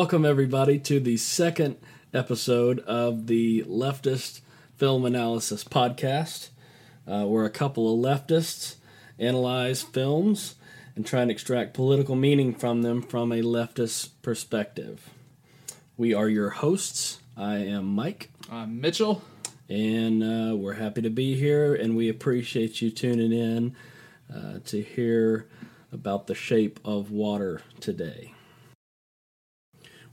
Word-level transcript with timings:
Welcome 0.00 0.24
everybody 0.24 0.78
to 0.78 0.98
the 0.98 1.18
second 1.18 1.76
episode 2.14 2.78
of 2.80 3.26
the 3.26 3.64
Leftist 3.64 4.40
Film 4.78 5.04
Analysis 5.04 5.62
Podcast. 5.62 6.48
Uh, 7.06 7.26
where 7.26 7.44
a 7.44 7.50
couple 7.50 7.92
of 7.92 8.00
leftists 8.00 8.76
analyze 9.18 9.82
films 9.82 10.54
and 10.96 11.04
try 11.04 11.20
and 11.20 11.30
extract 11.30 11.74
political 11.74 12.16
meaning 12.16 12.54
from 12.54 12.80
them 12.80 13.02
from 13.02 13.30
a 13.30 13.42
leftist 13.42 14.12
perspective. 14.22 15.10
We 15.98 16.14
are 16.14 16.30
your 16.30 16.48
hosts. 16.48 17.20
I 17.36 17.56
am 17.56 17.84
Mike, 17.84 18.30
I'm 18.50 18.80
Mitchell. 18.80 19.22
and 19.68 20.22
uh, 20.24 20.56
we're 20.56 20.72
happy 20.72 21.02
to 21.02 21.10
be 21.10 21.34
here, 21.34 21.74
and 21.74 21.94
we 21.94 22.08
appreciate 22.08 22.80
you 22.80 22.90
tuning 22.90 23.32
in 23.32 23.76
uh, 24.34 24.60
to 24.64 24.80
hear 24.80 25.46
about 25.92 26.26
the 26.26 26.34
shape 26.34 26.80
of 26.86 27.10
water 27.10 27.60
today. 27.80 28.32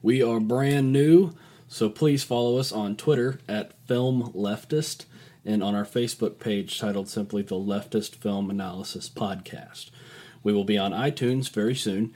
We 0.04 0.22
are 0.22 0.40
brand 0.40 0.94
new, 0.94 1.34
so 1.68 1.90
please 1.90 2.24
follow 2.24 2.60
us 2.60 2.72
on 2.72 2.96
Twitter 2.96 3.40
at 3.48 3.74
Film 3.88 4.32
Leftist 4.34 5.06
and 5.44 5.64
on 5.64 5.74
our 5.74 5.86
Facebook 5.86 6.38
page 6.40 6.80
titled 6.80 7.10
simply 7.10 7.42
The 7.42 7.56
Leftist 7.56 8.14
Film 8.14 8.52
Analysis 8.52 9.10
Podcast. 9.10 9.90
We 10.44 10.54
will 10.54 10.66
be 10.66 10.78
on 10.78 10.92
iTunes 10.92 11.50
very 11.50 11.74
soon, 11.74 12.14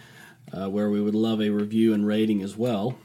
uh, 0.54 0.70
where 0.70 0.92
we 0.92 1.02
would 1.02 1.16
love 1.16 1.42
a 1.42 1.50
review 1.50 1.92
and 1.92 2.06
rating 2.06 2.44
as 2.44 2.56
well. 2.56 3.00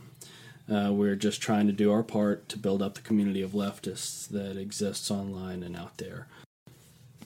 Uh, 0.70 0.91
we're 0.93 1.17
just 1.17 1.41
trying 1.41 1.67
to 1.69 1.72
do 1.72 1.91
our 1.91 2.03
part 2.03 2.47
to 2.50 2.59
build 2.59 2.83
up 2.83 2.97
the 2.97 3.00
community 3.00 3.41
of 3.41 3.53
leftists 3.53 4.28
that 4.28 4.59
exists 4.59 5.11
online 5.11 5.62
and 5.62 5.75
out 5.75 5.97
there. 5.97 6.27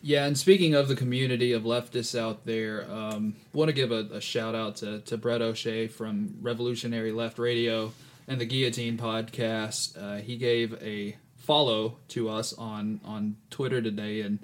Yeah, 0.02 0.24
and 0.24 0.38
speaking 0.38 0.74
of 0.74 0.88
the 0.88 0.96
community 0.96 1.52
of 1.52 1.64
leftists 1.64 2.18
out 2.18 2.46
there, 2.46 2.90
um, 2.90 3.36
want 3.52 3.68
to 3.68 3.74
give 3.74 3.92
a, 3.92 4.08
a 4.12 4.20
shout 4.20 4.54
out 4.54 4.76
to, 4.76 5.00
to 5.00 5.18
Brett 5.18 5.42
O'Shea 5.42 5.88
from 5.88 6.36
Revolutionary 6.40 7.12
Left 7.12 7.38
Radio 7.38 7.92
and 8.26 8.40
the 8.40 8.46
Guillotine 8.46 8.96
Podcast. 8.96 9.96
Uh, 10.00 10.22
he 10.22 10.36
gave 10.36 10.80
a 10.82 11.16
follow 11.36 11.98
to 12.08 12.30
us 12.30 12.52
on, 12.54 13.00
on 13.04 13.36
Twitter 13.50 13.82
today 13.82 14.22
and 14.22 14.38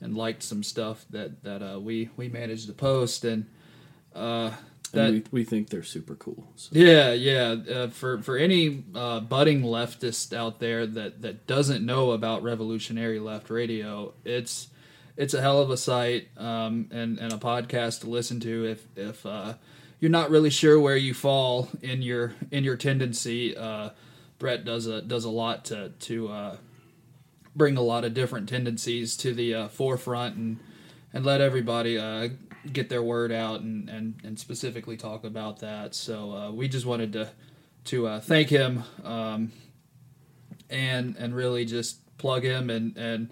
and 0.00 0.16
liked 0.16 0.42
some 0.42 0.62
stuff 0.62 1.04
that 1.10 1.42
that 1.42 1.62
uh, 1.62 1.80
we 1.80 2.10
we 2.16 2.28
managed 2.28 2.66
to 2.66 2.72
post 2.72 3.24
and 3.24 3.46
uh, 4.14 4.50
that 4.92 5.08
And 5.08 5.28
we, 5.32 5.40
we 5.40 5.44
think 5.44 5.70
they're 5.70 5.82
super 5.82 6.14
cool. 6.14 6.46
So. 6.56 6.70
Yeah, 6.72 7.12
yeah. 7.12 7.56
Uh, 7.70 7.88
for 7.88 8.22
for 8.22 8.36
any 8.36 8.84
uh, 8.94 9.20
budding 9.20 9.62
leftist 9.62 10.36
out 10.36 10.60
there 10.60 10.86
that 10.86 11.22
that 11.22 11.46
doesn't 11.46 11.84
know 11.84 12.12
about 12.12 12.42
Revolutionary 12.42 13.18
Left 13.18 13.50
Radio, 13.50 14.14
it's 14.24 14.68
it's 15.16 15.34
a 15.34 15.40
hell 15.40 15.60
of 15.60 15.70
a 15.70 15.76
site 15.76 16.28
um, 16.36 16.88
and 16.90 17.18
and 17.18 17.32
a 17.32 17.38
podcast 17.38 18.00
to 18.00 18.10
listen 18.10 18.40
to 18.40 18.66
if 18.66 18.86
if 18.96 19.24
uh, 19.24 19.54
you're 19.98 20.10
not 20.10 20.30
really 20.30 20.50
sure 20.50 20.78
where 20.78 20.96
you 20.96 21.14
fall 21.14 21.68
in 21.82 22.02
your 22.02 22.34
in 22.50 22.64
your 22.64 22.76
tendency. 22.76 23.56
Uh, 23.56 23.90
Brett 24.38 24.64
does 24.64 24.86
a 24.86 25.00
does 25.00 25.24
a 25.24 25.30
lot 25.30 25.64
to 25.66 25.90
to 26.00 26.28
uh, 26.28 26.56
bring 27.54 27.76
a 27.76 27.82
lot 27.82 28.04
of 28.04 28.12
different 28.12 28.48
tendencies 28.48 29.16
to 29.18 29.32
the 29.32 29.54
uh, 29.54 29.68
forefront 29.68 30.36
and 30.36 30.58
and 31.14 31.24
let 31.24 31.40
everybody 31.40 31.96
uh, 31.96 32.28
get 32.70 32.90
their 32.90 33.02
word 33.02 33.32
out 33.32 33.60
and, 33.60 33.88
and, 33.88 34.16
and 34.22 34.38
specifically 34.38 34.96
talk 34.96 35.24
about 35.24 35.60
that. 35.60 35.94
So 35.94 36.32
uh, 36.32 36.50
we 36.50 36.68
just 36.68 36.84
wanted 36.84 37.12
to 37.14 37.30
to 37.84 38.18
thank 38.20 38.50
him 38.50 38.82
um, 39.04 39.52
and 40.68 41.16
and 41.16 41.34
really 41.34 41.64
just 41.64 42.00
plug 42.18 42.42
him 42.42 42.68
and, 42.68 42.96
and 42.96 43.30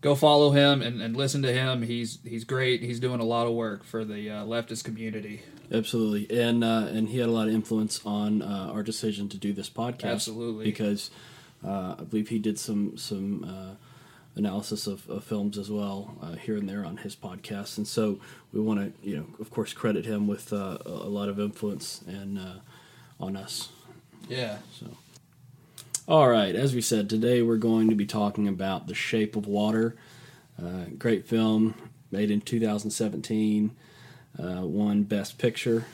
go 0.00 0.14
follow 0.14 0.50
him 0.50 0.82
and, 0.82 1.00
and 1.00 1.16
listen 1.16 1.42
to 1.42 1.52
him. 1.52 1.82
He's 1.82 2.18
he's 2.24 2.44
great. 2.44 2.82
He's 2.82 3.00
doing 3.00 3.20
a 3.20 3.24
lot 3.24 3.46
of 3.46 3.54
work 3.54 3.84
for 3.84 4.04
the 4.04 4.30
uh, 4.30 4.44
leftist 4.44 4.84
community. 4.84 5.42
Absolutely, 5.72 6.38
and 6.38 6.62
uh, 6.62 6.86
and 6.90 7.08
he 7.08 7.18
had 7.18 7.28
a 7.28 7.32
lot 7.32 7.48
of 7.48 7.54
influence 7.54 8.00
on 8.04 8.42
uh, 8.42 8.70
our 8.72 8.82
decision 8.82 9.28
to 9.30 9.36
do 9.38 9.52
this 9.52 9.68
podcast. 9.68 10.04
Absolutely. 10.12 10.64
because 10.64 11.10
uh, 11.64 11.96
I 11.98 12.04
believe 12.04 12.28
he 12.28 12.38
did 12.38 12.58
some 12.58 12.96
some 12.96 13.44
uh, 13.44 13.74
analysis 14.36 14.86
of, 14.86 15.08
of 15.08 15.24
films 15.24 15.58
as 15.58 15.70
well 15.70 16.16
uh, 16.22 16.32
here 16.32 16.56
and 16.56 16.68
there 16.68 16.84
on 16.84 16.98
his 16.98 17.16
podcast, 17.16 17.78
and 17.78 17.86
so 17.86 18.20
we 18.52 18.60
want 18.60 18.80
to 18.80 19.08
you 19.08 19.16
know 19.16 19.26
of 19.40 19.50
course 19.50 19.72
credit 19.72 20.04
him 20.04 20.26
with 20.26 20.52
uh, 20.52 20.78
a 20.86 20.90
a 20.90 21.10
lot 21.10 21.28
of 21.28 21.40
influence 21.40 22.02
and 22.06 22.38
uh, 22.38 22.54
on 23.18 23.36
us. 23.36 23.70
Yeah. 24.28 24.58
So, 24.72 24.86
all 26.08 26.28
right, 26.28 26.54
as 26.54 26.74
we 26.74 26.80
said, 26.80 27.10
today 27.10 27.42
we're 27.42 27.56
going 27.56 27.88
to 27.90 27.94
be 27.96 28.06
talking 28.06 28.46
about 28.48 28.86
The 28.86 28.94
Shape 28.94 29.34
of 29.36 29.46
Water. 29.46 29.96
Uh, 30.60 30.84
great 30.98 31.26
film 31.26 31.74
made 32.10 32.30
in 32.30 32.40
2017, 32.40 33.72
uh, 34.42 34.60
won 34.62 35.02
Best 35.02 35.38
Picture 35.38 35.84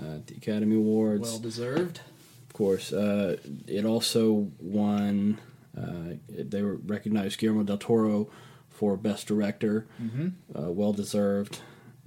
uh, 0.00 0.16
at 0.16 0.26
the 0.28 0.36
Academy 0.36 0.76
Awards. 0.76 1.22
Well 1.22 1.38
deserved. 1.40 2.00
of 2.48 2.52
course, 2.54 2.92
uh, 2.92 3.36
it 3.66 3.84
also 3.84 4.48
won. 4.60 5.38
Uh, 5.76 6.14
they 6.28 6.62
recognized 6.62 7.38
Guillermo 7.38 7.64
del 7.64 7.76
Toro 7.78 8.28
for 8.70 8.96
Best 8.96 9.26
Director, 9.26 9.86
Mm-hmm. 10.02 10.28
uh, 10.58 10.70
well 10.70 10.92
deserved, 10.92 11.58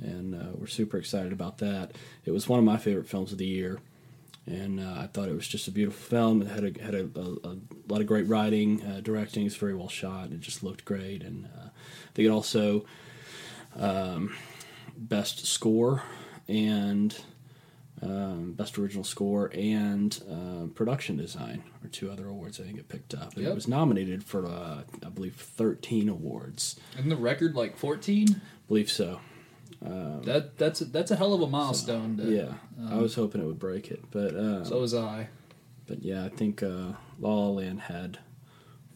and 0.02 0.34
uh, 0.34 0.48
we're 0.56 0.68
super 0.68 0.98
excited 0.98 1.32
about 1.34 1.58
that. 1.60 1.92
It 2.26 2.32
was 2.32 2.48
one 2.48 2.58
of 2.60 2.66
my 2.66 2.78
favorite 2.78 3.08
films 3.08 3.32
of 3.32 3.38
the 3.38 3.46
year, 3.46 3.80
and 4.46 4.80
uh, 4.80 4.96
I 4.98 5.08
thought 5.08 5.30
it 5.30 5.36
was 5.36 5.48
just 5.48 5.68
a 5.68 5.72
beautiful 5.72 6.00
film. 6.00 6.42
It 6.42 6.48
had 6.48 6.64
a, 6.78 6.84
had 6.84 6.96
a, 6.96 7.10
a, 7.16 7.50
a 7.50 7.56
lot 7.88 8.02
of 8.02 8.08
great 8.08 8.28
writing, 8.28 8.84
uh, 8.84 9.02
directing. 9.02 9.46
It's 9.46 9.56
very 9.56 9.76
well 9.76 9.90
shot. 9.90 10.32
It 10.32 10.40
just 10.40 10.64
looked 10.64 10.86
great, 10.86 11.24
and 11.24 11.46
uh, 11.46 11.68
I 11.68 12.12
think 12.14 12.26
it 12.28 12.32
also 12.32 12.86
um, 13.76 14.36
best 14.98 15.46
score 15.46 16.04
and 16.48 17.16
um, 18.02 18.54
best 18.54 18.78
original 18.80 19.04
score 19.04 19.52
and 19.54 20.22
uh, 20.32 20.68
production 20.74 21.18
design 21.18 21.64
are 21.84 21.90
two 21.90 22.10
other 22.10 22.28
awards 22.28 22.60
I 22.60 22.64
think 22.64 22.80
it 22.80 22.88
picked 22.88 23.14
up. 23.14 23.36
And 23.36 23.46
It 23.46 23.54
was 23.54 23.68
nominated 23.68 24.24
for 24.24 24.46
uh, 24.46 24.84
I 25.06 25.10
believe 25.10 25.36
thirteen 25.36 26.08
awards. 26.10 26.80
Isn't 26.98 27.10
the 27.10 27.16
record 27.18 27.56
like 27.56 27.78
14? 27.78 28.28
I 28.30 28.68
believe 28.68 28.90
so. 28.90 29.20
Um, 29.86 30.22
That 30.24 30.58
that's 30.58 30.82
a, 30.82 30.86
that's 30.86 31.12
a 31.12 31.16
hell 31.16 31.34
of 31.34 31.42
a 31.42 31.48
milestone. 31.48 32.18
to, 32.18 32.24
yeah, 32.30 32.54
I 32.90 32.96
was 32.98 33.16
hoping 33.16 33.42
it 33.42 33.46
would 33.46 33.60
break 33.60 33.90
it, 33.92 34.04
but 34.12 34.36
uh, 34.36 34.64
So 34.66 34.80
was 34.82 34.94
I. 34.94 35.30
but 35.88 36.02
yeah, 36.04 36.26
I 36.26 36.30
think 36.30 36.62
uh, 36.62 36.94
La 37.20 37.34
La 37.34 37.50
Land 37.50 37.82
had 37.82 38.20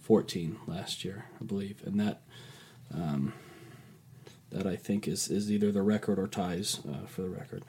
fourteen 0.02 0.58
last 0.68 1.06
year, 1.06 1.26
I 1.40 1.46
believe, 1.46 1.82
and 1.86 2.00
that 2.00 2.22
um, 2.94 3.34
that 4.52 4.68
I 4.68 4.76
think 4.76 5.08
is, 5.08 5.30
is 5.30 5.52
either 5.52 5.72
the 5.72 5.82
record 5.82 6.20
or 6.20 6.28
ties 6.28 6.80
uh, 6.88 7.08
for 7.08 7.22
the 7.24 7.30
record. 7.30 7.64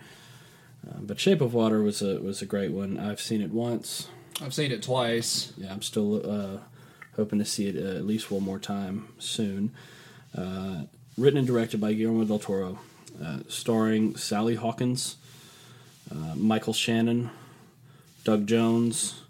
Uh, 0.87 0.98
but 1.00 1.19
Shape 1.20 1.41
of 1.41 1.54
Water 1.54 1.82
was 1.82 2.03
a 2.03 2.20
was 2.20 2.43
a 2.43 2.47
great 2.47 2.72
one. 2.72 2.98
I've 2.98 3.20
seen 3.20 3.41
it 3.41 3.50
once. 3.53 4.09
I've 4.43 4.53
seen 4.53 4.72
it 4.72 4.82
twice. 4.82 5.53
Yeah, 5.56 5.72
I'm 5.72 5.82
still 5.82 6.28
uh, 6.28 6.59
hoping 7.16 7.38
to 7.38 7.44
see 7.44 7.69
it 7.69 7.76
uh, 7.76 7.97
at 7.97 8.04
least 8.04 8.31
one 8.31 8.43
more 8.43 8.59
time 8.59 9.09
soon. 9.19 9.72
Uh, 10.37 10.82
written 11.16 11.38
and 11.38 11.47
directed 11.47 11.81
by 11.81 11.93
Guillermo 11.94 12.25
del 12.25 12.41
Toro, 12.41 12.81
uh, 13.22 13.38
starring 13.48 14.16
Sally 14.16 14.54
Hawkins, 14.56 15.16
uh, 16.10 16.34
Michael 16.34 16.72
Shannon, 16.72 17.30
Doug 18.25 18.47
Jones, 18.47 19.22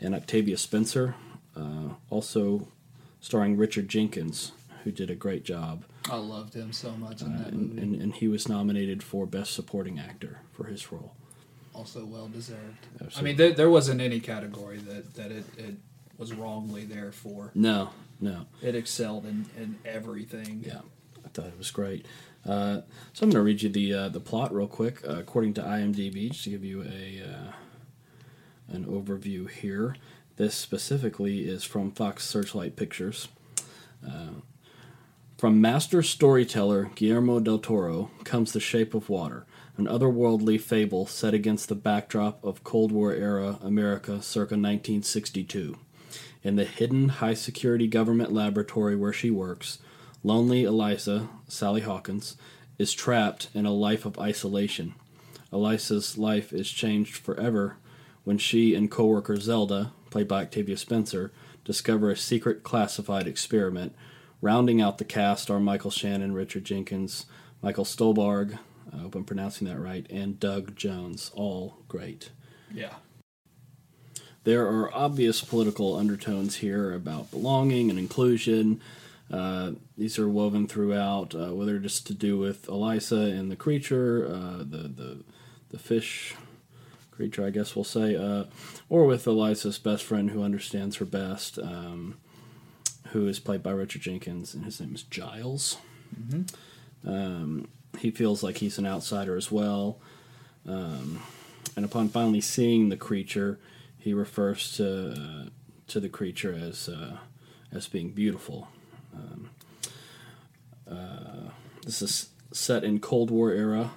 and 0.00 0.14
Octavia 0.14 0.56
Spencer. 0.58 1.14
Uh, 1.56 1.94
also 2.10 2.68
starring 3.20 3.56
Richard 3.56 3.88
Jenkins, 3.88 4.52
who 4.84 4.92
did 4.92 5.10
a 5.10 5.14
great 5.14 5.44
job. 5.44 5.84
I 6.10 6.16
loved 6.16 6.54
him 6.54 6.72
so 6.72 6.92
much 6.92 7.20
in 7.22 7.34
Uh, 7.34 7.38
that 7.38 7.48
and, 7.52 7.68
movie. 7.74 7.82
and, 7.82 8.02
and 8.02 8.14
he 8.14 8.28
was 8.28 8.48
nominated 8.48 9.02
for 9.02 9.26
Best 9.26 9.52
Supporting 9.54 9.98
Actor 9.98 10.38
for 10.52 10.64
his 10.64 10.90
role. 10.92 11.14
also 11.74 12.04
well 12.04 12.28
deserved. 12.28 12.86
I 13.16 13.22
mean, 13.22 13.36
there, 13.36 13.52
there 13.52 13.70
wasn't 13.70 14.00
any 14.00 14.18
category 14.20 14.78
that, 14.78 15.14
that 15.14 15.30
it, 15.30 15.44
it 15.56 15.74
was 16.16 16.32
wrongly 16.32 16.84
there 16.84 17.12
for. 17.12 17.50
No, 17.54 17.90
no. 18.20 18.46
It 18.62 18.74
excelled 18.74 19.26
in, 19.26 19.46
in 19.56 19.78
everything. 19.84 20.64
Yeah, 20.66 20.80
I 21.24 21.28
thought 21.28 21.46
it 21.46 21.58
was 21.58 21.70
great. 21.70 22.06
Uh, 22.48 22.80
so 23.12 23.24
I'm 23.24 23.30
going 23.30 23.32
to 23.32 23.42
read 23.42 23.62
you 23.62 23.68
the 23.68 23.92
uh, 23.92 24.08
the 24.08 24.20
plot 24.20 24.54
real 24.54 24.66
quick, 24.66 25.06
uh, 25.06 25.18
according 25.18 25.52
to 25.54 25.62
IMDb, 25.62 26.30
just 26.30 26.44
to 26.44 26.50
give 26.50 26.64
you 26.64 26.82
a 26.82 27.22
uh, 27.22 27.52
an 28.68 28.86
overview 28.86 29.50
here. 29.50 29.96
This 30.36 30.54
specifically 30.54 31.40
is 31.40 31.64
from 31.64 31.90
Fox 31.90 32.24
Searchlight 32.24 32.74
Pictures. 32.74 33.28
Uh, 34.06 34.40
from 35.36 35.60
master 35.60 36.02
storyteller 36.02 36.90
Guillermo 36.94 37.38
del 37.38 37.58
Toro 37.58 38.10
comes 38.24 38.52
The 38.52 38.60
Shape 38.60 38.94
of 38.94 39.08
Water, 39.08 39.44
an 39.76 39.86
otherworldly 39.86 40.60
fable 40.60 41.06
set 41.06 41.34
against 41.34 41.68
the 41.68 41.74
backdrop 41.74 42.42
of 42.42 42.64
Cold 42.64 42.92
War 42.92 43.12
era 43.12 43.58
America 43.62 44.22
circa 44.22 44.54
1962. 44.54 45.76
In 46.42 46.56
the 46.56 46.64
hidden 46.64 47.08
high 47.08 47.34
security 47.34 47.86
government 47.86 48.32
laboratory 48.32 48.96
where 48.96 49.12
she 49.12 49.30
works, 49.30 49.78
lonely 50.22 50.64
Eliza, 50.64 51.28
Sally 51.46 51.80
Hawkins, 51.80 52.36
is 52.78 52.92
trapped 52.92 53.48
in 53.54 53.66
a 53.66 53.72
life 53.72 54.04
of 54.04 54.18
isolation. 54.18 54.94
Eliza's 55.52 56.18
life 56.18 56.52
is 56.52 56.70
changed 56.70 57.16
forever 57.16 57.76
when 58.24 58.38
she 58.38 58.74
and 58.74 58.90
coworker 58.90 59.36
Zelda, 59.36 59.92
played 60.10 60.28
by 60.28 60.42
Octavia 60.42 60.76
Spencer, 60.76 61.32
discover 61.64 62.10
a 62.10 62.16
secret 62.16 62.62
classified 62.62 63.26
experiment. 63.26 63.94
Rounding 64.40 64.80
out 64.80 64.98
the 64.98 65.04
cast 65.04 65.50
are 65.50 65.58
Michael 65.58 65.90
Shannon, 65.90 66.34
Richard 66.34 66.64
Jenkins, 66.64 67.26
Michael 67.62 67.84
Stuhlbarg, 67.84 68.58
I 68.92 68.98
hope 68.98 69.14
I'm 69.14 69.24
pronouncing 69.24 69.68
that 69.68 69.78
right, 69.78 70.06
and 70.10 70.40
Doug 70.40 70.76
Jones. 70.76 71.30
All 71.34 71.78
great. 71.88 72.30
Yeah. 72.72 72.94
There 74.44 74.66
are 74.66 74.94
obvious 74.94 75.42
political 75.42 75.96
undertones 75.96 76.56
here 76.56 76.94
about 76.94 77.30
belonging 77.30 77.90
and 77.90 77.98
inclusion. 77.98 78.80
Uh, 79.30 79.72
these 79.96 80.18
are 80.18 80.28
woven 80.28 80.66
throughout, 80.66 81.34
uh, 81.34 81.54
whether 81.54 81.78
just 81.78 82.06
to 82.06 82.14
do 82.14 82.38
with 82.38 82.68
Elisa 82.68 83.16
and 83.16 83.50
the 83.50 83.56
creature, 83.56 84.26
uh, 84.26 84.58
the, 84.58 84.88
the 84.88 85.24
the 85.70 85.78
fish 85.78 86.34
creature, 87.10 87.44
I 87.44 87.50
guess 87.50 87.76
we'll 87.76 87.84
say, 87.84 88.16
uh, 88.16 88.44
or 88.88 89.04
with 89.04 89.26
Elisa's 89.26 89.78
best 89.78 90.04
friend 90.04 90.30
who 90.30 90.42
understands 90.42 90.96
her 90.96 91.04
best, 91.04 91.58
um, 91.58 92.16
who 93.08 93.26
is 93.26 93.38
played 93.38 93.62
by 93.62 93.72
Richard 93.72 94.02
Jenkins, 94.02 94.54
and 94.54 94.64
his 94.64 94.80
name 94.80 94.94
is 94.94 95.02
Giles. 95.02 95.76
Um, 97.06 97.68
he 97.98 98.10
feels 98.10 98.42
like 98.42 98.58
he's 98.58 98.78
an 98.78 98.86
outsider 98.86 99.36
as 99.36 99.50
well. 99.50 99.98
Um, 100.66 101.20
and 101.76 101.84
upon 101.84 102.08
finally 102.08 102.40
seeing 102.40 102.88
the 102.88 102.96
creature, 102.96 103.58
he 103.98 104.14
refers 104.14 104.76
to 104.76 105.12
uh, 105.12 105.48
to 105.88 106.00
the 106.00 106.08
creature 106.08 106.54
as 106.54 106.88
uh, 106.88 107.18
as 107.72 107.88
being 107.88 108.10
beautiful. 108.10 108.68
Um, 109.18 109.50
uh, 110.90 111.50
this 111.84 112.02
is 112.02 112.30
set 112.52 112.84
in 112.84 113.00
Cold 113.00 113.30
War 113.30 113.50
era 113.50 113.92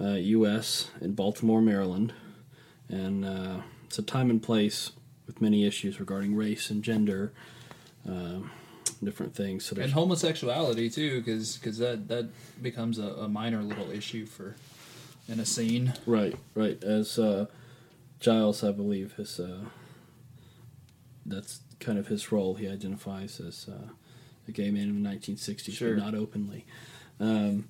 uh, 0.00 0.14
U.S. 0.14 0.90
in 1.00 1.12
Baltimore, 1.12 1.60
Maryland, 1.60 2.12
and 2.88 3.24
uh, 3.24 3.60
it's 3.84 3.98
a 3.98 4.02
time 4.02 4.30
and 4.30 4.42
place 4.42 4.92
with 5.26 5.40
many 5.40 5.64
issues 5.64 6.00
regarding 6.00 6.34
race 6.34 6.70
and 6.70 6.82
gender, 6.82 7.32
um, 8.08 8.50
different 9.04 9.34
things. 9.34 9.64
So 9.66 9.80
And 9.80 9.92
homosexuality 9.92 10.90
too, 10.90 11.20
because 11.20 11.78
that 11.78 12.08
that 12.08 12.28
becomes 12.62 12.98
a, 12.98 13.08
a 13.14 13.28
minor 13.28 13.62
little 13.62 13.90
issue 13.90 14.26
for 14.26 14.56
in 15.28 15.38
a 15.38 15.46
scene. 15.46 15.94
Right, 16.06 16.36
right. 16.54 16.82
As 16.82 17.18
uh, 17.18 17.46
Giles, 18.18 18.64
I 18.64 18.72
believe, 18.72 19.12
his 19.12 19.38
uh, 19.38 19.64
that's 21.24 21.60
kind 21.78 21.98
of 21.98 22.08
his 22.08 22.32
role. 22.32 22.54
He 22.54 22.68
identifies 22.68 23.40
as 23.40 23.68
uh, 23.68 23.90
a 24.50 24.52
gay 24.62 24.70
man 24.70 24.88
in 24.88 25.02
the 25.02 25.08
1960s, 25.08 25.72
Sure. 25.72 25.94
but 25.94 26.02
not 26.04 26.14
openly. 26.14 26.64
Um, 27.18 27.68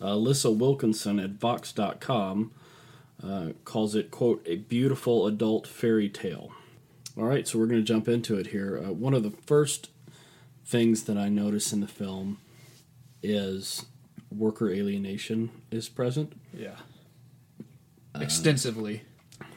Alissa 0.00 0.54
Wilkinson 0.54 1.18
at 1.18 1.30
Vox.com 1.30 2.52
uh, 3.22 3.48
calls 3.64 3.94
it, 3.94 4.10
quote, 4.10 4.42
a 4.46 4.56
beautiful 4.56 5.26
adult 5.26 5.66
fairy 5.66 6.08
tale. 6.08 6.52
All 7.16 7.24
right, 7.24 7.48
so 7.48 7.58
we're 7.58 7.66
going 7.66 7.80
to 7.80 7.86
jump 7.86 8.08
into 8.08 8.36
it 8.36 8.48
here. 8.48 8.78
Uh, 8.84 8.92
one 8.92 9.14
of 9.14 9.22
the 9.22 9.30
first 9.30 9.88
things 10.66 11.04
that 11.04 11.16
I 11.16 11.28
notice 11.30 11.72
in 11.72 11.80
the 11.80 11.86
film 11.88 12.38
is 13.22 13.86
worker 14.30 14.70
alienation 14.70 15.50
is 15.70 15.88
present. 15.88 16.34
Yeah. 16.52 16.76
Extensively, 18.20 19.02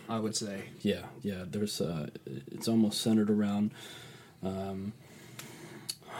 I 0.07 0.19
would 0.19 0.35
say. 0.35 0.65
Yeah, 0.81 1.03
yeah. 1.21 1.43
There's 1.49 1.79
uh, 1.81 2.07
it's 2.25 2.67
almost 2.67 3.01
centered 3.01 3.29
around 3.29 3.71
um, 4.43 4.93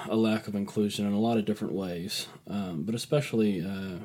a 0.08 0.16
lack 0.16 0.48
of 0.48 0.56
inclusion 0.56 1.06
in 1.06 1.14
a 1.14 1.20
lot 1.20 1.38
of 1.38 1.46
different 1.46 1.74
ways, 1.74 2.28
um, 2.48 2.84
but 2.84 2.96
especially 2.96 3.62
uh, 3.66 4.00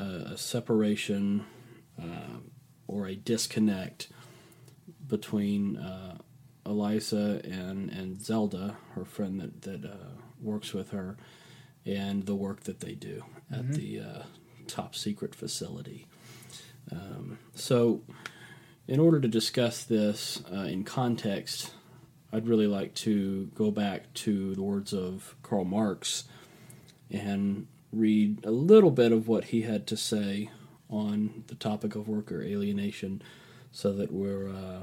a, 0.00 0.36
separation 0.36 1.44
uh, 2.00 2.38
or 2.86 3.06
a 3.06 3.14
disconnect 3.14 4.08
between 5.06 5.76
uh, 5.76 6.16
Eliza 6.64 7.40
and 7.44 7.90
and 7.90 8.22
Zelda, 8.22 8.76
her 8.94 9.04
friend 9.04 9.40
that 9.40 9.62
that 9.62 9.84
uh, 9.84 10.20
works 10.40 10.72
with 10.72 10.90
her, 10.90 11.16
and 11.84 12.26
the 12.26 12.34
work 12.34 12.62
that 12.64 12.80
they 12.80 12.94
do 12.94 13.24
at 13.50 13.72
the 13.72 14.00
uh, 14.00 14.22
top 14.66 14.94
secret 14.94 15.34
facility. 15.34 16.06
Um, 16.90 17.38
so 17.54 18.02
in 18.88 19.00
order 19.00 19.20
to 19.20 19.28
discuss 19.28 19.84
this 19.84 20.42
uh, 20.52 20.62
in 20.62 20.84
context, 20.84 21.70
I'd 22.32 22.48
really 22.48 22.66
like 22.66 22.94
to 22.94 23.46
go 23.54 23.70
back 23.70 24.12
to 24.14 24.54
the 24.54 24.62
words 24.62 24.92
of 24.92 25.36
Karl 25.42 25.64
Marx 25.64 26.24
and 27.10 27.66
read 27.92 28.44
a 28.44 28.50
little 28.50 28.90
bit 28.90 29.12
of 29.12 29.28
what 29.28 29.44
he 29.44 29.62
had 29.62 29.86
to 29.88 29.96
say 29.96 30.50
on 30.88 31.44
the 31.48 31.54
topic 31.54 31.94
of 31.94 32.08
worker 32.08 32.42
alienation 32.42 33.22
so 33.70 33.92
that 33.92 34.12
we're 34.12 34.48
uh, 34.48 34.82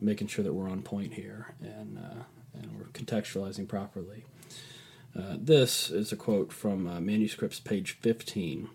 making 0.00 0.28
sure 0.28 0.44
that 0.44 0.52
we're 0.52 0.68
on 0.70 0.82
point 0.82 1.14
here 1.14 1.54
and, 1.60 1.98
uh, 1.98 2.22
and 2.54 2.78
we're 2.78 2.86
contextualizing 2.86 3.66
properly. 3.66 4.24
Uh, 5.16 5.36
this 5.38 5.90
is 5.90 6.12
a 6.12 6.16
quote 6.16 6.52
from 6.52 6.86
uh, 6.86 7.00
manuscripts 7.00 7.58
page 7.58 7.92
15. 8.00 8.68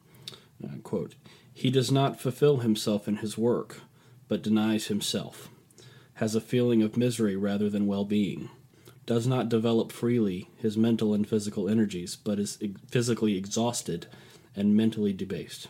Uh, 0.63 0.67
quote, 0.83 1.15
He 1.53 1.69
does 1.69 1.91
not 1.91 2.19
fulfill 2.19 2.57
himself 2.57 3.07
in 3.07 3.17
his 3.17 3.37
work, 3.37 3.81
but 4.27 4.41
denies 4.41 4.87
himself, 4.87 5.49
has 6.21 6.35
a 6.35 6.39
feeling 6.39 6.83
of 6.83 6.95
misery 6.95 7.35
rather 7.35 7.67
than 7.67 7.87
well 7.87 8.05
being, 8.05 8.47
does 9.07 9.25
not 9.25 9.49
develop 9.49 9.91
freely 9.91 10.47
his 10.55 10.77
mental 10.77 11.15
and 11.15 11.27
physical 11.27 11.67
energies, 11.67 12.15
but 12.15 12.37
is 12.37 12.59
physically 12.87 13.35
exhausted 13.35 14.05
and 14.55 14.77
mentally 14.77 15.13
debased. 15.13 15.67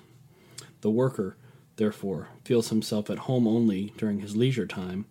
The 0.81 0.89
worker, 0.89 1.37
therefore, 1.77 2.27
feels 2.43 2.67
himself 2.67 3.09
at 3.09 3.19
home 3.19 3.47
only 3.47 3.93
during 3.97 4.19
his 4.19 4.35
leisure 4.35 4.67
time, 4.67 5.05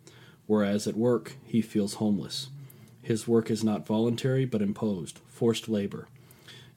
whereas 0.44 0.86
at 0.86 0.94
work 0.94 1.36
he 1.46 1.62
feels 1.62 1.94
homeless. 1.94 2.50
His 3.00 3.26
work 3.26 3.50
is 3.50 3.64
not 3.64 3.86
voluntary 3.86 4.44
but 4.44 4.60
imposed, 4.60 5.20
forced 5.26 5.70
labor. 5.70 6.06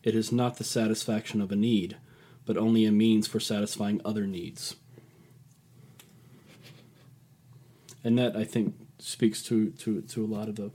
It 0.03 0.15
is 0.15 0.31
not 0.31 0.55
the 0.55 0.63
satisfaction 0.63 1.41
of 1.41 1.51
a 1.51 1.57
need, 1.57 1.97
but 2.45 2.55
only 2.55 2.85
a 2.85 2.93
means 2.93 3.27
for 3.27 3.41
satisfying 3.41 3.99
other 4.05 4.25
needs. 4.25 4.77
And 8.03 8.17
that 8.17 8.35
I 8.35 8.43
think 8.43 8.75
speaks 8.99 9.41
to, 9.43 9.71
to, 9.71 10.01
to 10.01 10.23
a 10.23 10.27
lot 10.27 10.49
of 10.49 10.55
the 10.55 10.71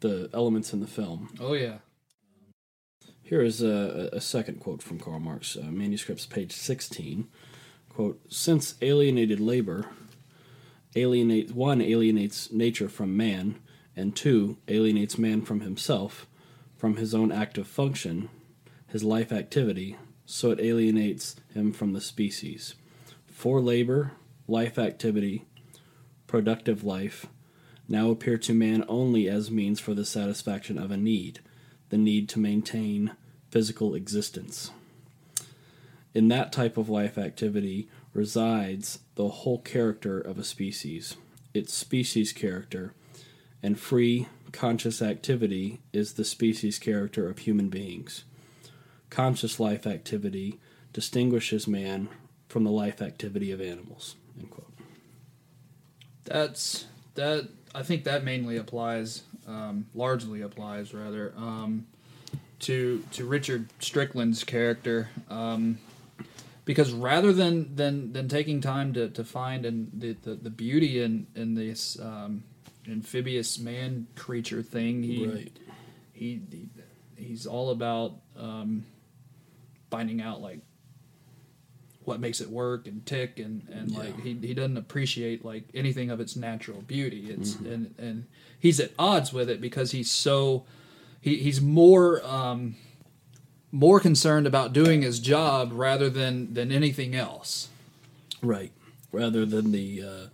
the 0.00 0.30
elements 0.32 0.72
in 0.72 0.80
the 0.80 0.86
film. 0.86 1.28
Oh 1.38 1.52
yeah. 1.52 1.78
Here 3.22 3.42
is 3.42 3.62
a, 3.62 4.08
a 4.12 4.20
second 4.20 4.60
quote 4.60 4.82
from 4.82 4.98
Karl 4.98 5.20
Marx, 5.20 5.56
uh, 5.56 5.70
manuscripts, 5.70 6.26
page 6.26 6.52
16. 6.52 7.28
Quote, 7.88 8.20
Since 8.28 8.74
alienated 8.82 9.38
labor 9.38 9.86
alienate, 10.96 11.52
one 11.52 11.80
alienates 11.80 12.50
nature 12.50 12.88
from 12.88 13.16
man, 13.16 13.56
and 13.94 14.16
two 14.16 14.56
alienates 14.68 15.18
man 15.18 15.42
from 15.42 15.60
himself, 15.60 16.26
from 16.76 16.96
his 16.96 17.14
own 17.14 17.30
active 17.30 17.66
function, 17.66 18.28
his 18.88 19.04
life 19.04 19.30
activity, 19.30 19.96
so 20.24 20.50
it 20.50 20.60
alienates 20.60 21.36
him 21.54 21.72
from 21.72 21.92
the 21.92 22.00
species. 22.00 22.74
For 23.26 23.60
labor, 23.60 24.12
life 24.48 24.78
activity, 24.78 25.44
productive 26.30 26.84
life, 26.84 27.26
now 27.88 28.08
appear 28.08 28.38
to 28.38 28.54
man 28.54 28.84
only 28.86 29.28
as 29.28 29.50
means 29.50 29.80
for 29.80 29.94
the 29.94 30.04
satisfaction 30.04 30.78
of 30.78 30.92
a 30.92 30.96
need, 30.96 31.40
the 31.88 31.98
need 31.98 32.28
to 32.28 32.38
maintain 32.38 33.10
physical 33.50 33.96
existence. 33.96 34.70
In 36.14 36.28
that 36.28 36.52
type 36.52 36.76
of 36.76 36.88
life 36.88 37.18
activity 37.18 37.88
resides 38.14 39.00
the 39.16 39.26
whole 39.28 39.58
character 39.58 40.20
of 40.20 40.38
a 40.38 40.44
species, 40.44 41.16
its 41.52 41.74
species 41.74 42.32
character, 42.32 42.94
and 43.60 43.76
free, 43.76 44.28
conscious 44.52 45.02
activity 45.02 45.80
is 45.92 46.12
the 46.12 46.24
species 46.24 46.78
character 46.78 47.28
of 47.28 47.38
human 47.38 47.68
beings. 47.68 48.22
Conscious 49.10 49.58
life 49.58 49.84
activity 49.84 50.60
distinguishes 50.92 51.66
man 51.66 52.08
from 52.48 52.62
the 52.62 52.70
life 52.70 53.02
activity 53.02 53.50
of 53.50 53.60
animals. 53.60 54.14
End 54.38 54.48
quote. 54.48 54.69
That's 56.24 56.86
that. 57.14 57.48
I 57.74 57.82
think 57.82 58.04
that 58.04 58.24
mainly 58.24 58.56
applies, 58.56 59.22
um, 59.46 59.86
largely 59.94 60.40
applies 60.42 60.92
rather, 60.92 61.32
um, 61.36 61.86
to 62.60 63.04
to 63.12 63.24
Richard 63.24 63.68
Strickland's 63.78 64.44
character, 64.44 65.08
um, 65.28 65.78
because 66.64 66.92
rather 66.92 67.32
than 67.32 67.74
than 67.76 68.12
than 68.12 68.28
taking 68.28 68.60
time 68.60 68.92
to, 68.94 69.08
to 69.10 69.24
find 69.24 69.64
and 69.64 69.90
the, 69.94 70.12
the, 70.22 70.34
the 70.34 70.50
beauty 70.50 71.02
in 71.02 71.26
in 71.34 71.54
this 71.54 71.98
um, 72.00 72.42
amphibious 72.88 73.58
man 73.58 74.06
creature 74.16 74.62
thing, 74.62 75.02
he 75.02 75.26
Right. 75.26 75.56
he, 76.12 76.40
he 76.50 76.68
he's 77.16 77.46
all 77.46 77.70
about 77.70 78.16
um, 78.36 78.84
finding 79.90 80.20
out 80.20 80.40
like 80.40 80.60
what 82.10 82.20
makes 82.20 82.40
it 82.40 82.50
work 82.50 82.86
and 82.86 83.06
tick 83.06 83.38
and, 83.38 83.66
and 83.72 83.90
like 83.92 84.20
he, 84.20 84.34
he 84.34 84.52
doesn't 84.52 84.76
appreciate 84.76 85.44
like 85.44 85.64
anything 85.74 86.10
of 86.10 86.20
its 86.20 86.36
natural 86.36 86.82
beauty 86.82 87.30
it's 87.30 87.54
and 87.56 87.94
and 87.98 88.26
he's 88.58 88.78
at 88.80 88.90
odds 88.98 89.32
with 89.32 89.48
it 89.48 89.60
because 89.60 89.92
he's 89.92 90.10
so 90.10 90.64
he, 91.20 91.36
he's 91.36 91.60
more 91.60 92.22
um, 92.26 92.74
more 93.72 94.00
concerned 94.00 94.46
about 94.46 94.72
doing 94.72 95.02
his 95.02 95.18
job 95.20 95.70
rather 95.72 96.10
than 96.10 96.52
than 96.52 96.70
anything 96.72 97.14
else 97.14 97.68
Right. 98.42 98.72
Rather 99.12 99.44
than 99.44 99.72
the 99.72 100.02
uh, 100.02 100.26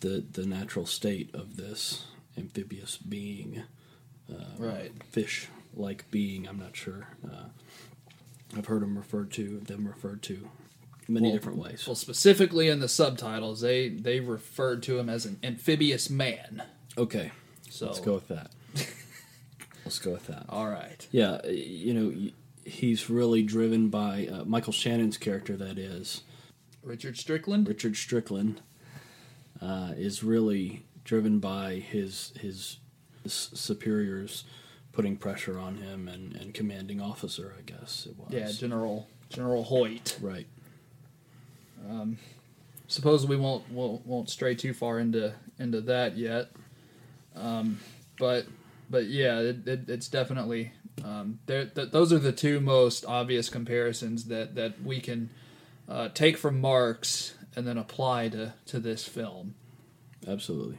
the 0.00 0.24
the 0.32 0.46
natural 0.46 0.86
state 0.86 1.34
of 1.34 1.56
this 1.56 2.06
amphibious 2.36 2.96
being, 2.96 3.62
right 4.58 4.90
fish 5.10 5.48
like 5.74 6.10
being. 6.10 6.48
I'm 6.48 6.58
not 6.58 6.74
sure. 6.74 7.08
Uh, 7.24 7.48
I've 8.56 8.66
heard 8.66 8.82
them 8.82 8.96
referred 8.96 9.30
to 9.32 9.60
them 9.60 9.86
referred 9.86 10.22
to 10.24 10.48
many 11.08 11.28
Well- 11.28 11.36
different 11.36 11.58
ways. 11.58 11.84
Well, 11.86 11.94
specifically 11.94 12.68
in 12.68 12.80
the 12.80 12.88
subtitles, 12.88 13.60
they 13.60 13.88
they 13.88 14.20
referred 14.20 14.82
to 14.84 14.98
him 14.98 15.08
as 15.08 15.26
an 15.26 15.38
amphibious 15.42 16.08
man. 16.10 16.62
Okay, 16.96 17.32
So 17.70 17.86
let's 17.86 18.00
go 18.00 18.14
with 18.14 18.28
that. 18.28 18.50
let's 19.84 19.98
go 19.98 20.12
with 20.12 20.26
that. 20.28 20.46
All 20.48 20.68
right. 20.68 21.06
Yeah, 21.10 21.44
you 21.46 21.92
know, 21.94 22.30
he's 22.64 23.10
really 23.10 23.42
driven 23.42 23.88
by 23.88 24.26
uh, 24.28 24.44
Michael 24.44 24.72
Shannon's 24.72 25.16
character. 25.18 25.56
That 25.56 25.78
is 25.78 26.22
Richard 26.82 27.16
Strickland. 27.18 27.66
Richard 27.68 27.96
Strickland. 27.96 28.60
Uh, 29.62 29.92
is 29.96 30.22
really 30.22 30.84
driven 31.04 31.38
by 31.38 31.74
his 31.76 32.32
his 32.40 32.78
superiors 33.26 34.44
putting 34.92 35.16
pressure 35.16 35.58
on 35.58 35.76
him 35.76 36.06
and, 36.08 36.34
and 36.36 36.52
commanding 36.54 37.00
officer. 37.00 37.54
I 37.58 37.62
guess 37.62 38.06
it 38.08 38.18
was. 38.18 38.28
Yeah, 38.30 38.50
General 38.52 39.08
General 39.30 39.64
Hoyt. 39.64 40.18
right. 40.20 40.46
Suppose 42.86 43.26
we 43.26 43.36
won't 43.36 43.70
won't, 43.70 44.06
won't 44.06 44.30
stray 44.30 44.54
too 44.54 44.74
far 44.74 44.98
into 44.98 45.34
into 45.58 45.80
that 45.82 46.16
yet. 46.16 46.50
Um, 47.34 47.80
but 48.18 48.46
but 48.90 49.06
yeah, 49.06 49.40
it, 49.40 49.66
it, 49.66 49.88
it's 49.88 50.08
definitely 50.08 50.72
um. 51.04 51.38
Th- 51.46 51.70
those 51.74 52.12
are 52.12 52.18
the 52.18 52.32
two 52.32 52.60
most 52.60 53.04
obvious 53.06 53.48
comparisons 53.48 54.26
that 54.26 54.54
that 54.54 54.82
we 54.82 55.00
can 55.00 55.30
uh, 55.88 56.10
take 56.10 56.36
from 56.36 56.60
Marx 56.60 57.34
and 57.56 57.66
then 57.66 57.78
apply 57.78 58.28
to 58.28 58.52
to 58.66 58.78
this 58.78 59.08
film. 59.08 59.54
Absolutely. 60.26 60.78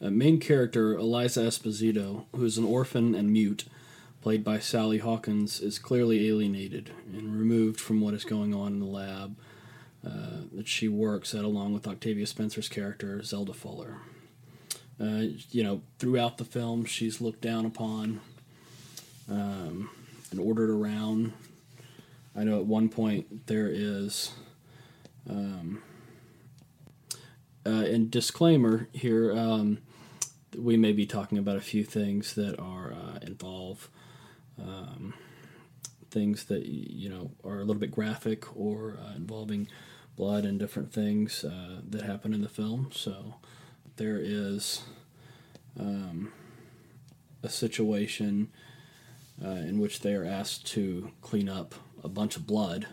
Uh, 0.00 0.10
main 0.10 0.38
character 0.38 0.92
Eliza 0.92 1.40
Esposito, 1.40 2.26
who 2.34 2.44
is 2.44 2.58
an 2.58 2.64
orphan 2.64 3.14
and 3.14 3.32
mute, 3.32 3.64
played 4.26 4.42
by 4.42 4.58
Sally 4.58 4.98
Hawkins, 4.98 5.60
is 5.60 5.78
clearly 5.78 6.26
alienated 6.26 6.90
and 7.12 7.38
removed 7.38 7.78
from 7.78 8.00
what 8.00 8.12
is 8.12 8.24
going 8.24 8.52
on 8.52 8.72
in 8.72 8.80
the 8.80 8.84
lab 8.84 9.38
uh, 10.04 10.40
that 10.52 10.66
she 10.66 10.88
works 10.88 11.32
at, 11.32 11.44
along 11.44 11.72
with 11.72 11.86
Octavia 11.86 12.26
Spencer's 12.26 12.68
character 12.68 13.22
Zelda 13.22 13.52
Fuller. 13.52 13.98
Uh, 15.00 15.26
you 15.52 15.62
know, 15.62 15.80
throughout 16.00 16.38
the 16.38 16.44
film, 16.44 16.84
she's 16.84 17.20
looked 17.20 17.40
down 17.40 17.64
upon 17.64 18.20
um, 19.30 19.90
and 20.32 20.40
ordered 20.40 20.70
around. 20.70 21.32
I 22.34 22.42
know 22.42 22.58
at 22.58 22.66
one 22.66 22.88
point 22.88 23.46
there 23.46 23.68
is. 23.70 24.32
Um, 25.30 25.84
uh, 27.64 27.84
and 27.84 28.10
disclaimer 28.10 28.88
here, 28.92 29.32
um, 29.32 29.78
we 30.58 30.76
may 30.76 30.90
be 30.90 31.06
talking 31.06 31.38
about 31.38 31.56
a 31.56 31.60
few 31.60 31.84
things 31.84 32.34
that 32.34 32.58
are 32.58 32.92
uh, 32.92 33.18
involve 33.22 33.88
um, 34.58 35.14
things 36.10 36.44
that 36.44 36.66
you 36.66 37.08
know 37.08 37.30
are 37.44 37.60
a 37.60 37.64
little 37.64 37.80
bit 37.80 37.90
graphic 37.90 38.44
or 38.56 38.98
uh, 39.00 39.14
involving 39.16 39.68
blood 40.16 40.44
and 40.44 40.58
different 40.58 40.92
things 40.92 41.44
uh, 41.44 41.80
that 41.88 42.02
happen 42.02 42.32
in 42.32 42.40
the 42.40 42.48
film. 42.48 42.90
So 42.92 43.34
there 43.96 44.18
is 44.18 44.82
um, 45.78 46.32
a 47.42 47.48
situation 47.48 48.48
uh, 49.44 49.48
in 49.48 49.78
which 49.78 50.00
they 50.00 50.14
are 50.14 50.24
asked 50.24 50.66
to 50.68 51.10
clean 51.20 51.48
up 51.48 51.74
a 52.02 52.08
bunch 52.08 52.36
of 52.36 52.46
blood. 52.46 52.86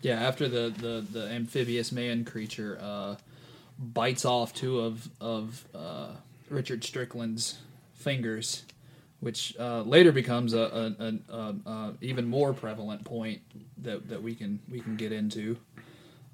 Yeah, 0.00 0.20
after 0.20 0.48
the 0.48 0.72
the, 0.76 1.04
the 1.10 1.30
amphibious 1.30 1.92
man 1.92 2.24
creature 2.24 2.78
uh, 2.80 3.16
bites 3.78 4.24
off 4.24 4.54
two 4.54 4.80
of 4.80 5.08
of 5.20 5.66
uh, 5.74 6.08
Richard 6.50 6.84
Strickland's 6.84 7.58
fingers, 7.94 8.64
which 9.24 9.56
uh, 9.58 9.82
later 9.82 10.12
becomes 10.12 10.52
a, 10.54 10.94
a, 10.98 11.34
a, 11.34 11.54
a, 11.70 11.94
even 12.00 12.26
more 12.26 12.52
prevalent 12.52 13.04
point 13.04 13.40
that, 13.78 14.08
that 14.08 14.22
we 14.22 14.34
can 14.34 14.60
we 14.70 14.80
can 14.80 14.96
get 14.96 15.12
into. 15.12 15.56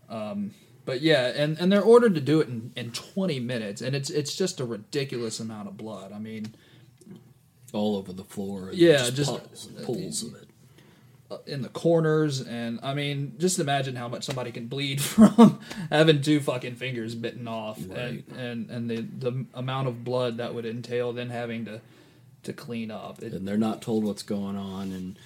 Um, 0.08 0.50
but 0.84 1.00
yeah, 1.02 1.28
and, 1.28 1.58
and 1.58 1.70
they're 1.70 1.82
ordered 1.82 2.14
to 2.16 2.20
do 2.20 2.40
it 2.40 2.48
in, 2.48 2.72
in 2.74 2.90
20 2.90 3.38
minutes, 3.40 3.80
and 3.80 3.94
it's 3.94 4.10
it's 4.10 4.34
just 4.34 4.60
a 4.60 4.64
ridiculous 4.64 5.38
amount 5.40 5.68
of 5.68 5.76
blood. 5.76 6.12
I 6.12 6.18
mean, 6.18 6.52
all 7.72 7.96
over 7.96 8.12
the 8.12 8.24
floor. 8.24 8.70
And 8.70 8.78
Yeah, 8.78 8.96
just, 8.98 9.16
just- 9.16 9.30
puddles 9.30 9.68
pools 9.84 10.22
of 10.24 10.34
it. 10.34 10.48
uh, 11.30 11.38
in 11.46 11.62
the 11.62 11.68
corners 11.68 12.40
and 12.40 12.80
i 12.82 12.92
mean 12.92 13.34
just 13.38 13.60
imagine 13.60 13.94
how 13.94 14.08
much 14.08 14.24
somebody 14.24 14.50
can 14.50 14.66
bleed 14.66 15.00
from 15.14 15.60
having 15.90 16.20
two 16.20 16.40
fucking 16.40 16.74
fingers 16.74 17.14
bitten 17.14 17.46
off 17.46 17.78
Right. 17.88 17.98
and, 17.98 18.24
and 18.36 18.70
and 18.70 18.90
the 18.90 19.00
the 19.26 19.46
amount 19.54 19.86
of 19.86 20.02
blood 20.02 20.38
that 20.38 20.52
would 20.54 20.66
entail 20.66 21.12
then 21.12 21.30
having 21.30 21.64
to 21.66 21.80
to 22.42 22.52
clean 22.52 22.90
up 22.90 23.22
it, 23.22 23.32
and 23.32 23.46
they're 23.46 23.56
not 23.56 23.82
told 23.82 24.04
what's 24.04 24.22
going 24.22 24.56
on, 24.56 24.92
and 24.92 25.18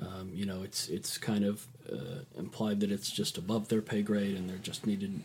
um, 0.00 0.30
you 0.34 0.46
know 0.46 0.62
it's 0.62 0.88
it's 0.88 1.18
kind 1.18 1.44
of 1.44 1.66
uh, 1.92 2.22
implied 2.38 2.80
that 2.80 2.90
it's 2.90 3.10
just 3.10 3.38
above 3.38 3.68
their 3.68 3.82
pay 3.82 4.02
grade, 4.02 4.36
and 4.36 4.48
they're 4.48 4.56
just 4.58 4.86
needed, 4.86 5.20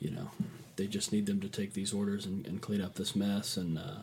you 0.00 0.10
know, 0.10 0.30
they 0.76 0.86
just 0.86 1.12
need 1.12 1.26
them 1.26 1.40
to 1.40 1.48
take 1.48 1.72
these 1.74 1.92
orders 1.92 2.26
and, 2.26 2.46
and 2.46 2.60
clean 2.60 2.80
up 2.80 2.94
this 2.94 3.14
mess, 3.16 3.56
and 3.56 3.78
uh, 3.78 4.02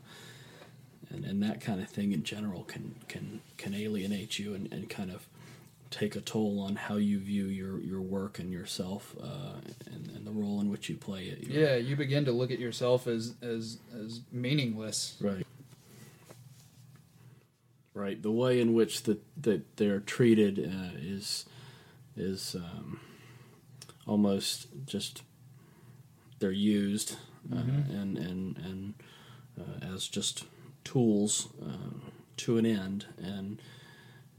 and 1.09 1.25
and 1.25 1.43
that 1.43 1.61
kind 1.61 1.81
of 1.81 1.89
thing 1.89 2.11
in 2.11 2.23
general 2.23 2.63
can 2.63 2.95
can 3.07 3.41
can 3.57 3.73
alienate 3.73 4.39
you 4.39 4.53
and, 4.53 4.71
and 4.71 4.89
kind 4.89 5.11
of 5.11 5.27
take 5.89 6.15
a 6.15 6.21
toll 6.21 6.61
on 6.61 6.75
how 6.77 6.95
you 6.95 7.19
view 7.19 7.45
your 7.45 7.79
your 7.81 8.00
work 8.01 8.39
and 8.39 8.51
yourself 8.51 9.13
uh, 9.21 9.59
and, 9.88 10.09
and 10.15 10.25
the 10.25 10.31
role 10.31 10.61
in 10.61 10.69
which 10.69 10.88
you 10.89 10.95
play 10.95 11.23
it. 11.25 11.39
you 11.43 11.53
know? 11.53 11.67
yeah 11.67 11.75
you 11.75 11.95
begin 11.97 12.23
to 12.23 12.31
look 12.31 12.50
at 12.50 12.59
yourself 12.59 13.07
as 13.07 13.33
as 13.41 13.77
as 13.93 14.21
meaningless 14.31 15.17
Right. 15.19 15.45
Right. 17.93 18.21
The 18.21 18.31
way 18.31 18.62
in 18.62 18.74
which 18.74 19.03
that 19.03 19.21
that 19.41 19.77
they're 19.77 20.00
treated 20.00 20.60
uh, 20.60 20.98
is 20.98 21.45
is 22.15 22.55
um, 22.55 23.00
almost 24.07 24.67
just 24.86 25.24
they're 26.39 26.51
used 26.51 27.17
uh, 27.51 27.57
and 27.57 28.17
and 28.17 28.57
and 28.57 28.93
uh, 29.60 29.93
as 29.93 30.07
just 30.07 30.45
tools 30.83 31.50
uh, 31.62 32.07
to 32.38 32.57
an 32.57 32.65
end 32.65 33.05
and 33.21 33.62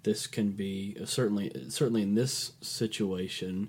this 0.02 0.26
can 0.26 0.50
be 0.52 0.96
uh, 1.00 1.04
certainly 1.06 1.52
certainly 1.68 2.02
in 2.02 2.14
this 2.14 2.52
situation 2.60 3.68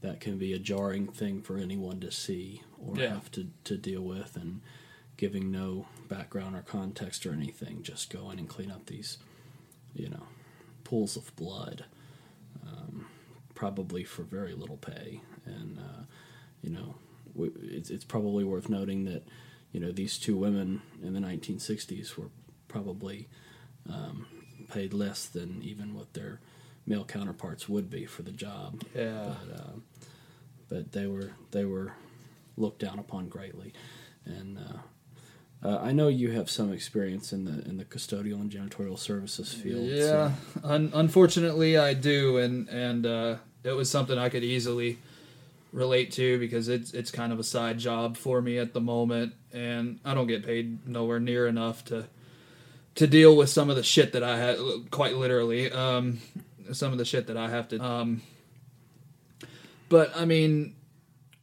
that 0.00 0.20
can 0.20 0.38
be 0.38 0.52
a 0.52 0.58
jarring 0.58 1.06
thing 1.06 1.40
for 1.42 1.56
anyone 1.58 2.00
to 2.00 2.10
see 2.10 2.62
or 2.78 2.96
Yeah. 2.96 3.14
have 3.14 3.30
to, 3.32 3.48
to 3.64 3.76
deal 3.76 4.02
with 4.02 4.36
and 4.36 4.60
giving 5.16 5.50
no 5.50 5.86
background 6.08 6.56
or 6.56 6.62
context 6.62 7.26
or 7.26 7.32
anything 7.32 7.82
just 7.82 8.10
go 8.10 8.30
in 8.30 8.38
and 8.38 8.48
clean 8.48 8.70
up 8.70 8.86
these 8.86 9.18
you 9.94 10.08
know 10.08 10.24
pools 10.84 11.16
of 11.16 11.34
blood 11.36 11.84
um, 12.66 13.06
probably 13.54 14.04
for 14.04 14.22
very 14.22 14.54
little 14.54 14.76
pay. 14.76 15.20
And 15.44 15.78
uh, 15.78 16.02
you 16.62 16.70
know 16.70 16.94
w- 17.34 17.54
it's, 17.62 17.90
it's 17.90 18.04
probably 18.04 18.44
worth 18.44 18.68
noting 18.68 19.04
that 19.04 19.26
you 19.72 19.80
know 19.80 19.92
these 19.92 20.18
two 20.18 20.36
women 20.36 20.82
in 21.02 21.12
the 21.14 21.20
1960s 21.20 22.16
were 22.16 22.30
probably 22.68 23.28
um, 23.90 24.26
paid 24.70 24.92
less 24.92 25.26
than 25.26 25.62
even 25.62 25.94
what 25.94 26.14
their 26.14 26.40
male 26.86 27.04
counterparts 27.04 27.68
would 27.68 27.90
be 27.90 28.06
for 28.06 28.22
the 28.22 28.32
job. 28.32 28.82
Yeah. 28.94 29.34
But 29.48 29.56
uh, 29.56 29.72
but 30.68 30.92
they 30.92 31.06
were 31.06 31.32
they 31.50 31.64
were 31.64 31.92
looked 32.56 32.80
down 32.80 32.98
upon 32.98 33.28
greatly, 33.28 33.72
and 34.24 34.58
uh, 34.58 34.78
uh, 35.62 35.78
I 35.78 35.92
know 35.92 36.08
you 36.08 36.30
have 36.32 36.48
some 36.48 36.72
experience 36.72 37.32
in 37.32 37.44
the 37.44 37.68
in 37.68 37.76
the 37.78 37.84
custodial 37.84 38.40
and 38.40 38.50
janitorial 38.50 38.98
services 38.98 39.52
field. 39.52 39.86
Yeah, 39.86 40.32
so- 40.54 40.60
un- 40.64 40.90
unfortunately, 40.94 41.76
I 41.76 41.94
do, 41.94 42.38
and 42.38 42.68
and 42.68 43.04
uh, 43.06 43.36
it 43.64 43.72
was 43.72 43.90
something 43.90 44.16
I 44.18 44.28
could 44.28 44.44
easily 44.44 44.98
relate 45.72 46.12
to 46.12 46.38
because 46.38 46.68
it's 46.68 46.92
it's 46.94 47.10
kind 47.10 47.32
of 47.32 47.38
a 47.38 47.44
side 47.44 47.78
job 47.78 48.16
for 48.16 48.40
me 48.40 48.58
at 48.58 48.72
the 48.72 48.80
moment, 48.80 49.34
and 49.52 49.98
I 50.04 50.14
don't 50.14 50.26
get 50.28 50.44
paid 50.46 50.86
nowhere 50.86 51.20
near 51.20 51.46
enough 51.46 51.84
to 51.86 52.06
to 52.94 53.06
deal 53.06 53.36
with 53.36 53.48
some 53.48 53.68
of 53.70 53.76
the 53.76 53.82
shit 53.82 54.12
that 54.12 54.24
I 54.24 54.36
had, 54.38 54.58
quite 54.90 55.14
literally, 55.16 55.70
um, 55.70 56.20
some 56.72 56.90
of 56.92 56.98
the 56.98 57.04
shit 57.04 57.28
that 57.28 57.36
I 57.36 57.48
have 57.48 57.68
to. 57.68 57.80
Um, 57.80 58.22
but 59.88 60.16
I 60.16 60.24
mean, 60.24 60.74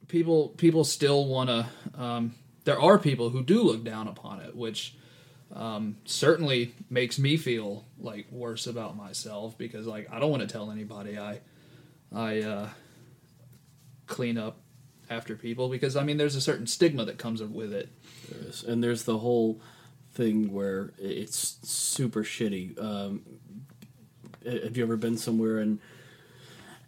people 0.07 0.49
people 0.49 0.83
still 0.85 1.25
want 1.27 1.49
to. 1.49 1.67
Um, 2.01 2.35
there 2.65 2.79
are 2.79 2.99
people 2.99 3.29
who 3.29 3.43
do 3.43 3.63
look 3.63 3.83
down 3.83 4.07
upon 4.07 4.41
it, 4.41 4.55
which 4.55 4.95
um, 5.53 5.97
certainly 6.05 6.73
makes 6.89 7.17
me 7.17 7.37
feel 7.37 7.85
like 7.97 8.25
worse 8.31 8.67
about 8.67 8.97
myself 8.97 9.57
because 9.57 9.85
like 9.87 10.11
I 10.11 10.19
don't 10.19 10.31
want 10.31 10.41
to 10.41 10.47
tell 10.47 10.71
anybody 10.71 11.17
I 11.17 11.39
I 12.13 12.41
uh, 12.41 12.69
clean 14.07 14.37
up 14.37 14.57
after 15.09 15.35
people 15.35 15.69
because 15.69 15.95
I 15.95 16.03
mean 16.03 16.17
there's 16.17 16.35
a 16.35 16.41
certain 16.41 16.67
stigma 16.67 17.05
that 17.05 17.17
comes 17.17 17.41
with 17.41 17.73
it. 17.73 17.89
And 18.67 18.83
there's 18.83 19.03
the 19.03 19.19
whole 19.19 19.61
thing 20.13 20.51
where 20.51 20.91
it's 20.97 21.59
super 21.61 22.23
shitty. 22.23 22.81
Um, 22.81 23.21
have 24.43 24.77
you 24.77 24.83
ever 24.83 24.97
been 24.97 25.17
somewhere 25.17 25.59
and 25.59 25.79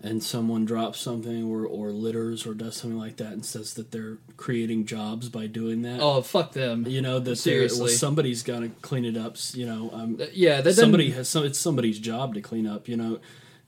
and 0.01 0.22
someone 0.24 0.63
drops 0.66 1.00
something 1.00 1.44
or, 1.44 1.66
or 1.66 1.92
litters 1.92 2.46
or 2.46 2.54
does 2.54 2.75
something 2.77 3.00
like 3.00 3.18
that 3.18 3.32
and 3.34 3.44
says 3.46 3.74
that 3.74 3.92
they're 3.92 4.18
creating 4.38 4.86
jobs 4.86 5.27
by 5.30 5.48
doing 5.48 5.82
that? 5.82 6.00
Oh 6.01 6.22
fuck 6.22 6.51
them! 6.54 6.86
You 6.88 7.01
know 7.01 7.20
that 7.20 7.36
Seriously. 7.38 7.80
well, 7.82 7.89
somebody's 7.89 8.44
got 8.44 8.60
to 8.60 8.70
clean 8.82 9.06
it 9.06 9.18
up. 9.18 9.36
You 9.54 9.66
know, 9.66 9.89
um, 9.94 10.20
Yeah, 10.34 10.62
that 10.62 10.74
somebody 10.74 11.12
has 11.12 11.27
some. 11.30 11.44
It's 11.46 11.60
somebody's 11.60 12.00
job 12.00 12.34
to 12.36 12.42
clean 12.42 12.68
up. 12.68 12.88
You 12.88 12.98
know, 12.98 13.20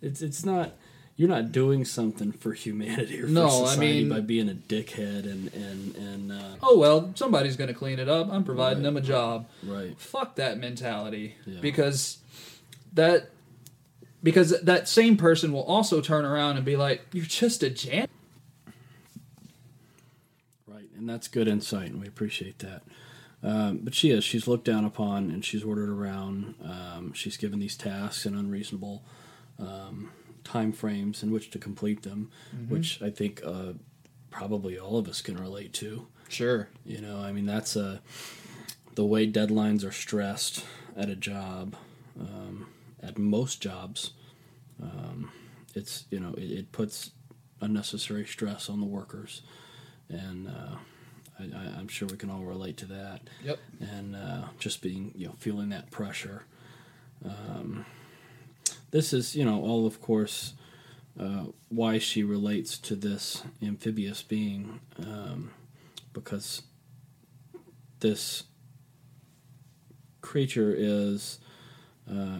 it's 0.01 0.21
it's 0.21 0.45
not. 0.45 0.73
you're 1.17 1.27
not 1.27 1.51
doing 1.51 1.83
something 1.83 2.31
for 2.31 2.53
humanity 2.53 3.19
or 3.19 3.25
for 3.25 3.31
No, 3.33 3.47
I 3.47 3.49
society 3.49 3.99
mean- 4.01 4.09
by 4.09 4.21
being 4.21 4.47
a 4.49 4.53
dickhead 4.53 5.23
and 5.25 5.51
and 5.53 5.95
and 5.95 6.31
uh, 6.31 6.55
oh 6.61 6.77
well, 6.77 7.11
somebody's 7.15 7.57
going 7.57 7.67
to 7.69 7.73
clean 7.73 7.97
it 7.99 8.07
up. 8.07 8.31
I'm 8.31 8.43
providing 8.45 8.77
Right. 8.83 8.93
them 8.93 8.97
a 8.97 9.01
job. 9.01 9.47
right. 9.63 9.99
Fuck 9.99 10.35
that 10.35 10.57
mentality 10.59 11.35
Yeah. 11.45 11.59
because 11.59 12.19
that 12.93 13.29
because 14.21 14.59
that 14.61 14.87
same 14.87 15.17
person 15.17 15.51
will 15.51 15.63
also 15.63 16.01
turn 16.01 16.25
around 16.25 16.57
and 16.57 16.65
be 16.65 16.75
like, 16.75 17.05
"You're 17.13 17.25
just 17.25 17.63
a 17.63 17.69
jan." 17.69 18.07
Right, 20.67 20.89
and 20.97 21.09
that's 21.09 21.27
good 21.27 21.47
insight, 21.47 21.91
and 21.91 22.01
we 22.01 22.07
appreciate 22.07 22.59
that. 22.59 22.83
Um, 23.41 23.79
but 23.83 23.93
she 23.93 24.11
is. 24.11 24.23
She's 24.23 24.47
looked 24.47 24.65
down 24.65 24.83
upon, 24.85 25.31
and 25.31 25.43
she's 25.45 25.63
ordered 25.63 25.89
around. 25.89 26.55
Um, 26.63 27.13
she's 27.13 27.37
given 27.37 27.59
these 27.59 27.77
tasks 27.77 28.25
and 28.25 28.35
unreasonable 28.35 29.03
um, 29.57 30.11
time 30.43 30.71
frames 30.71 31.23
in 31.23 31.31
which 31.31 31.49
to 31.51 31.59
complete 31.59 32.03
them, 32.03 32.31
which 32.67 33.01
I 33.01 33.09
think 33.09 33.41
uh, 33.45 33.73
probably 34.29 34.77
all 34.77 34.97
of 34.97 35.07
us 35.07 35.21
can 35.21 35.37
relate 35.37 35.73
to. 35.73 36.07
Sure. 36.27 36.69
You 36.85 37.01
know, 37.01 37.21
I 37.21 37.31
mean, 37.31 37.45
that's 37.45 37.75
a 37.75 38.01
the 38.95 39.05
way 39.05 39.29
deadlines 39.31 39.87
are 39.87 39.91
stressed 39.91 40.65
at 40.97 41.09
a 41.09 41.15
job, 41.15 41.75
um, 42.19 42.67
at 43.01 43.17
most 43.17 43.61
jobs. 43.61 44.11
Um, 44.81 45.31
it's 45.75 46.05
you 46.09 46.19
know, 46.19 46.33
it, 46.33 46.51
it 46.51 46.71
puts 46.71 47.11
unnecessary 47.61 48.25
stress 48.25 48.69
on 48.69 48.79
the 48.79 48.85
workers, 48.85 49.41
and 50.09 50.47
uh, 50.47 50.75
I, 51.39 51.43
I, 51.43 51.79
I'm 51.79 51.87
sure 51.87 52.07
we 52.07 52.17
can 52.17 52.29
all 52.29 52.43
relate 52.43 52.77
to 52.77 52.85
that. 52.87 53.21
Yep. 53.43 53.59
And 53.79 54.15
uh, 54.15 54.47
just 54.57 54.81
being 54.81 55.11
you 55.15 55.27
know 55.27 55.35
feeling 55.37 55.69
that 55.69 55.91
pressure. 55.91 56.43
Um, 57.25 57.85
this 58.91 59.13
is 59.13 59.35
you 59.35 59.45
know 59.45 59.61
all 59.61 59.85
of 59.85 60.01
course. 60.01 60.53
Uh, 61.19 61.47
why 61.67 61.97
she 61.97 62.23
relates 62.23 62.77
to 62.77 62.95
this 62.95 63.43
amphibious 63.61 64.23
being, 64.23 64.79
um, 65.05 65.51
because 66.13 66.61
this 67.99 68.43
creature 70.21 70.73
is 70.77 71.39
uh, 72.09 72.39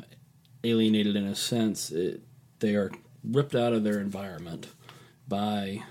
alienated 0.64 1.16
in 1.16 1.26
a 1.26 1.36
sense. 1.36 1.92
It, 1.92 2.22
they 2.60 2.76
are 2.76 2.92
ripped 3.24 3.56
out 3.56 3.74
of 3.74 3.84
their 3.84 4.00
environment 4.00 4.68
by 5.28 5.84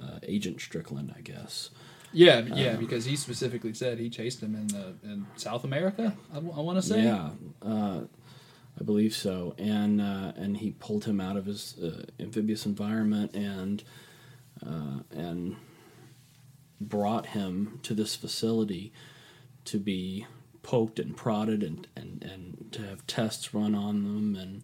uh, 0.00 0.18
Agent 0.22 0.60
Strickland, 0.60 1.14
I 1.16 1.20
guess. 1.20 1.70
Yeah, 2.12 2.40
yeah, 2.40 2.76
because 2.76 3.06
he 3.06 3.16
specifically 3.16 3.72
said 3.72 3.98
he 3.98 4.10
chased 4.10 4.42
him 4.42 4.54
in 4.54 4.66
the 4.66 4.94
in 5.02 5.26
South 5.36 5.64
America. 5.64 6.14
I, 6.32 6.38
want 6.38 6.76
to 6.76 6.82
say. 6.82 7.04
Yeah, 7.04 7.30
uh, 7.62 8.00
I 8.78 8.84
believe 8.84 9.14
so. 9.14 9.54
And 9.56 10.00
uh, 10.00 10.32
and 10.36 10.58
he 10.58 10.72
pulled 10.72 11.06
him 11.06 11.20
out 11.20 11.38
of 11.38 11.46
his 11.46 11.78
uh, 11.82 12.04
amphibious 12.20 12.66
environment 12.66 13.34
and 13.34 13.82
uh, 14.66 15.00
and 15.10 15.56
brought 16.80 17.26
him 17.26 17.80
to 17.84 17.94
this 17.94 18.14
facility 18.14 18.92
to 19.64 19.78
be 19.78 20.26
poked 20.62 20.98
and 20.98 21.16
prodded 21.16 21.62
and, 21.62 21.86
and, 21.96 22.22
and 22.22 22.68
to 22.72 22.82
have 22.82 23.06
tests 23.06 23.52
run 23.52 23.74
on 23.74 24.02
them 24.02 24.36
and 24.36 24.62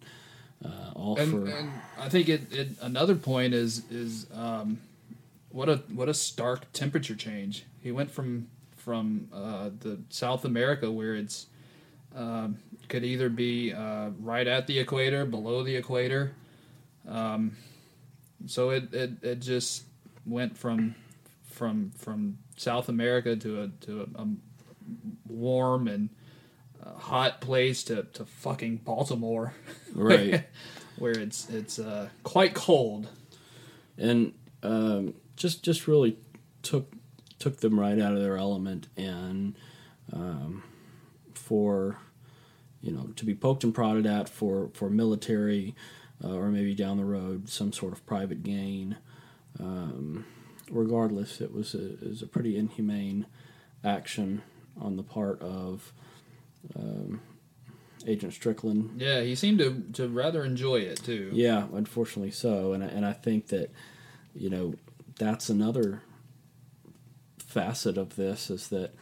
uh, 0.63 0.91
all 0.93 1.17
and, 1.17 1.31
for 1.31 1.45
and 1.47 1.71
I 1.97 2.09
think 2.09 2.27
it, 2.27 2.51
it 2.51 2.69
another 2.81 3.15
point 3.15 3.53
is 3.53 3.83
is 3.89 4.27
um, 4.33 4.79
what 5.51 5.69
a 5.69 5.77
what 5.93 6.09
a 6.09 6.13
stark 6.13 6.71
temperature 6.73 7.15
change. 7.15 7.63
He 7.81 7.91
went 7.91 8.11
from 8.11 8.47
from 8.75 9.29
uh, 9.33 9.69
the 9.79 9.99
South 10.09 10.43
America 10.43 10.91
where 10.91 11.15
it's 11.15 11.47
um, 12.15 12.57
could 12.89 13.05
either 13.05 13.29
be 13.29 13.71
uh, 13.71 14.09
right 14.19 14.47
at 14.47 14.67
the 14.67 14.79
equator, 14.79 15.25
below 15.25 15.63
the 15.63 15.75
equator. 15.75 16.33
Um, 17.07 17.55
so 18.47 18.71
it, 18.71 18.93
it, 18.93 19.11
it 19.23 19.39
just 19.39 19.83
went 20.25 20.57
from 20.57 20.95
from 21.49 21.91
from 21.97 22.37
South 22.57 22.89
America 22.89 23.35
to 23.35 23.63
a 23.63 23.67
to 23.85 24.01
a, 24.01 24.21
a 24.21 24.27
warm 25.27 25.87
and 25.87 26.09
uh, 26.83 26.93
hot 26.93 27.41
place 27.41 27.83
to, 27.83 28.03
to 28.13 28.25
fucking 28.25 28.77
Baltimore, 28.77 29.53
right. 29.93 30.45
where 30.97 31.17
it's 31.17 31.49
it's 31.49 31.79
uh, 31.79 32.09
quite 32.23 32.53
cold. 32.53 33.07
and 33.97 34.33
um, 34.63 35.13
just 35.35 35.63
just 35.63 35.87
really 35.87 36.17
took 36.61 36.93
took 37.39 37.57
them 37.57 37.79
right 37.79 37.99
out 37.99 38.13
of 38.13 38.19
their 38.19 38.37
element 38.37 38.87
and 38.97 39.55
um, 40.13 40.63
for 41.33 41.97
you 42.81 42.91
know 42.91 43.07
to 43.15 43.25
be 43.25 43.33
poked 43.33 43.63
and 43.63 43.73
prodded 43.73 44.05
at 44.05 44.29
for 44.29 44.69
for 44.73 44.89
military 44.89 45.75
uh, 46.23 46.33
or 46.33 46.49
maybe 46.49 46.75
down 46.75 46.97
the 46.97 47.05
road 47.05 47.49
some 47.49 47.71
sort 47.71 47.93
of 47.93 48.05
private 48.05 48.43
gain 48.43 48.97
um, 49.59 50.25
regardless 50.69 51.41
it 51.41 51.53
was 51.53 51.73
a, 51.73 51.93
it 51.93 52.09
was 52.09 52.21
a 52.21 52.27
pretty 52.27 52.57
inhumane 52.57 53.25
action 53.83 54.41
on 54.79 54.95
the 54.95 55.03
part 55.03 55.41
of 55.41 55.93
um, 56.75 57.21
Agent 58.07 58.33
Strickland. 58.33 59.01
Yeah, 59.01 59.21
he 59.21 59.35
seemed 59.35 59.59
to, 59.59 59.83
to 59.93 60.07
rather 60.07 60.43
enjoy 60.43 60.77
it 60.77 61.03
too. 61.03 61.29
yeah, 61.33 61.67
unfortunately 61.73 62.31
so, 62.31 62.73
and 62.73 62.83
I, 62.83 62.87
and 62.87 63.05
I 63.05 63.13
think 63.13 63.47
that 63.47 63.71
you 64.33 64.49
know 64.49 64.75
that's 65.17 65.49
another 65.49 66.01
facet 67.37 67.97
of 67.97 68.15
this 68.15 68.49
is 68.49 68.69
that 68.69 68.93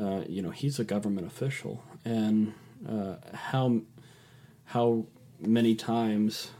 uh, 0.00 0.22
you 0.28 0.42
know 0.42 0.50
he's 0.50 0.78
a 0.78 0.84
government 0.84 1.26
official, 1.26 1.82
and 2.04 2.54
uh, 2.88 3.16
how 3.34 3.80
how 4.66 5.06
many 5.40 5.74
times 5.74 6.50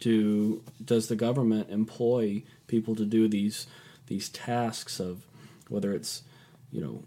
do 0.00 0.62
does 0.84 1.08
the 1.08 1.16
government 1.16 1.68
employ 1.70 2.42
people 2.66 2.94
to 2.96 3.04
do 3.04 3.28
these 3.28 3.66
these 4.06 4.28
tasks 4.28 4.98
of 4.98 5.26
whether 5.68 5.92
it's 5.92 6.22
you 6.74 6.80
know 6.80 7.04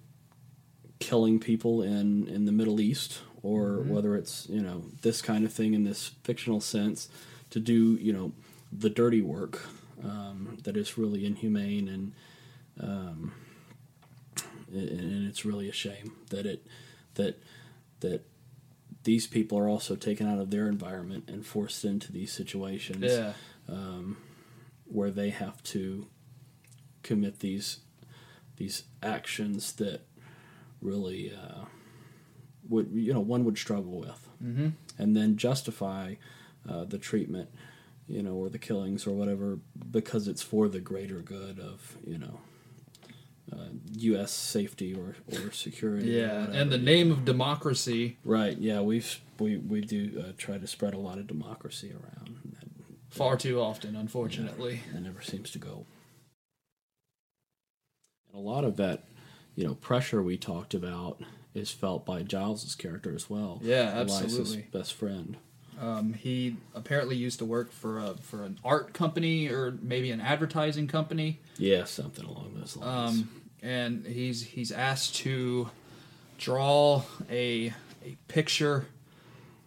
killing 0.99 1.39
people 1.39 1.82
in 1.84 2.27
in 2.27 2.45
the 2.45 2.51
Middle 2.51 2.80
East 2.82 3.19
or 3.43 3.82
whether 3.82 4.15
it's 4.15 4.47
you 4.49 4.62
know 4.62 4.84
this 5.01 5.21
kind 5.21 5.45
of 5.45 5.51
thing 5.53 5.73
in 5.75 5.84
this 5.84 6.12
fictional 6.23 6.62
sense 6.62 7.10
to 7.51 7.60
do 7.60 7.95
you 8.01 8.12
know 8.13 8.32
the 8.71 8.89
dirty 8.89 9.21
work 9.21 9.62
um, 10.03 10.58
that 10.63 10.75
is 10.77 10.97
really 10.97 11.25
inhumane 11.25 11.88
and 11.88 12.12
um, 12.80 13.34
and 14.73 15.27
it's 15.27 15.45
really 15.45 15.69
a 15.69 15.73
shame 15.73 16.13
that 16.30 16.45
it 16.45 16.65
that 17.15 17.41
that 18.01 18.21
these 19.03 19.25
people 19.27 19.58
are 19.58 19.69
also 19.69 19.95
taken 19.95 20.27
out 20.27 20.39
of 20.39 20.49
their 20.51 20.67
environment 20.67 21.23
and 21.27 21.45
forced 21.45 21.86
into 21.86 22.12
these 22.12 22.32
situations 22.32 23.03
Yeah. 23.03 23.34
where 24.86 25.12
they 25.12 25.30
have 25.30 25.62
to 25.63 26.08
commit 27.03 27.39
these 27.39 27.80
these 28.58 28.84
actions 29.02 29.74
that 29.74 30.02
really 30.82 31.32
uh, 31.34 31.65
would 32.70 32.89
you 32.93 33.13
know 33.13 33.20
one 33.22 33.43
would 33.46 33.58
struggle 33.58 34.00
with, 34.00 34.28
Mm-hmm. 34.43 34.70
and 35.00 35.15
then 35.17 35.36
justify 35.38 36.15
uh, 36.70 36.84
the 36.86 36.98
treatment, 37.00 37.50
you 38.08 38.22
know, 38.22 38.34
or 38.34 38.50
the 38.50 38.60
killings 38.60 39.08
or 39.08 39.12
whatever 39.12 39.60
because 39.89 40.28
it's 40.28 40.41
for 40.43 40.67
the 40.67 40.80
greater 40.80 41.22
good 41.22 41.60
of 41.60 41.98
you 42.06 42.17
know. 42.17 42.39
Uh, 43.50 43.70
U.S. 44.00 44.34
safety 44.34 44.93
or, 44.93 45.15
or 45.32 45.52
security. 45.54 46.13
or 46.22 46.28
Yeah, 46.28 46.39
whatever. 46.41 46.58
in 46.60 46.70
the 46.70 46.78
name 46.78 47.12
of 47.13 47.24
democracy, 47.24 48.17
right? 48.26 48.58
Yeah, 48.58 48.82
we've 48.82 49.22
we 49.39 49.56
we 49.56 49.80
do 49.80 50.22
uh, 50.28 50.32
try 50.38 50.58
to 50.58 50.67
spread 50.67 50.93
a 50.93 50.98
lot 50.98 51.17
of 51.17 51.28
democracy 51.28 51.91
around. 51.93 52.38
That, 52.60 52.67
far 53.10 53.38
too 53.38 53.62
often, 53.62 53.96
unfortunately. 53.96 54.82
that 54.93 55.02
never 55.02 55.22
seems 55.22 55.50
to 55.52 55.60
go. 55.60 55.86
A 58.38 58.39
lot 58.39 58.63
of 58.63 58.78
that, 58.78 59.04
you 59.56 59.65
know, 59.65 59.73
pressure 59.73 60.21
we 60.21 60.38
talked 60.38 60.76
about 60.76 61.19
is 61.56 61.71
felt 61.71 62.06
by 62.06 62.21
Giles's 62.21 62.76
character 62.76 63.15
as 63.15 63.32
well. 63.32 63.60
Yeah, 63.63 63.91
absolutely. 63.95 64.67
best 64.71 64.93
friend. 64.93 65.38
Um, 65.82 66.13
he 66.13 66.58
apparently 66.76 67.15
used 67.15 67.39
to 67.39 67.45
work 67.45 67.71
for 67.71 67.97
a 67.97 68.13
for 68.21 68.43
an 68.43 68.60
art 68.63 68.93
company 68.93 69.50
or 69.50 69.76
maybe 69.82 70.12
an 70.12 70.21
advertising 70.21 70.88
company. 70.88 71.39
Yeah, 71.58 71.86
something 71.86 72.26
along 72.26 72.54
those 72.60 72.78
lines. 72.78 73.19
um, 73.19 73.30
and 73.63 74.06
he's 74.06 74.43
he's 74.43 74.71
asked 74.71 75.15
to 75.17 75.69
draw 76.38 77.02
a 77.30 77.73
a 78.06 78.17
picture 78.28 78.86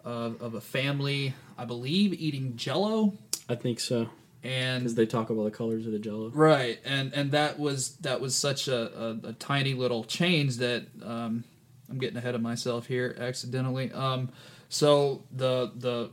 of, 0.04 0.40
of 0.40 0.54
a 0.54 0.60
family, 0.60 1.34
I 1.58 1.64
believe, 1.64 2.12
eating 2.14 2.56
Jello, 2.56 3.14
I 3.48 3.56
think 3.56 3.80
so 3.80 4.10
and 4.42 4.82
because 4.82 4.94
they 4.94 5.06
talk 5.06 5.30
about 5.30 5.44
the 5.44 5.50
colors 5.50 5.86
of 5.86 5.92
the 5.92 5.98
Jello. 5.98 6.30
right, 6.30 6.78
and 6.84 7.12
and 7.12 7.32
that 7.32 7.58
was 7.58 7.96
that 7.96 8.20
was 8.20 8.34
such 8.34 8.68
a, 8.68 9.18
a, 9.24 9.28
a 9.28 9.32
tiny 9.34 9.74
little 9.74 10.04
change 10.04 10.58
that 10.58 10.86
um, 11.04 11.44
I'm 11.90 11.98
getting 11.98 12.16
ahead 12.16 12.34
of 12.34 12.40
myself 12.40 12.86
here 12.86 13.16
accidentally. 13.18 13.92
Um, 13.92 14.30
so 14.68 15.24
the 15.32 15.70
the 15.74 16.10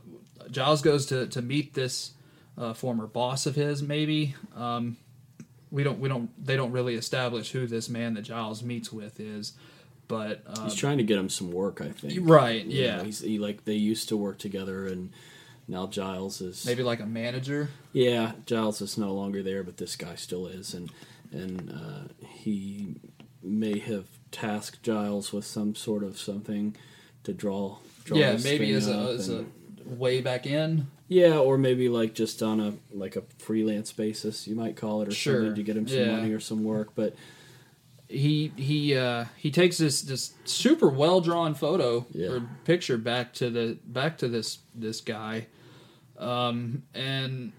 Giles 0.50 0.82
goes 0.82 1.06
to 1.06 1.26
to 1.28 1.40
meet 1.42 1.74
this 1.74 2.12
uh, 2.58 2.74
former 2.74 3.06
boss 3.06 3.46
of 3.46 3.54
his, 3.54 3.82
maybe. 3.82 4.34
Um, 4.56 4.96
we 5.70 5.82
don't 5.82 5.98
we 5.98 6.08
don't 6.08 6.30
they 6.44 6.56
don't 6.56 6.72
really 6.72 6.94
establish 6.94 7.52
who 7.52 7.66
this 7.66 7.88
man 7.88 8.14
that 8.14 8.22
Giles 8.22 8.62
meets 8.62 8.92
with 8.92 9.20
is, 9.20 9.52
but 10.06 10.42
um, 10.46 10.64
He's 10.64 10.74
trying 10.74 10.98
to 10.98 11.04
get 11.04 11.18
him 11.18 11.28
some 11.28 11.52
work. 11.52 11.80
I 11.80 11.90
think. 11.90 12.18
right, 12.22 12.64
yeah, 12.64 13.02
he's 13.02 13.20
he 13.20 13.38
like 13.38 13.64
they 13.64 13.74
used 13.74 14.08
to 14.08 14.16
work 14.16 14.38
together 14.38 14.86
and 14.86 15.12
now 15.68 15.86
Giles 15.86 16.40
is 16.40 16.64
Maybe 16.66 16.82
like 16.82 17.00
a 17.00 17.06
manager. 17.06 17.68
yeah, 17.92 18.32
Giles 18.46 18.80
is 18.80 18.96
no 18.98 19.12
longer 19.12 19.42
there, 19.42 19.62
but 19.62 19.76
this 19.76 19.96
guy 19.96 20.14
still 20.16 20.46
is, 20.46 20.74
and 20.74 20.90
and 21.32 21.70
uh, 21.70 22.26
he 22.26 22.94
may 23.42 23.78
have 23.78 24.06
tasked 24.32 24.82
Giles 24.82 25.32
with 25.32 25.44
some 25.44 25.74
sort 25.74 26.02
of 26.02 26.18
something 26.18 26.74
to 27.24 27.32
draw. 27.32 27.76
draw 28.04 28.16
yeah, 28.18 28.38
maybe 28.42 28.72
as 28.72 28.88
a, 28.88 29.14
as 29.18 29.28
a 29.28 29.44
way 29.84 30.20
back 30.20 30.46
in. 30.46 30.86
yeah, 31.08 31.36
or 31.38 31.56
maybe 31.58 31.88
like 31.88 32.14
just 32.14 32.42
on 32.42 32.60
a 32.60 32.72
like 32.92 33.16
a 33.16 33.22
freelance 33.38 33.92
basis, 33.92 34.46
you 34.48 34.54
might 34.56 34.74
call 34.76 35.02
it, 35.02 35.08
or 35.08 35.12
Sure, 35.12 35.36
something 35.40 35.54
to 35.56 35.62
get 35.62 35.76
him 35.76 35.86
some 35.86 35.98
yeah. 35.98 36.16
money 36.16 36.32
or 36.32 36.40
some 36.40 36.64
work. 36.64 36.90
But 36.94 37.14
he 38.08 38.52
he 38.56 38.96
uh, 38.96 39.26
he 39.36 39.50
takes 39.50 39.76
this 39.76 40.00
this 40.02 40.32
super 40.44 40.88
well 40.88 41.20
drawn 41.20 41.54
photo 41.54 42.06
Yeah. 42.12 42.28
or 42.28 42.48
picture 42.64 42.96
back 42.96 43.34
to 43.34 43.50
the 43.50 43.78
back 43.84 44.16
to 44.18 44.28
this 44.28 44.58
this 44.74 45.00
guy, 45.02 45.46
um, 46.18 46.82
and 46.94 47.52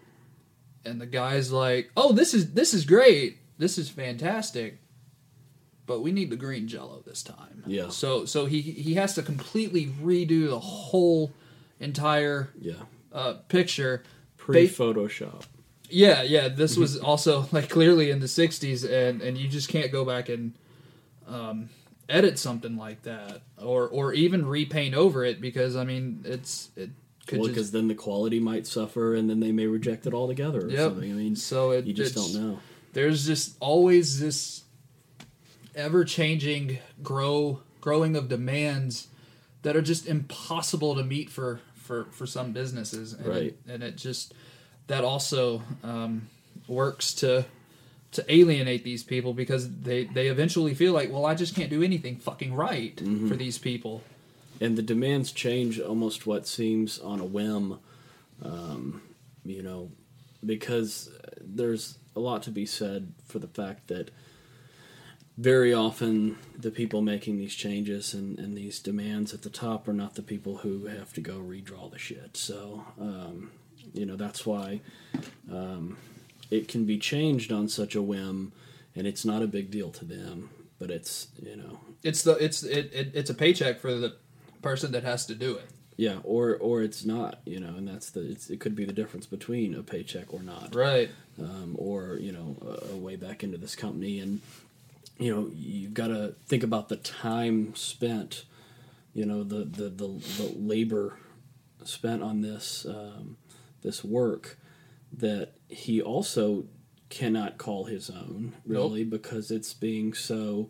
and 0.85 0.99
the 1.01 1.05
guy's 1.05 1.51
like, 1.51 1.91
"Oh, 1.95 2.11
this 2.11 2.33
is 2.33 2.53
this 2.53 2.73
is 2.73 2.85
great, 2.85 3.37
this 3.57 3.77
is 3.77 3.89
fantastic, 3.89 4.79
but 5.85 6.01
we 6.01 6.11
need 6.11 6.29
the 6.29 6.35
green 6.35 6.67
Jello 6.67 7.01
this 7.05 7.23
time." 7.23 7.63
Yeah. 7.65 7.89
So 7.89 8.25
so 8.25 8.45
he 8.45 8.61
he 8.61 8.95
has 8.95 9.15
to 9.15 9.23
completely 9.23 9.87
redo 9.87 10.49
the 10.49 10.59
whole 10.59 11.31
entire 11.79 12.49
yeah, 12.59 12.73
uh, 13.13 13.33
picture. 13.47 14.03
pre 14.37 14.67
Photoshop. 14.67 15.43
Yeah, 15.89 16.21
yeah. 16.21 16.49
This 16.49 16.77
was 16.83 16.97
also 16.97 17.47
like 17.51 17.69
clearly 17.69 18.11
in 18.11 18.19
the 18.19 18.27
'60s, 18.27 18.89
and 18.89 19.21
and 19.21 19.37
you 19.37 19.47
just 19.47 19.69
can't 19.69 19.91
go 19.91 20.03
back 20.03 20.29
and 20.29 20.53
um, 21.27 21.69
edit 22.09 22.37
something 22.37 22.75
like 22.75 23.03
that, 23.03 23.41
or 23.57 23.87
or 23.87 24.13
even 24.13 24.45
repaint 24.45 24.95
over 24.95 25.23
it 25.23 25.39
because 25.39 25.75
I 25.75 25.85
mean 25.85 26.21
it's 26.25 26.69
it 26.75 26.89
could 27.29 27.39
Well, 27.39 27.47
because 27.47 27.71
then 27.71 27.87
the 27.87 27.95
quality 27.95 28.39
might 28.39 28.65
suffer, 28.67 29.13
and 29.15 29.29
then 29.29 29.39
they 29.39 29.51
may 29.51 29.67
reject 29.67 30.05
it 30.07 30.13
altogether 30.13 30.65
or 30.65 30.69
Yep. 30.69 30.79
something. 30.91 31.11
I 31.11 31.15
mean, 31.15 31.35
so 31.35 31.71
it 31.71 31.85
you 31.85 31.93
just 31.93 32.15
don't 32.15 32.33
know. 32.33 32.59
There's 32.93 33.25
just 33.25 33.55
always 33.59 34.19
this 34.19 34.63
ever 35.75 36.03
changing 36.03 36.79
grow 37.03 37.61
growing 37.81 38.15
of 38.15 38.27
demands 38.27 39.07
that 39.61 39.75
are 39.75 39.81
just 39.81 40.07
impossible 40.07 40.95
to 40.95 41.03
meet 41.03 41.29
for 41.29 41.61
for 41.75 42.05
for 42.11 42.25
some 42.25 42.51
businesses, 42.51 43.13
and 43.13 43.27
Right. 43.27 43.43
It, 43.43 43.59
and 43.67 43.83
it 43.83 43.95
just 43.95 44.33
that 44.87 45.03
also 45.03 45.61
um, 45.83 46.27
works 46.67 47.13
to 47.15 47.45
to 48.11 48.25
alienate 48.27 48.83
these 48.83 49.03
people 49.03 49.33
because 49.33 49.69
they 49.81 50.05
they 50.05 50.27
eventually 50.27 50.73
feel 50.73 50.93
like, 50.93 51.11
well, 51.11 51.25
I 51.25 51.35
just 51.35 51.55
can't 51.55 51.69
do 51.69 51.83
anything 51.83 52.17
fucking 52.17 52.53
right 52.55 52.95
Mm-hmm. 52.95 53.27
for 53.27 53.35
these 53.35 53.57
people. 53.59 54.01
And 54.59 54.77
the 54.77 54.81
demands 54.81 55.31
change 55.31 55.79
almost 55.79 56.25
what 56.25 56.47
seems 56.47 56.99
on 56.99 57.19
a 57.19 57.25
whim 57.25 57.79
um, 58.43 59.01
you 59.45 59.63
know 59.63 59.91
because 60.45 61.09
there's 61.41 61.97
a 62.15 62.19
lot 62.19 62.43
to 62.43 62.51
be 62.51 62.65
said 62.65 63.13
for 63.25 63.39
the 63.39 63.47
fact 63.47 63.87
that 63.87 64.11
very 65.37 65.73
often 65.73 66.37
the 66.57 66.71
people 66.71 67.01
making 67.01 67.37
these 67.37 67.55
changes 67.55 68.13
and, 68.13 68.37
and 68.39 68.57
these 68.57 68.79
demands 68.79 69.33
at 69.33 69.41
the 69.41 69.49
top 69.49 69.87
are 69.87 69.93
not 69.93 70.15
the 70.15 70.21
people 70.21 70.57
who 70.57 70.85
have 70.87 71.13
to 71.13 71.21
go 71.21 71.39
redraw 71.39 71.89
the 71.89 71.97
shit. 71.97 72.35
So 72.35 72.85
um, 72.99 73.51
you 73.93 74.05
know 74.05 74.17
that's 74.17 74.45
why 74.45 74.81
um, 75.49 75.97
it 76.51 76.67
can 76.67 76.85
be 76.85 76.97
changed 76.97 77.53
on 77.53 77.69
such 77.69 77.95
a 77.95 78.01
whim 78.01 78.51
and 78.95 79.07
it's 79.07 79.23
not 79.23 79.41
a 79.41 79.47
big 79.47 79.71
deal 79.71 79.91
to 79.91 80.03
them 80.03 80.49
but 80.79 80.89
it's 80.89 81.27
you 81.41 81.57
know. 81.57 81.79
It's 82.01 82.23
the 82.23 82.33
it's 82.33 82.63
it, 82.63 82.91
it 82.93 83.11
it's 83.13 83.29
a 83.29 83.33
paycheck 83.33 83.79
for 83.79 83.93
the 83.93 84.15
person 84.61 84.91
that 84.91 85.03
has 85.03 85.25
to 85.27 85.35
do 85.35 85.55
it. 85.55 85.65
Yeah, 85.97 86.19
or 86.23 86.55
or 86.55 86.81
it's 86.81 87.03
not, 87.03 87.39
you 87.45 87.59
know, 87.59 87.75
and 87.75 87.85
that's 87.87 88.09
the 88.11 88.21
it's, 88.31 88.49
it 88.49 88.59
could 88.61 88.73
be 88.75 88.85
the 88.85 88.93
difference 88.93 89.25
between 89.25 89.75
a 89.75 89.83
paycheck 89.83 90.33
or 90.33 90.41
not, 90.41 90.73
Right. 90.73 91.09
um, 91.37 91.75
or 91.77 92.17
you 92.21 92.31
know, 92.31 92.55
a, 92.65 92.93
a 92.93 92.95
way 92.95 93.17
back 93.17 93.43
into 93.43 93.57
this 93.57 93.75
company, 93.75 94.19
and 94.19 94.39
you 95.17 95.35
know, 95.35 95.51
you've 95.53 95.93
got 95.93 96.07
to 96.07 96.35
think 96.45 96.63
about 96.63 96.87
the 96.87 96.95
time 96.95 97.75
spent, 97.75 98.45
you 99.13 99.25
know, 99.25 99.43
the 99.43 99.65
the 99.65 99.89
the, 99.89 100.07
the 100.37 100.53
labor 100.57 101.17
spent 101.83 102.23
on 102.23 102.39
this 102.41 102.85
um, 102.85 103.35
this 103.81 104.01
work 104.01 104.57
that 105.11 105.51
he 105.67 106.01
also 106.01 106.63
cannot 107.09 107.57
call 107.57 107.85
his 107.85 108.09
own 108.09 108.53
really 108.65 109.03
because 109.03 109.49
it's 109.51 109.73
being 109.73 110.13
so 110.13 110.69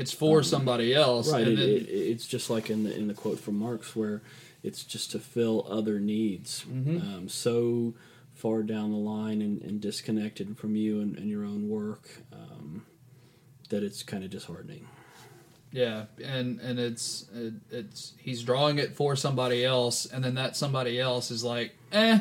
It's 0.00 0.12
for 0.12 0.42
somebody 0.42 0.94
else. 0.94 1.28
Um, 1.28 1.34
right 1.34 1.46
and 1.48 1.58
it, 1.58 1.60
then- 1.60 1.68
it, 1.68 1.88
it's 2.12 2.26
just 2.26 2.50
like 2.50 2.70
in 2.70 2.84
the 2.84 2.96
in 2.96 3.08
the 3.08 3.14
quote 3.14 3.38
from 3.40 3.56
marx 3.58 3.94
where 3.94 4.22
it's 4.62 4.84
just 4.84 5.10
to 5.12 5.18
fill 5.18 5.66
other 5.70 5.98
needs 6.00 6.64
Mm-hmm. 6.70 6.96
um, 6.98 7.28
so 7.28 7.94
far 8.34 8.62
down 8.62 8.90
the 8.90 8.98
line 8.98 9.42
and, 9.42 9.60
and 9.62 9.80
disconnected 9.80 10.56
from 10.58 10.74
you 10.76 11.00
and, 11.00 11.16
and 11.18 11.28
your 11.28 11.44
own 11.44 11.68
work 11.68 12.08
um, 12.32 12.84
that 13.68 13.82
it's 13.82 14.02
kind 14.02 14.24
of 14.24 14.30
disheartening 14.30 14.86
Yeah, 15.72 16.06
and 16.24 16.58
and 16.60 16.78
it's 16.78 17.26
it, 17.34 17.54
it's 17.70 18.14
he's 18.18 18.42
drawing 18.42 18.78
it 18.78 18.96
for 18.96 19.14
somebody 19.16 19.64
else, 19.64 20.06
and 20.06 20.24
then 20.24 20.34
that 20.34 20.56
somebody 20.56 20.98
else 20.98 21.30
is 21.30 21.44
like, 21.44 21.76
eh, 21.92 22.18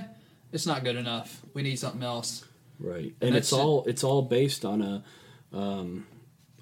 it's 0.53 0.65
not 0.67 0.83
good 0.83 0.95
enough. 0.97 1.41
We 1.55 1.61
need 1.63 1.77
something 1.79 2.03
else. 2.03 2.43
right 2.79 3.13
And 3.21 3.29
and, 3.29 3.35
it's 3.35 3.51
all 3.51 3.85
it's 3.85 4.03
all 4.03 4.21
based 4.21 4.63
on 4.65 4.81
a 4.81 5.03
um, 5.57 6.05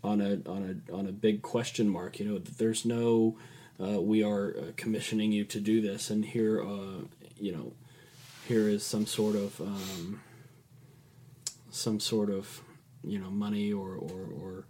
on 0.07 0.21
a 0.21 0.49
on 0.49 0.81
a 0.89 0.93
on 0.93 1.05
a 1.07 1.11
big 1.11 1.41
question 1.41 1.87
mark 1.89 2.19
you 2.19 2.25
know 2.25 2.37
there's 2.39 2.85
no 2.85 3.37
uh, 3.79 4.01
we 4.01 4.23
are 4.23 4.55
uh, 4.57 4.61
commissioning 4.75 5.31
you 5.31 5.43
to 5.43 5.59
do 5.59 5.81
this 5.81 6.09
and 6.09 6.25
here 6.25 6.61
uh, 6.63 7.01
you 7.39 7.51
know 7.51 7.73
here 8.47 8.67
is 8.69 8.83
some 8.83 9.05
sort 9.05 9.35
of 9.35 9.59
um, 9.61 10.21
some 11.69 11.99
sort 11.99 12.29
of 12.29 12.61
you 13.03 13.19
know 13.19 13.29
money 13.29 13.71
or 13.71 13.89
or, 13.95 14.21
or 14.41 14.65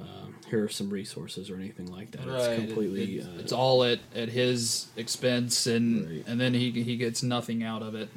um, 0.00 0.34
here 0.50 0.62
are 0.64 0.68
some 0.68 0.90
resources 0.90 1.48
or 1.48 1.56
anything 1.56 1.90
like 1.90 2.10
that 2.10 2.26
Right. 2.26 2.36
it's 2.36 2.46
It- 2.48 2.66
completely 2.66 3.18
it- 3.18 3.24
uh, 3.26 3.38
it's 3.38 3.52
all 3.52 3.82
at, 3.84 4.00
at 4.14 4.28
his 4.28 4.88
expense, 4.96 5.66
and 5.66 6.06
Right. 6.10 6.24
and 6.26 6.40
then 6.40 6.52
he 6.54 6.70
he 6.82 6.96
gets 6.96 7.22
nothing 7.22 7.62
out 7.62 7.82
of 7.82 7.94
it. 7.94 8.08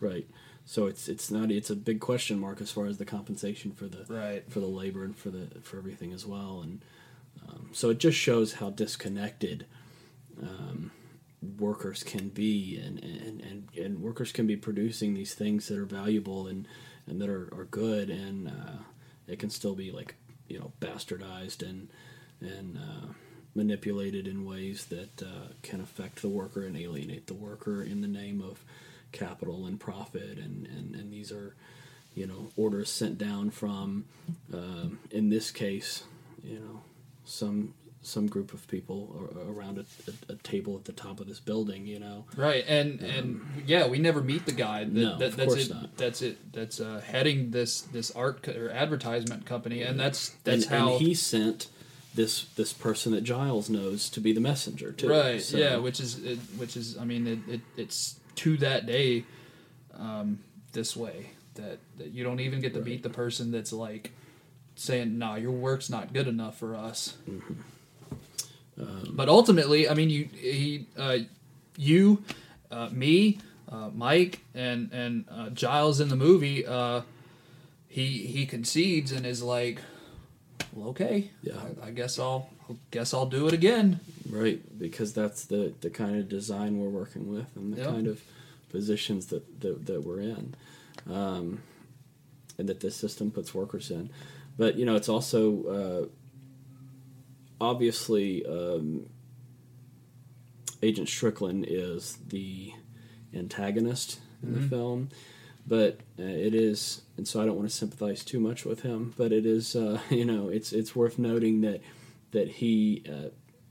right 0.00 0.26
so 0.68 0.84
it's 0.86 1.08
it's 1.08 1.30
not 1.30 1.50
it's 1.50 1.70
a 1.70 1.74
big 1.74 1.98
question 1.98 2.38
mark 2.38 2.60
as 2.60 2.70
far 2.70 2.84
as 2.84 2.98
the 2.98 3.04
compensation 3.06 3.72
for 3.72 3.86
the 3.86 4.04
Right. 4.12 4.44
for 4.52 4.60
the 4.60 4.66
labor 4.66 5.02
and 5.02 5.16
for 5.16 5.30
the 5.30 5.46
for 5.62 5.78
everything 5.78 6.12
as 6.12 6.26
well 6.26 6.60
and 6.62 6.82
um, 7.48 7.70
so 7.72 7.88
it 7.88 7.98
just 7.98 8.18
shows 8.18 8.54
how 8.54 8.68
disconnected 8.68 9.64
um, 10.42 10.90
workers 11.58 12.02
can 12.02 12.28
be 12.28 12.76
and, 12.84 13.02
and, 13.02 13.40
and, 13.40 13.68
and 13.82 14.02
workers 14.02 14.30
can 14.30 14.46
be 14.46 14.56
producing 14.56 15.14
these 15.14 15.32
things 15.34 15.68
that 15.68 15.78
are 15.78 15.86
valuable 15.86 16.46
and, 16.46 16.66
and 17.06 17.20
that 17.22 17.30
are, 17.30 17.48
are 17.56 17.66
good 17.70 18.10
and 18.10 18.48
uh, 18.48 18.82
it 19.26 19.38
can 19.38 19.48
still 19.48 19.74
be 19.74 19.90
like 19.90 20.16
you 20.48 20.58
know 20.58 20.72
bastardized 20.80 21.62
and 21.66 21.88
and 22.40 22.76
uh, 22.76 23.06
manipulated 23.54 24.28
in 24.28 24.44
ways 24.44 24.84
that 24.86 25.22
uh, 25.22 25.48
can 25.62 25.80
affect 25.80 26.20
the 26.20 26.28
worker 26.28 26.62
and 26.66 26.76
alienate 26.76 27.26
the 27.26 27.34
worker 27.34 27.82
in 27.82 28.02
the 28.02 28.06
name 28.08 28.42
of 28.42 28.62
capital 29.12 29.66
and 29.66 29.80
profit 29.80 30.38
and, 30.38 30.66
and, 30.66 30.94
and 30.94 31.12
these 31.12 31.32
are 31.32 31.54
you 32.14 32.26
know 32.26 32.48
orders 32.56 32.90
sent 32.90 33.16
down 33.18 33.50
from 33.50 34.04
um, 34.52 34.98
in 35.10 35.30
this 35.30 35.50
case 35.50 36.04
you 36.44 36.58
know 36.58 36.82
some 37.24 37.72
some 38.00 38.26
group 38.28 38.54
of 38.54 38.66
people 38.68 39.28
around 39.48 39.76
a, 39.78 39.84
a, 40.30 40.32
a 40.32 40.36
table 40.36 40.76
at 40.76 40.84
the 40.84 40.92
top 40.92 41.20
of 41.20 41.26
this 41.26 41.40
building 41.40 41.86
you 41.86 41.98
know 41.98 42.24
Right, 42.36 42.64
and 42.68 43.00
and 43.00 43.40
yeah, 43.66 43.86
we 43.88 43.98
never 43.98 44.22
meet 44.22 44.46
the 44.46 44.52
guy 44.52 44.84
that, 44.84 44.92
No, 44.92 45.18
that 45.18 45.24
of 45.30 45.36
that's 45.36 45.48
course 45.54 45.66
it. 45.68 45.74
not. 45.74 45.96
That's 45.96 46.22
it. 46.22 46.52
That's 46.52 46.80
uh, 46.80 47.02
heading 47.04 47.50
this 47.50 47.80
this 47.82 48.10
art 48.12 48.42
co- 48.42 48.52
or 48.52 48.70
advertisement 48.70 49.46
company, 49.46 49.82
and 49.82 49.98
that's 49.98 50.30
that's 50.44 50.64
and, 50.66 50.72
how 50.74 50.92
and 50.92 51.00
he 51.02 51.12
sent 51.14 51.68
this 52.14 52.44
this 52.56 52.72
person 52.72 53.12
that 53.12 53.22
Giles 53.24 53.68
knows 53.68 54.08
to 54.10 54.20
be 54.20 54.32
the 54.32 54.40
messenger 54.40 54.92
too 54.92 55.08
right 55.10 55.42
So- 55.42 55.58
yeah 55.58 55.76
which 55.76 55.98
is 56.00 56.18
it, 56.24 56.38
which 56.56 56.76
is 56.76 56.96
i 56.98 57.04
mean 57.04 57.26
it, 57.26 57.38
it 57.54 57.60
it's 57.76 58.18
to 58.38 58.56
that 58.58 58.86
day 58.86 59.24
um, 59.98 60.38
this 60.72 60.96
way 60.96 61.30
that, 61.54 61.78
that 61.98 62.08
you 62.12 62.22
don't 62.24 62.40
even 62.40 62.60
get 62.60 62.72
to 62.74 62.80
meet 62.80 63.02
the 63.02 63.10
person 63.10 63.50
that's 63.50 63.72
like 63.72 64.12
saying 64.76 65.18
nah 65.18 65.34
your 65.34 65.50
work's 65.52 65.90
not 65.90 66.12
good 66.12 66.28
enough 66.28 66.56
for 66.58 66.74
us 66.74 67.16
Mm-hmm. 67.28 67.54
Um, 68.80 69.10
but 69.16 69.28
ultimately 69.28 69.88
i 69.88 69.94
mean 69.94 70.08
you 70.08 70.28
he 70.32 70.86
uh, 70.96 71.18
you 71.76 72.22
uh, 72.70 72.88
me 72.92 73.38
uh, 73.68 73.90
mike 73.92 74.40
and 74.54 74.90
and 74.92 75.24
uh, 75.28 75.50
giles 75.50 75.98
in 76.00 76.08
the 76.10 76.16
movie 76.16 76.64
uh, 76.64 77.00
he 77.88 78.26
he 78.28 78.46
concedes 78.46 79.10
and 79.10 79.26
is 79.26 79.42
like 79.42 79.80
well 80.72 80.90
okay 80.90 81.30
Yeah. 81.42 81.54
I, 81.82 81.88
I 81.88 81.90
guess 81.90 82.20
i'll 82.20 82.48
guess 82.90 83.14
i'll 83.14 83.26
do 83.26 83.46
it 83.48 83.54
again 83.54 84.00
right 84.30 84.60
because 84.78 85.12
that's 85.12 85.44
the 85.46 85.72
the 85.80 85.90
kind 85.90 86.16
of 86.16 86.28
design 86.28 86.78
we're 86.78 86.88
working 86.88 87.28
with 87.32 87.54
and 87.56 87.72
the 87.72 87.78
Yep. 87.78 87.86
kind 87.88 88.06
of 88.06 88.20
positions 88.70 89.26
that 89.26 89.60
that, 89.60 89.86
that 89.86 90.04
we're 90.04 90.20
in 90.20 90.54
um, 91.10 91.60
and 92.58 92.68
that 92.68 92.80
this 92.80 92.94
system 92.96 93.30
puts 93.30 93.54
workers 93.54 93.90
in 93.90 94.10
but 94.58 94.76
you 94.76 94.84
know 94.84 94.96
it's 94.96 95.08
also 95.08 96.08
uh, 97.60 97.64
obviously 97.64 98.44
um, 98.46 99.06
agent 100.82 101.08
strickland 101.08 101.64
is 101.68 102.18
the 102.28 102.72
antagonist 103.34 104.20
in 104.42 104.54
the 104.54 104.60
Mhm. 104.60 104.68
film. 104.70 105.08
But 105.66 105.98
uh, 106.18 106.22
it 106.22 106.54
is, 106.54 107.02
and 107.18 107.28
so 107.28 107.42
I 107.42 107.44
don't 107.44 107.56
want 107.56 107.68
to 107.68 107.74
sympathize 107.74 108.24
too 108.24 108.40
much 108.40 108.64
with 108.64 108.80
him. 108.80 109.12
But 109.18 109.32
it 109.32 109.44
is, 109.44 109.76
uh, 109.76 110.00
you 110.10 110.24
know, 110.24 110.48
it's 110.48 110.72
it's 110.72 110.96
worth 110.96 111.18
noting 111.18 111.60
that 111.60 111.80
that 112.32 112.48
he 112.48 113.04
uh, 113.08 113.28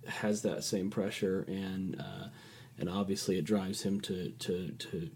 has 0.10 0.42
that 0.44 0.64
same 0.64 0.90
pressure, 0.90 1.46
and 1.48 2.00
uh, 2.00 2.28
and 2.78 2.90
obviously 2.90 3.38
it 3.38 3.46
drives 3.46 3.84
him 3.84 4.02
to 4.02 4.32
to 4.32 4.72
to 4.72 5.10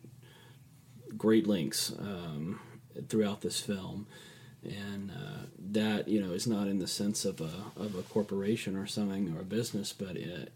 great 1.17 1.47
lengths 1.47 1.91
um, 1.99 2.59
throughout 3.09 3.41
this 3.41 3.59
film, 3.59 4.07
and 4.63 5.11
uh, 5.11 5.45
that 5.59 6.07
you 6.07 6.21
know 6.21 6.31
is 6.33 6.47
not 6.47 6.67
in 6.67 6.79
the 6.79 6.87
sense 6.87 7.25
of 7.25 7.41
a 7.41 7.51
of 7.75 7.95
a 7.95 8.03
corporation 8.03 8.75
or 8.75 8.85
something 8.87 9.35
or 9.35 9.41
a 9.41 9.45
business, 9.45 9.93
but 9.93 10.15
it, 10.17 10.53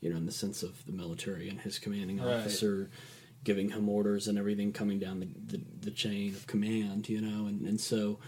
you 0.00 0.10
know 0.10 0.16
in 0.16 0.26
the 0.26 0.32
sense 0.32 0.62
of 0.62 0.84
the 0.86 0.92
military 0.92 1.48
and 1.48 1.60
his 1.60 1.78
commanding 1.78 2.18
Right. 2.18 2.36
officer 2.38 2.90
giving 3.42 3.70
him 3.70 3.88
orders 3.88 4.28
and 4.28 4.36
everything 4.38 4.70
coming 4.70 4.98
down 4.98 5.20
the, 5.20 5.56
the, 5.56 5.64
the 5.80 5.90
chain 5.90 6.34
of 6.34 6.46
command, 6.46 7.08
you 7.08 7.20
know, 7.22 7.46
and 7.46 7.62
and 7.66 7.80
so. 7.80 8.18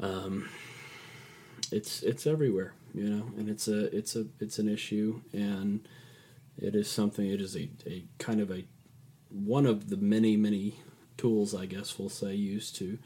Um, 0.00 0.48
it's 1.70 2.02
it's 2.02 2.26
everywhere, 2.26 2.74
you 2.94 3.08
know, 3.08 3.26
and 3.36 3.48
it's 3.48 3.68
a 3.68 3.94
it's 3.96 4.16
a 4.16 4.26
it's 4.40 4.58
an 4.58 4.68
issue, 4.68 5.22
and 5.32 5.86
it 6.58 6.74
is 6.74 6.90
something. 6.90 7.26
It 7.26 7.40
is 7.40 7.56
a, 7.56 7.70
a 7.86 8.04
kind 8.18 8.40
of 8.40 8.50
a 8.50 8.64
one 9.30 9.66
of 9.66 9.88
the 9.88 9.96
many 9.96 10.36
many 10.36 10.80
tools, 11.16 11.54
I 11.54 11.66
guess 11.66 11.98
we'll 11.98 12.08
say, 12.08 12.34
used 12.34 12.76
to 12.76 12.98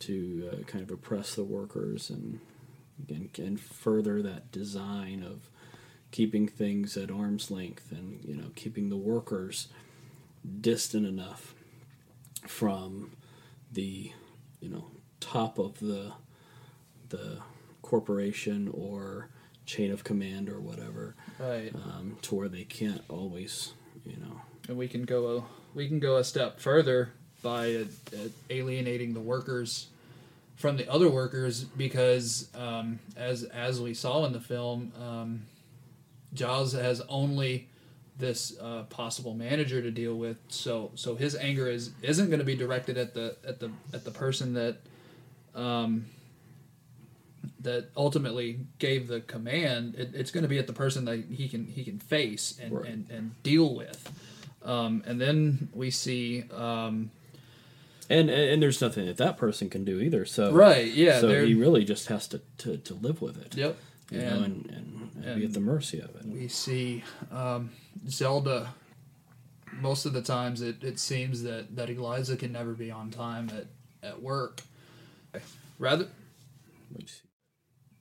to 0.00 0.50
uh, 0.52 0.62
kind 0.64 0.84
of 0.84 0.90
oppress 0.90 1.34
the 1.34 1.44
workers 1.44 2.10
and 2.10 2.40
and, 3.08 3.30
and 3.38 3.60
further 3.60 4.22
that 4.22 4.50
design 4.52 5.22
of 5.22 5.50
keeping 6.10 6.48
things 6.48 6.96
at 6.96 7.10
arm's 7.10 7.50
length 7.50 7.92
and 7.92 8.24
you 8.24 8.34
know 8.34 8.50
keeping 8.54 8.88
the 8.88 8.96
workers 8.96 9.68
distant 10.60 11.06
enough 11.06 11.54
from 12.46 13.12
the 13.72 14.12
you 14.60 14.68
know 14.68 14.86
top 15.20 15.58
of 15.58 15.78
the 15.80 16.12
the 17.08 17.38
corporation 17.88 18.68
or 18.74 19.28
chain 19.64 19.90
of 19.90 20.04
command 20.04 20.48
or 20.50 20.60
whatever 20.60 21.14
Right. 21.38 21.74
um, 21.74 22.18
to 22.22 22.34
where 22.34 22.48
they 22.48 22.64
can't 22.64 23.02
always 23.08 23.72
you 24.04 24.16
know 24.16 24.40
and 24.68 24.76
we 24.76 24.88
can 24.88 25.04
go 25.04 25.38
a, 25.38 25.42
we 25.74 25.88
can 25.88 25.98
go 25.98 26.18
a 26.18 26.24
step 26.24 26.60
further 26.60 27.12
by 27.42 27.74
uh, 27.76 28.18
alienating 28.50 29.14
the 29.14 29.20
workers 29.20 29.86
from 30.56 30.76
the 30.76 30.90
other 30.90 31.08
workers 31.08 31.64
because 31.64 32.48
um, 32.54 32.98
as 33.16 33.44
as 33.44 33.80
we 33.80 33.94
saw 33.94 34.26
in 34.26 34.32
the 34.32 34.40
film, 34.40 34.92
um, 35.00 35.42
Giles 36.34 36.72
has 36.72 37.00
only 37.08 37.68
this 38.18 38.58
uh, 38.60 38.82
possible 38.90 39.32
manager 39.34 39.80
to 39.80 39.90
deal 39.92 40.16
with. 40.16 40.36
So 40.48 40.90
so 40.96 41.14
his 41.14 41.36
anger 41.36 41.68
is 41.68 41.92
isn't 42.02 42.26
going 42.28 42.40
to 42.40 42.44
be 42.44 42.56
directed 42.56 42.98
at 42.98 43.14
the 43.14 43.36
at 43.46 43.60
the 43.60 43.70
at 43.94 44.04
the 44.04 44.10
person 44.10 44.54
that 44.54 44.78
um, 45.54 46.06
that 47.60 47.90
ultimately 47.96 48.60
gave 48.78 49.08
the 49.08 49.20
command. 49.20 49.94
It, 49.96 50.10
it's 50.14 50.30
going 50.30 50.42
to 50.42 50.48
be 50.48 50.58
at 50.58 50.66
the 50.66 50.72
person 50.72 51.04
that 51.06 51.24
he 51.30 51.48
can 51.48 51.66
he 51.66 51.84
can 51.84 51.98
face 51.98 52.58
and 52.62 52.72
Right. 52.72 52.90
and, 52.90 53.10
and 53.10 53.42
deal 53.42 53.74
with. 53.74 54.12
Um, 54.62 55.02
and 55.06 55.20
then 55.20 55.68
we 55.72 55.90
see 55.90 56.44
um, 56.52 57.10
and 58.10 58.28
and 58.30 58.62
there's 58.62 58.80
nothing 58.80 59.06
that 59.06 59.16
that 59.18 59.36
person 59.36 59.70
can 59.70 59.84
do 59.84 60.00
either 60.00 60.24
so 60.24 60.50
right 60.52 60.86
yeah 60.92 61.20
so 61.20 61.44
he 61.44 61.54
really 61.54 61.84
just 61.84 62.08
has 62.08 62.26
to, 62.28 62.40
to, 62.58 62.76
to 62.78 62.94
live 62.94 63.20
with 63.22 63.40
it 63.40 63.54
yep 63.54 63.76
you 64.10 64.18
know 64.18 64.42
and, 64.42 64.66
and, 64.70 65.24
and 65.24 65.40
be 65.40 65.46
at 65.46 65.52
the 65.52 65.60
mercy 65.60 66.00
of 66.00 66.10
it 66.16 66.26
we 66.26 66.48
see 66.48 67.04
um, 67.30 67.70
Zelda. 68.08 68.74
Most 69.80 70.06
of 70.06 70.12
the 70.12 70.22
times, 70.22 70.60
it, 70.60 70.82
it 70.82 70.98
seems 70.98 71.42
that, 71.44 71.76
that 71.76 71.88
Eliza 71.88 72.36
can 72.36 72.50
never 72.50 72.72
be 72.72 72.90
on 72.90 73.10
time 73.10 73.48
at, 73.56 73.66
at 74.08 74.20
work. 74.20 74.62
Rather 75.78 76.08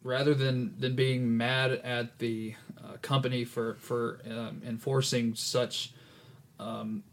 rather 0.07 0.33
than, 0.33 0.73
than 0.79 0.95
being 0.95 1.35
mad 1.37 1.71
at 1.83 2.17
the 2.19 2.55
uh, 2.83 2.93
company 3.01 3.43
for 3.43 3.75
for 3.75 4.19
um, 4.29 4.61
enforcing 4.65 5.35
such, 5.35 5.91
um, 6.59 7.03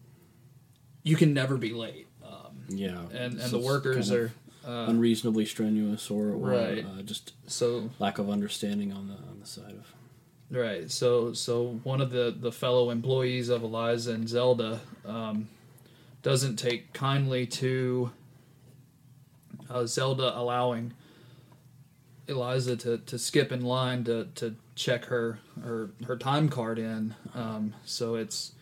you 1.03 1.17
can 1.17 1.35
never 1.35 1.57
be 1.57 1.73
late. 1.73 2.07
Um, 2.25 2.65
yeah 2.69 3.01
and 3.13 3.35
and 3.35 3.41
So 3.41 3.59
the 3.59 3.67
workers 3.67 4.09
kind 4.11 4.21
are 4.21 4.33
uh, 4.67 4.87
unreasonably 4.89 5.45
strenuous 5.45 6.11
or, 6.11 6.31
or 6.31 6.51
Right. 6.51 6.85
uh, 6.87 7.03
just 7.03 7.33
so 7.47 7.91
lack 7.99 8.19
of 8.19 8.31
understanding 8.31 8.93
on 8.93 9.09
the 9.09 9.15
on 9.15 9.39
the 9.41 9.47
side 9.47 9.73
of 9.73 9.93
Right. 10.51 10.91
So 10.91 11.33
so 11.33 11.81
one 11.83 12.01
of 12.01 12.11
the 12.11 12.35
the 12.39 12.53
fellow 12.53 12.91
employees 12.91 13.49
of 13.49 13.63
Eliza 13.63 14.13
and 14.13 14.29
Zelda 14.29 14.81
um, 15.05 15.49
doesn't 16.23 16.57
take 16.57 16.93
kindly 16.93 17.47
to 17.47 18.11
uh, 19.69 19.85
Zelda 19.85 20.39
allowing 20.39 20.93
Eliza 22.29 22.77
to, 22.77 22.99
to 22.99 23.19
skip 23.19 23.53
in 23.53 23.63
line 23.63 24.05
to, 24.05 24.27
to 24.37 24.55
check 24.75 25.05
her, 25.07 25.39
her 25.63 25.91
her 26.07 26.17
time 26.17 26.49
card 26.49 26.79
in. 26.79 27.15
Um, 27.35 27.75
so 27.85 28.15
it's 28.15 28.53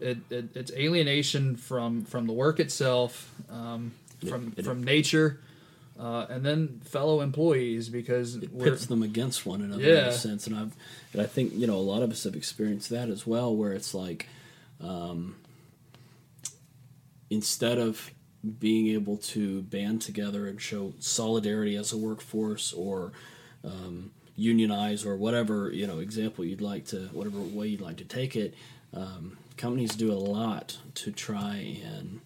it, 0.00 0.18
it 0.30 0.46
it's 0.54 0.72
alienation 0.72 1.56
from 1.56 2.04
from 2.04 2.26
the 2.26 2.32
work 2.32 2.58
itself, 2.60 3.30
um, 3.50 3.92
from 4.28 4.52
It- 4.56 4.64
from 4.64 4.82
nature, 4.82 5.40
uh, 5.98 6.26
and 6.28 6.44
then 6.44 6.80
fellow 6.84 7.20
employees 7.20 7.88
because 7.88 8.34
it 8.36 8.52
we're 8.52 8.64
pits 8.70 8.86
them 8.86 9.02
against 9.02 9.46
one 9.46 9.62
another 9.62 9.82
in 9.82 9.88
a 10.08 10.12
sense 10.12 10.46
and 10.48 10.56
I've 10.56 10.74
and 11.12 11.22
I 11.22 11.26
think 11.26 11.52
you 11.54 11.66
know 11.68 11.76
a 11.76 11.86
lot 11.92 12.02
of 12.02 12.10
us 12.10 12.24
have 12.24 12.34
experienced 12.34 12.90
that 12.90 13.08
as 13.08 13.26
well 13.26 13.54
where 13.54 13.72
it's 13.72 13.94
like 13.94 14.26
um, 14.80 15.36
instead 17.30 17.78
of 17.78 18.10
being 18.58 18.88
able 18.88 19.16
to 19.16 19.62
band 19.62 20.02
together 20.02 20.46
and 20.46 20.60
show 20.60 20.92
solidarity 20.98 21.76
as 21.76 21.92
a 21.92 21.96
workforce 21.96 22.72
or 22.72 23.12
um, 23.64 24.10
unionize 24.36 25.04
or 25.04 25.16
whatever 25.16 25.70
you 25.70 25.86
know 25.86 25.98
example 25.98 26.44
you'd 26.44 26.60
like 26.60 26.84
to 26.84 27.08
whatever 27.12 27.38
way 27.38 27.66
you'd 27.68 27.80
like 27.80 27.96
to 27.96 28.04
take 28.04 28.36
it 28.36 28.54
um, 28.92 29.36
companies 29.56 29.94
do 29.94 30.12
a 30.12 30.14
lot 30.14 30.78
to 30.94 31.10
try 31.10 31.78
and 31.84 32.20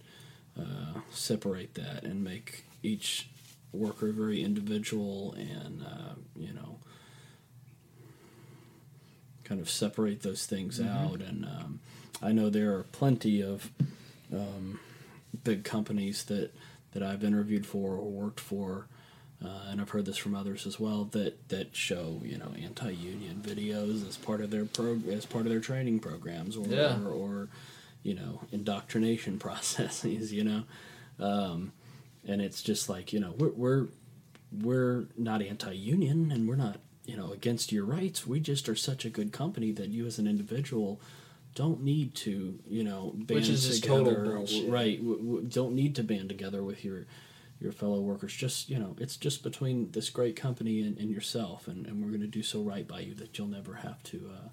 uh, 0.59 1.01
separate 1.11 1.75
that 1.75 2.03
and 2.03 2.25
make 2.25 2.65
each 2.83 3.29
worker 3.73 4.11
very 4.13 4.43
individual 4.43 5.35
and 5.35 5.83
uh, 5.83 6.15
you 6.35 6.53
know 6.53 6.79
kind 9.49 9.61
of 9.61 9.71
separate 9.71 10.23
those 10.23 10.45
things 10.45 10.79
out. 10.81 11.21
And 11.23 11.47
um, 11.47 11.81
I 12.23 12.33
know 12.33 12.51
there 12.51 12.75
are 12.75 12.83
plenty 12.83 13.43
of 13.43 13.71
um, 14.33 14.79
big 15.45 15.65
companies 15.65 16.25
that 16.25 16.55
that 16.93 17.03
I've 17.03 17.23
interviewed 17.25 17.67
for 17.67 17.93
or 17.97 18.11
worked 18.11 18.41
for 18.41 18.87
uh, 19.45 19.67
and 19.69 19.81
I've 19.81 19.91
heard 19.91 20.05
this 20.05 20.17
from 20.17 20.35
others 20.35 20.67
as 20.67 20.81
well 20.81 21.05
that 21.13 21.49
that 21.49 21.77
show 21.77 22.21
you 22.25 22.39
know 22.39 22.53
anti-union 22.63 23.43
videos 23.45 24.07
as 24.09 24.17
part 24.17 24.41
of 24.41 24.51
their 24.51 24.65
pro 24.65 24.99
as 25.11 25.27
part 25.27 25.47
of 25.47 25.51
their 25.53 25.61
training 25.61 26.01
programs 26.01 26.57
or 26.57 26.67
Yeah. 26.67 26.99
or, 27.05 27.09
or 27.11 27.49
you 28.03 28.15
know 28.15 28.41
indoctrination 28.53 29.39
processes 29.47 30.33
you 30.33 30.45
know 30.45 30.63
um, 31.21 31.73
and 32.27 32.41
it's 32.41 32.63
just 32.63 32.89
like 32.89 33.13
you 33.13 33.21
know 33.21 33.35
we're 33.39 33.51
we're 33.53 33.87
we're 34.63 35.05
not 35.17 35.43
anti-union 35.43 36.33
and 36.33 36.49
we're 36.49 36.57
not 36.57 36.79
you 37.05 37.17
know 37.17 37.33
against 37.33 37.71
your 37.71 37.85
rights 37.85 38.27
we 38.27 38.41
just 38.41 38.69
are 38.69 38.75
such 38.77 39.05
a 39.05 39.11
good 39.11 39.31
company 39.33 39.71
that 39.73 39.89
you 39.89 40.07
as 40.07 40.19
an 40.19 40.27
individual 40.27 41.01
don't 41.55 41.83
need 41.83 42.15
to 42.15 42.59
you 42.69 42.85
know 42.85 43.13
band 43.15 43.31
Which 43.31 43.49
is 43.49 43.81
together 43.81 44.39
right 44.69 44.99
w- 44.99 45.19
w- 45.19 45.49
don't 45.49 45.75
need 45.75 45.95
to 45.97 46.03
band 46.03 46.29
together 46.29 46.63
with 46.63 46.85
your 46.85 47.07
your 47.61 47.73
fellow 47.73 48.01
workers 48.01 48.33
just 48.35 48.71
you 48.71 48.79
know 48.79 48.95
it's 48.99 49.17
just 49.17 49.43
between 49.43 49.91
this 49.91 50.11
great 50.11 50.37
company 50.37 50.81
and, 50.83 50.97
and 50.99 51.11
yourself 51.11 51.67
and, 51.67 51.87
and 51.87 52.03
we're 52.03 52.11
going 52.11 52.21
to 52.21 52.27
do 52.27 52.43
so 52.43 52.63
right 52.63 52.87
by 52.87 53.01
you 53.01 53.15
that 53.15 53.37
you'll 53.37 53.49
never 53.49 53.75
have 53.75 54.03
to 54.05 54.31
uh, 54.33 54.49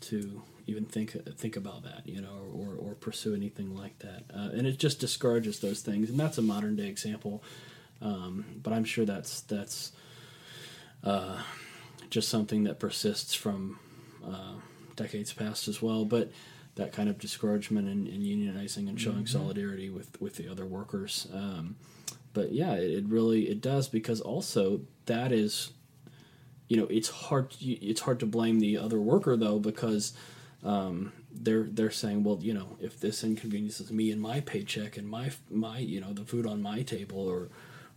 to 0.00 0.42
even 0.66 0.84
think 0.84 1.16
think 1.36 1.56
about 1.56 1.82
that, 1.84 2.02
you 2.06 2.20
know, 2.20 2.38
or, 2.54 2.66
or, 2.66 2.90
or 2.90 2.94
pursue 2.94 3.34
anything 3.34 3.74
like 3.74 3.98
that. 4.00 4.24
Uh, 4.34 4.50
and 4.52 4.66
it 4.66 4.78
just 4.78 5.00
discourages 5.00 5.60
those 5.60 5.80
things. 5.80 6.10
And 6.10 6.18
that's 6.18 6.38
a 6.38 6.42
modern 6.42 6.76
day 6.76 6.86
example. 6.86 7.42
Um, 8.00 8.44
but 8.62 8.72
I'm 8.72 8.84
sure 8.84 9.04
that's 9.04 9.40
that's 9.42 9.92
uh, 11.02 11.38
just 12.10 12.28
something 12.28 12.64
that 12.64 12.78
persists 12.78 13.34
from 13.34 13.78
uh, 14.26 14.54
decades 14.96 15.32
past 15.32 15.68
as 15.68 15.82
well. 15.82 16.04
But 16.04 16.30
that 16.76 16.92
kind 16.92 17.08
of 17.08 17.18
discouragement 17.18 17.88
and, 17.88 18.08
and 18.08 18.22
unionizing 18.22 18.88
and 18.88 19.00
showing 19.00 19.26
solidarity 19.26 19.90
with 19.90 20.20
with 20.20 20.36
the 20.36 20.48
other 20.48 20.66
workers. 20.66 21.28
Um, 21.32 21.76
but 22.32 22.52
yeah, 22.52 22.74
it, 22.74 22.90
it 22.90 23.04
really 23.06 23.48
it 23.48 23.60
does 23.60 23.88
because 23.88 24.20
also 24.20 24.80
that 25.06 25.32
is 25.32 25.70
you 26.68 26.76
know 26.76 26.86
it's 26.86 27.08
hard 27.08 27.54
it's 27.60 28.00
hard 28.00 28.20
to 28.20 28.26
blame 28.26 28.60
the 28.60 28.76
other 28.76 29.00
worker 29.00 29.36
though 29.36 29.58
because 29.58 30.14
um, 30.64 31.12
they're 31.30 31.64
they're 31.64 31.90
saying 31.90 32.24
well 32.24 32.38
you 32.40 32.54
know 32.54 32.76
if 32.80 32.98
this 33.00 33.22
inconveniences 33.22 33.92
me 33.92 34.10
and 34.10 34.20
my 34.20 34.40
paycheck 34.40 34.96
and 34.96 35.08
my 35.08 35.30
my 35.50 35.78
you 35.78 36.00
know 36.00 36.12
the 36.12 36.24
food 36.24 36.46
on 36.46 36.62
my 36.62 36.82
table 36.82 37.28
or 37.28 37.48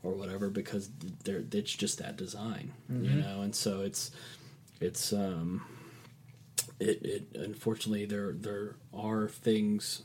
or 0.03 0.11
whatever 0.11 0.49
because 0.49 0.89
they're 1.23 1.43
it's 1.51 1.71
just 1.71 1.97
that 1.99 2.17
design 2.17 2.71
you 2.89 3.09
know 3.21 3.41
and 3.41 3.55
so 3.55 3.81
it's 3.81 4.11
it's 4.79 5.13
um 5.13 5.65
it, 6.79 7.05
it 7.05 7.27
unfortunately 7.35 8.05
there 8.05 8.33
there 8.33 8.75
are 8.93 9.27
things 9.27 10.03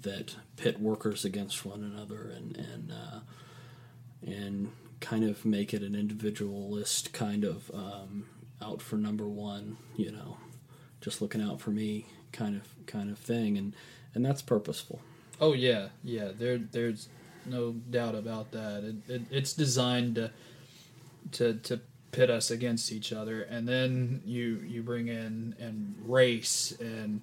that 0.00 0.36
pit 0.56 0.80
workers 0.80 1.24
against 1.24 1.64
one 1.64 1.82
another 1.82 2.30
and 2.34 2.56
and 2.56 2.92
uh, 2.92 3.20
and 4.26 4.72
kind 5.00 5.24
of 5.24 5.44
make 5.44 5.74
it 5.74 5.82
an 5.82 5.94
individualist 5.94 7.12
kind 7.12 7.44
of 7.44 7.70
um, 7.74 8.26
out 8.62 8.80
for 8.80 8.96
number 8.96 9.28
one, 9.28 9.76
you 9.96 10.10
know, 10.10 10.38
just 11.00 11.20
looking 11.20 11.42
out 11.42 11.60
for 11.60 11.70
me 11.70 12.06
kind 12.32 12.56
of 12.56 12.86
kind 12.86 13.10
of 13.10 13.18
thing, 13.18 13.58
and 13.58 13.74
and 14.14 14.24
that's 14.24 14.42
purposeful. 14.42 15.00
Oh 15.40 15.52
yeah, 15.52 15.88
yeah. 16.02 16.30
There, 16.36 16.58
there's 16.58 17.08
no 17.44 17.72
doubt 17.72 18.14
about 18.14 18.52
that. 18.52 18.84
It, 18.84 19.10
it, 19.12 19.22
it's 19.30 19.52
designed 19.52 20.14
to, 20.16 20.30
to 21.32 21.54
to 21.54 21.80
pit 22.14 22.30
us 22.30 22.50
against 22.50 22.92
each 22.92 23.12
other, 23.12 23.42
and 23.42 23.66
then 23.68 24.22
you 24.24 24.62
you 24.66 24.82
bring 24.82 25.08
in 25.08 25.54
and 25.58 25.94
race 26.06 26.72
and 26.80 27.20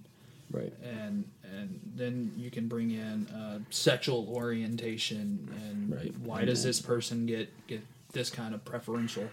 Right. 0.51 0.73
and 0.83 1.25
and 1.43 1.79
then 1.95 2.33
you 2.35 2.51
can 2.51 2.67
bring 2.67 2.91
in 2.91 3.27
uh, 3.27 3.59
sexual 3.69 4.27
orientation 4.35 5.49
and 5.65 5.89
Right. 5.93 6.13
why 6.19 6.43
does 6.45 6.63
this 6.63 6.81
person 6.81 7.25
get 7.25 7.49
get 7.67 7.81
this 8.11 8.29
kind 8.29 8.53
of 8.53 8.63
preferential 8.65 9.29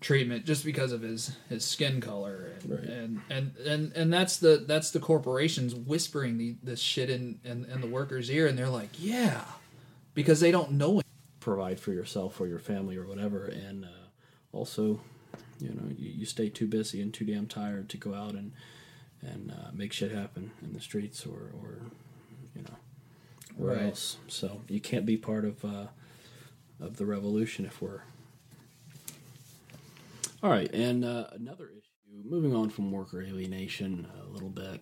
treatment 0.00 0.46
just 0.46 0.64
because 0.64 0.92
of 0.92 1.02
his 1.02 1.32
his 1.48 1.64
skin 1.64 2.00
color 2.00 2.52
and 2.62 2.70
Right. 2.70 2.84
and, 2.88 3.20
and 3.28 3.56
and 3.66 3.92
and 3.96 4.12
that's 4.12 4.36
the 4.38 4.64
that's 4.66 4.92
the 4.92 5.00
corporations 5.00 5.74
whispering 5.74 6.38
the 6.38 6.54
this 6.62 6.80
shit 6.80 7.10
in, 7.10 7.40
in 7.44 7.64
in 7.66 7.80
the 7.80 7.86
workers 7.88 8.30
ear 8.30 8.46
and 8.46 8.56
they're 8.56 8.68
like 8.70 8.90
yeah 8.98 9.44
because 10.14 10.40
they 10.40 10.50
don't 10.52 10.70
know 10.72 11.00
it 11.00 11.06
provide 11.40 11.78
for 11.80 11.92
yourself 11.92 12.40
or 12.40 12.46
your 12.46 12.58
family 12.58 12.96
or 12.96 13.06
whatever 13.06 13.46
and 13.46 13.84
uh, 13.84 13.88
also 14.52 15.00
you 15.60 15.68
know 15.68 15.88
you, 15.96 16.10
you 16.10 16.26
stay 16.26 16.48
too 16.48 16.66
busy 16.66 17.00
and 17.00 17.12
too 17.14 17.24
damn 17.24 17.46
tired 17.46 17.88
to 17.88 17.96
go 17.96 18.14
out 18.14 18.34
and 18.34 18.52
and 19.22 19.50
uh, 19.52 19.70
make 19.74 19.92
shit 19.92 20.10
happen 20.12 20.50
in 20.62 20.72
the 20.72 20.80
streets 20.80 21.24
or 21.26 21.50
or 21.60 21.78
you 22.54 22.62
know 22.62 22.76
where 23.56 23.74
Right. 23.76 23.84
else 23.86 24.16
so 24.28 24.62
you 24.68 24.80
can't 24.80 25.04
be 25.06 25.16
part 25.16 25.44
of 25.44 25.64
uh, 25.64 25.86
of 26.80 26.96
the 26.96 27.04
revolution 27.06 27.64
if 27.66 27.80
we're 27.82 28.00
all 30.42 30.50
right 30.50 30.72
and 30.72 31.04
uh, 31.04 31.26
another 31.32 31.66
issue 31.66 31.80
moving 32.24 32.54
on 32.54 32.70
from 32.70 32.90
worker 32.90 33.22
alienation 33.22 34.06
a 34.26 34.28
little 34.32 34.48
bit 34.48 34.80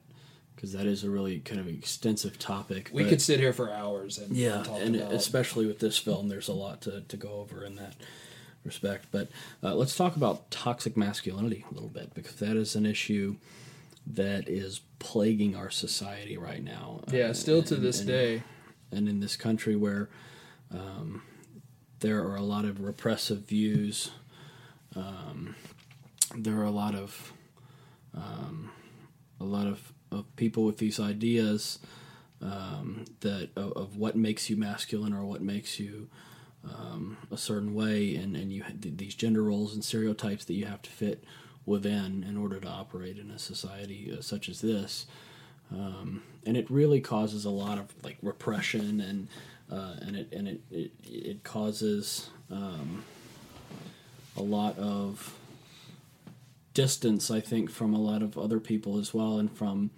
because 0.54 0.72
that 0.72 0.86
is 0.86 1.04
a 1.04 1.10
really 1.10 1.40
kind 1.40 1.60
of 1.60 1.68
extensive 1.68 2.38
topic 2.38 2.90
we 2.92 3.04
could 3.04 3.20
sit 3.22 3.38
here 3.40 3.52
for 3.52 3.70
hours 3.72 4.18
and 4.18 4.34
yeah, 4.36 4.62
talk 4.62 4.80
and 4.80 4.96
about 4.96 5.12
especially 5.12 5.66
with 5.66 5.78
this 5.78 5.98
film, 5.98 6.28
there's 6.28 6.48
a 6.48 6.52
lot 6.52 6.80
to, 6.82 7.02
to 7.02 7.16
go 7.16 7.28
over 7.34 7.64
in 7.64 7.76
that 7.76 7.94
respect. 8.68 9.06
But 9.10 9.28
uh, 9.62 9.74
let's 9.74 9.96
talk 9.96 10.14
about 10.16 10.50
toxic 10.50 10.96
masculinity 10.96 11.64
a 11.70 11.74
little 11.74 11.88
bit 11.88 12.14
because 12.14 12.36
that 12.36 12.56
is 12.56 12.76
an 12.76 12.86
issue 12.86 13.36
that 14.06 14.48
is 14.48 14.80
plaguing 15.00 15.54
our 15.56 15.70
society 15.70 16.36
right 16.38 16.62
now. 16.62 17.00
yeah 17.12 17.26
Uh, 17.26 17.32
still 17.34 17.62
to 17.64 17.74
this 17.76 17.98
and- 18.00 18.08
day 18.08 18.42
and 18.92 19.08
in 19.08 19.20
this 19.20 19.36
country 19.36 19.76
where 19.76 20.08
um, 20.70 21.22
there 22.00 22.20
are 22.24 22.36
a 22.36 22.42
lot 22.42 22.64
of 22.64 22.80
repressive 22.80 23.40
views, 23.40 24.10
um, 24.96 25.54
there 26.36 26.56
are 26.60 26.64
a 26.64 26.70
lot 26.70 26.94
of 26.94 27.32
um, 28.14 28.70
a 29.40 29.44
lot 29.44 29.66
of, 29.66 29.92
of 30.10 30.24
people 30.36 30.64
with 30.64 30.78
these 30.78 30.98
ideas 30.98 31.78
um, 32.42 33.04
that 33.20 33.50
of, 33.56 33.72
of 33.72 33.96
what 33.96 34.16
makes 34.16 34.48
you 34.50 34.56
masculine 34.56 35.12
or 35.12 35.24
what 35.24 35.42
makes 35.42 35.78
you 35.78 36.08
um, 36.64 37.16
a 37.30 37.36
certain 37.36 37.74
way, 37.74 38.16
and 38.16 38.36
and 38.36 38.52
you 38.52 38.64
th- 38.80 38.96
these 38.96 39.14
gender 39.14 39.42
roles 39.42 39.74
and 39.74 39.84
stereotypes 39.84 40.44
that 40.46 40.54
you 40.54 40.66
have 40.66 40.82
to 40.82 40.90
fit 40.90 41.24
within 41.66 42.24
in 42.26 42.36
order 42.36 42.58
to 42.58 42.68
operate 42.68 43.18
in 43.18 43.30
a 43.30 43.38
society 43.38 44.10
uh, 44.16 44.22
such 44.22 44.48
as 44.48 44.62
this 44.62 45.06
um, 45.72 46.22
and 46.46 46.56
it 46.56 46.70
really 46.70 47.00
causes 47.00 47.44
a 47.44 47.50
lot 47.50 47.78
of 47.78 47.94
like 48.02 48.16
repression 48.22 49.00
and 49.00 49.28
uh, 49.70 49.96
and 50.00 50.16
it 50.16 50.32
and 50.32 50.48
it 50.48 50.60
it, 50.70 50.92
it 51.04 51.44
causes 51.44 52.30
um, 52.50 53.04
a 54.36 54.42
lot 54.42 54.78
of 54.78 55.34
distance 56.74 57.30
I 57.30 57.40
think 57.40 57.70
from 57.70 57.92
a 57.92 58.00
lot 58.00 58.22
of 58.22 58.38
other 58.38 58.60
people 58.60 58.98
as 58.98 59.12
well 59.12 59.38
and 59.38 59.50
from 59.50 59.90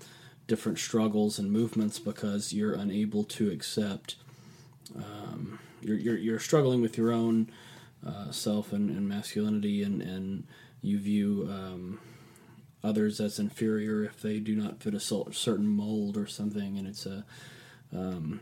different 0.47 0.79
struggles 0.79 1.39
and 1.39 1.53
movements 1.53 1.99
because 1.99 2.53
you're 2.53 2.75
unable 2.75 3.23
to 3.23 3.51
accept 3.51 4.17
um, 4.97 5.61
you're, 5.81 5.99
you're 5.99 6.17
you're 6.17 6.39
struggling 6.39 6.81
with 6.81 6.97
your 6.97 7.13
own 7.13 7.51
uh, 8.07 8.31
self 8.31 8.73
and, 8.73 8.91
and 8.91 9.09
masculinity 9.09 9.83
and 9.83 10.03
and 10.03 10.47
you 10.83 10.99
view 10.99 11.49
um, 11.51 12.01
others 12.83 13.21
as 13.21 13.39
inferior 13.39 14.05
if 14.05 14.21
they 14.23 14.39
do 14.39 14.57
not 14.57 14.83
fit 14.83 14.95
a 14.95 15.01
certain 15.01 15.69
mold 15.69 16.17
or 16.17 16.27
something, 16.27 16.79
and 16.79 16.87
it's 16.87 17.07
a 17.07 17.25
um, 17.93 18.41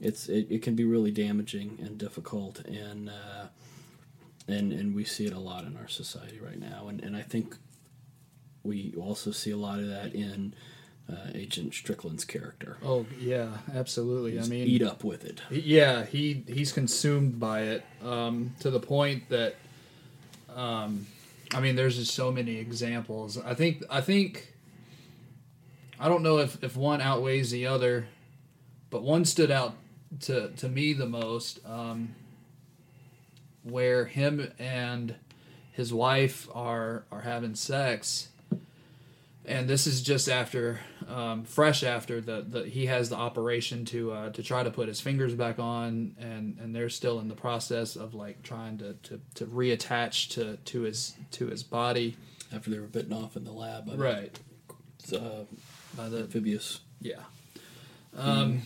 it's 0.00 0.28
it, 0.28 0.46
it 0.50 0.62
can 0.62 0.74
be 0.74 0.84
really 0.84 1.10
damaging 1.10 1.78
and 1.80 1.98
difficult, 1.98 2.60
and 2.66 3.08
uh, 3.08 3.46
and 4.48 4.72
and 4.72 4.94
we 4.94 5.04
see 5.04 5.26
it 5.26 5.32
a 5.32 5.38
lot 5.38 5.64
in 5.64 5.76
our 5.76 5.88
society 5.88 6.40
right 6.40 6.58
now, 6.58 6.88
and 6.88 7.00
and 7.00 7.16
I 7.16 7.22
think 7.22 7.56
we 8.62 8.94
also 8.98 9.30
see 9.30 9.52
a 9.52 9.56
lot 9.56 9.78
of 9.78 9.88
that 9.88 10.14
in 10.14 10.54
uh, 11.10 11.30
Agent 11.34 11.72
Strickland's 11.72 12.24
character. 12.24 12.78
oh 12.84 13.06
yeah 13.20 13.48
absolutely 13.74 14.32
Just 14.32 14.48
i 14.48 14.50
mean 14.50 14.66
eat 14.66 14.82
up 14.82 15.04
with 15.04 15.24
it. 15.24 15.40
Yeah, 15.50 16.04
he 16.04 16.42
he's 16.48 16.72
consumed 16.72 17.38
by 17.38 17.62
it 17.62 17.84
um, 18.04 18.52
to 18.60 18.70
the 18.70 18.80
point 18.80 19.28
that, 19.28 19.54
um, 20.54 21.06
I 21.54 21.60
mean, 21.60 21.76
there's 21.76 21.96
just 21.96 22.12
so 22.14 22.32
many 22.32 22.56
examples. 22.56 23.38
I 23.38 23.54
think 23.54 23.84
I 23.88 24.00
think 24.00 24.52
I 26.00 26.08
don't 26.08 26.22
know 26.22 26.38
if, 26.38 26.62
if 26.62 26.76
one 26.76 27.00
outweighs 27.00 27.50
the 27.52 27.66
other, 27.68 28.08
but 28.90 29.02
one 29.02 29.24
stood 29.24 29.50
out 29.50 29.74
to 30.22 30.50
to 30.56 30.68
me 30.68 30.92
the 30.92 31.06
most, 31.06 31.60
um, 31.64 32.14
where 33.62 34.06
him 34.06 34.50
and 34.58 35.14
his 35.72 35.92
wife 35.94 36.48
are 36.52 37.04
are 37.12 37.20
having 37.20 37.54
sex. 37.54 38.28
And 39.48 39.68
this 39.68 39.86
is 39.86 40.02
just 40.02 40.28
after, 40.28 40.80
um, 41.08 41.44
fresh 41.44 41.82
after 41.84 42.20
the, 42.20 42.44
the 42.48 42.64
he 42.64 42.86
has 42.86 43.08
the 43.10 43.16
operation 43.16 43.84
to 43.86 44.12
uh, 44.12 44.30
to 44.30 44.42
try 44.42 44.62
to 44.62 44.70
put 44.70 44.88
his 44.88 45.00
fingers 45.00 45.34
back 45.34 45.58
on, 45.58 46.14
and, 46.18 46.58
and 46.60 46.74
they're 46.74 46.88
still 46.88 47.20
in 47.20 47.28
the 47.28 47.34
process 47.36 47.96
of 47.96 48.14
like 48.14 48.42
trying 48.42 48.78
to, 48.78 48.94
to, 49.04 49.20
to 49.34 49.46
reattach 49.46 50.30
to, 50.30 50.56
to 50.56 50.82
his 50.82 51.14
to 51.32 51.46
his 51.46 51.62
body. 51.62 52.16
After 52.52 52.70
they 52.70 52.78
were 52.78 52.86
bitten 52.86 53.12
off 53.12 53.36
in 53.36 53.44
the 53.44 53.52
lab, 53.52 53.86
by 53.86 53.92
the- 53.92 53.98
Right. 54.02 54.38
Uh, 55.12 55.44
By 55.96 56.08
the 56.08 56.18
amphibious. 56.20 56.80
Yeah. 57.00 57.20
Um, 58.16 58.62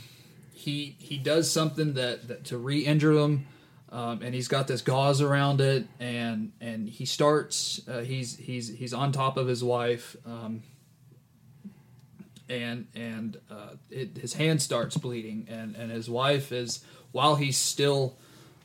he 0.53 0.97
he 0.99 1.17
does 1.19 1.51
something 1.51 1.95
that, 1.95 2.29
that 2.29 2.45
to 2.47 2.59
re-injure 2.59 3.13
him, 3.13 3.47
um, 3.91 4.21
and 4.23 4.35
he's 4.35 4.49
got 4.49 4.69
this 4.69 4.83
gauze 4.83 5.21
around 5.21 5.61
it, 5.61 5.87
and 5.99 6.53
and 6.61 6.89
he 6.89 7.05
starts. 7.05 7.81
Uh, 7.89 8.01
he's 8.01 8.37
he's 8.37 8.69
he's 8.69 8.95
on 8.95 9.13
top 9.13 9.37
of 9.37 9.49
his 9.49 9.65
wife, 9.65 10.17
um, 10.27 10.63
and 12.51 12.87
and 12.95 13.39
uh, 13.51 13.71
it, 13.91 14.19
his 14.19 14.35
hand 14.35 14.61
starts 14.61 14.97
bleeding, 14.97 15.47
and 15.49 15.77
and 15.77 15.91
his 15.91 16.11
wife 16.11 16.53
is 16.53 16.85
while 17.13 17.37
he's 17.37 17.57
still. 17.57 18.17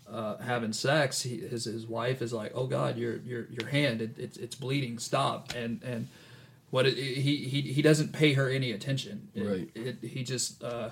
Uh, 0.08 0.38
having 0.38 0.72
sex, 0.72 1.24
he, 1.24 1.38
his 1.38 1.66
his 1.66 1.88
wife 1.88 2.22
is 2.22 2.32
like, 2.32 2.52
"Oh 2.54 2.68
God, 2.68 2.96
your 2.96 3.18
your 3.18 3.48
your 3.50 3.68
hand, 3.70 4.04
it, 4.04 4.12
it's 4.20 4.38
it's 4.38 4.54
bleeding. 4.54 5.00
Stop!" 5.00 5.56
And 5.56 5.82
and 5.84 6.10
what 6.70 6.86
it, 6.86 6.96
he 6.96 7.38
he 7.38 7.62
he 7.62 7.82
doesn't 7.82 8.14
pay 8.14 8.34
her 8.34 8.48
any 8.48 8.72
attention. 8.72 9.30
It- 9.34 9.44
Right. 9.44 9.70
It, 9.74 10.08
he 10.08 10.24
just 10.24 10.64
uh, 10.64 10.92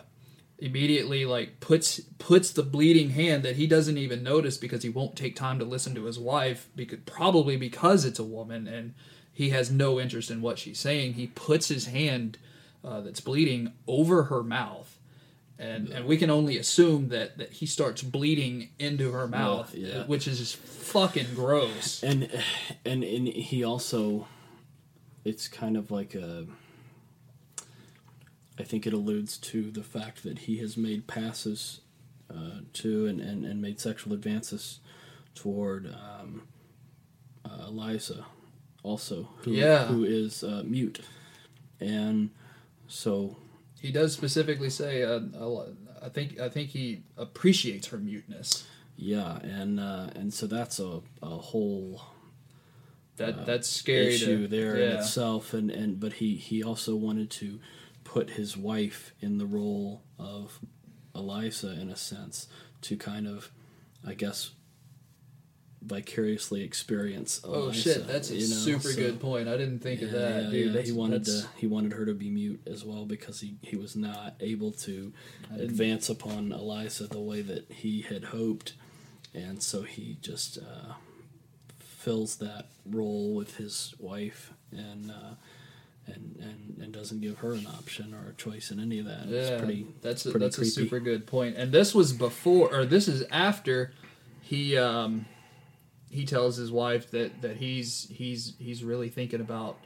immediately 0.57 1.25
like 1.25 1.59
puts 1.59 1.99
puts 2.17 2.49
the 2.51 2.63
bleeding 2.63 3.11
hand 3.11 3.43
that 3.43 3.55
he 3.55 3.67
doesn't 3.67 3.99
even 3.99 4.23
notice 4.23 4.57
because 4.57 4.81
he 4.81 4.89
won't 4.89 5.15
take 5.15 5.35
time 5.35 5.59
to 5.59 5.65
listen 5.65 5.93
to 5.93 6.05
his 6.05 6.17
wife 6.17 6.69
because 6.75 6.97
probably 7.05 7.55
because 7.55 8.05
it's 8.05 8.17
a 8.17 8.23
woman 8.23 8.67
and 8.67 8.95
he 9.31 9.49
has 9.49 9.69
no 9.71 9.99
interest 9.99 10.31
in 10.31 10.41
what 10.41 10.57
she's 10.57 10.79
saying. 10.79 11.13
He 11.13 11.27
puts 11.27 11.67
his 11.67 11.85
hand 11.85 12.39
uh, 12.83 13.01
that's 13.01 13.21
bleeding 13.21 13.73
over 13.87 14.23
her 14.23 14.43
mouth. 14.43 14.97
And, 15.59 15.89
and 15.89 16.05
we 16.05 16.17
can 16.17 16.29
only 16.29 16.57
assume 16.57 17.09
that, 17.09 17.37
that 17.37 17.53
he 17.53 17.65
starts 17.65 18.01
bleeding 18.01 18.69
into 18.79 19.11
her 19.11 19.27
mouth, 19.27 19.73
yeah. 19.73 20.03
which 20.05 20.27
is 20.27 20.39
just 20.39 20.55
fucking 20.57 21.27
gross. 21.35 22.03
and 22.03 22.29
and 22.83 23.03
and 23.03 23.27
he 23.27 23.63
also 23.63 24.27
it's 25.23 25.47
kind 25.47 25.77
of 25.77 25.89
like 25.91 26.15
a 26.15 26.47
I 28.59 28.63
think 28.63 28.85
it 28.85 28.93
alludes 28.93 29.37
to 29.37 29.71
the 29.71 29.83
fact 29.83 30.23
that 30.23 30.39
he 30.39 30.57
has 30.57 30.75
made 30.75 31.07
passes 31.07 31.81
uh, 32.29 32.61
to 32.73 33.05
and, 33.07 33.19
and, 33.21 33.45
and 33.45 33.61
made 33.61 33.79
sexual 33.79 34.13
advances 34.13 34.79
toward 35.35 35.87
um, 35.87 36.43
uh, 37.45 37.67
Elisa 37.67 38.25
also 38.83 39.29
who, 39.39 39.51
Yeah. 39.51 39.85
who 39.85 40.03
is 40.03 40.43
uh, 40.43 40.63
mute 40.65 40.99
and 41.79 42.29
so 42.87 43.37
He 43.79 43.91
does 43.91 44.13
specifically 44.13 44.69
say, 44.69 45.03
uh, 45.03 45.19
uh, 45.37 45.65
I 46.01 46.09
think 46.09 46.39
I 46.39 46.49
think 46.49 46.69
he 46.69 47.03
appreciates 47.17 47.87
her 47.87 47.97
muteness. 47.97 48.65
yeah 48.95 49.37
and 49.39 49.79
uh, 49.79 50.07
and 50.15 50.33
so 50.33 50.47
that's 50.47 50.79
a, 50.79 51.01
a 51.21 51.37
whole 51.51 52.01
That 53.17 53.45
that's 53.45 53.69
scary. 53.69 54.15
issue 54.15 54.43
to, 54.43 54.47
there 54.47 54.77
yeah. 54.77 54.85
in 54.85 54.97
itself 54.97 55.53
and, 55.53 55.69
and 55.71 55.99
but 55.99 56.13
he 56.13 56.35
he 56.35 56.63
also 56.63 56.95
wanted 56.95 57.29
to 57.31 57.59
put 58.03 58.31
his 58.31 58.57
wife 58.57 59.13
in 59.21 59.37
the 59.37 59.45
role 59.45 60.03
of 60.19 60.59
Elisa 61.15 61.71
in 61.79 61.89
a 61.89 61.95
sense 61.95 62.47
to 62.81 62.97
kind 62.97 63.27
of, 63.27 63.49
I 64.05 64.13
guess, 64.13 64.51
vicariously 65.85 66.63
experience. 66.63 67.41
Oh 67.43 67.63
Elisa, 67.63 67.93
shit, 67.93 68.07
that's 68.07 68.29
a 68.29 68.35
you 68.35 68.47
know, 68.47 68.55
super 68.55 68.89
so- 68.89 68.95
good 68.95 69.19
point. 69.19 69.47
I 69.47 69.57
didn't 69.57 69.79
think 69.79 70.01
of 70.01 70.11
that, 70.11 70.43
yeah, 70.45 70.49
dude. 70.49 70.75
yeah, 70.75 70.81
he 70.81 70.91
wanted 70.91 71.25
that's- 71.25 71.43
to 71.43 71.47
he 71.57 71.67
wanted 71.67 71.93
her 71.93 72.05
to 72.05 72.13
be 72.13 72.29
mute 72.29 72.61
as 72.65 72.83
well 72.83 73.05
because 73.05 73.41
he, 73.41 73.55
he 73.61 73.75
was 73.75 73.95
not 73.95 74.35
able 74.39 74.71
to 74.71 75.13
advance 75.57 76.09
upon 76.09 76.51
Elisa 76.51 77.07
the 77.07 77.19
way 77.19 77.41
that 77.41 77.71
he 77.71 78.01
had 78.01 78.25
hoped, 78.25 78.73
and 79.33 79.61
so 79.61 79.83
he 79.83 80.17
just 80.21 80.57
uh, 80.57 80.93
fills 81.79 82.37
that 82.37 82.67
role 82.85 83.33
with 83.35 83.57
his 83.57 83.93
wife 83.99 84.53
and. 84.71 85.11
Uh, 85.11 85.35
and, 86.05 86.35
and, 86.41 86.83
and 86.83 86.93
doesn't 86.93 87.21
give 87.21 87.37
her 87.39 87.53
an 87.53 87.65
option 87.65 88.13
or 88.13 88.31
a 88.31 88.33
choice 88.33 88.71
in 88.71 88.79
any 88.81 88.99
of 88.99 89.05
that. 89.05 89.25
Yeah, 89.27 89.39
it's 89.39 89.61
pretty. 89.63 89.87
that's 90.01 90.25
a, 90.25 90.31
pretty 90.31 90.45
that's 90.45 90.57
creepy. 90.57 90.67
a 90.67 90.71
super 90.71 90.99
good 90.99 91.25
point. 91.25 91.55
And 91.55 91.71
this 91.71 91.95
was 91.95 92.11
before, 92.11 92.73
or 92.75 92.85
this 92.85 93.07
is 93.07 93.23
after 93.31 93.93
he 94.41 94.77
um, 94.77 95.25
he 96.13 96.25
tells 96.25 96.55
his 96.57 96.71
wife 96.71 97.11
that 97.11 97.41
that 97.41 97.57
he's 97.57 98.07
he's 98.11 98.53
he's 98.59 98.83
really 98.83 99.09
thinking 99.09 99.41
about 99.41 99.77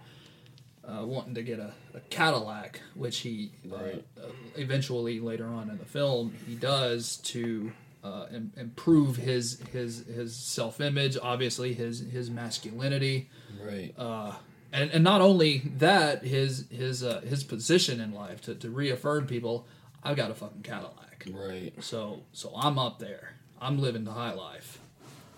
uh, 0.88 1.04
wanting 1.06 1.36
to 1.36 1.44
get 1.44 1.60
a, 1.60 1.74
a 1.94 2.00
Cadillac, 2.10 2.82
which 2.96 3.20
he 3.20 3.52
Right. 3.66 4.04
uh, 4.18 4.28
uh, 4.28 4.30
eventually 4.56 5.20
later 5.20 5.46
on 5.48 5.70
in 5.70 5.78
the 5.78 5.86
film 5.86 6.34
he 6.48 6.56
does 6.56 7.18
to. 7.18 7.72
Uh, 8.04 8.28
im- 8.34 8.54
improve 8.56 9.18
his 9.18 9.60
his 9.74 10.06
his 10.06 10.34
self 10.34 10.80
image, 10.80 11.18
obviously 11.22 11.74
his 11.74 12.00
his 12.00 12.30
masculinity, 12.30 13.28
right. 13.62 13.92
uh, 13.98 14.32
and 14.72 14.92
and 14.92 15.04
not 15.04 15.20
only 15.20 15.58
that, 15.78 16.24
his 16.24 16.68
his 16.70 17.04
uh, 17.04 17.20
his 17.22 17.44
position 17.44 18.00
in 18.00 18.14
life 18.14 18.40
to, 18.42 18.56
to 18.56 18.70
reaffirm 18.70 19.26
people, 19.28 19.68
I've 20.04 20.16
got 20.16 20.32
a 20.32 20.36
fucking 20.36 20.62
Cadillac. 20.62 21.26
right. 21.34 21.74
So 21.84 22.22
so 22.32 22.54
I'm 22.56 22.78
up 22.80 23.00
there. 23.00 23.34
I'm 23.60 23.80
living 23.80 24.06
the 24.06 24.14
high 24.14 24.34
life. 24.34 24.80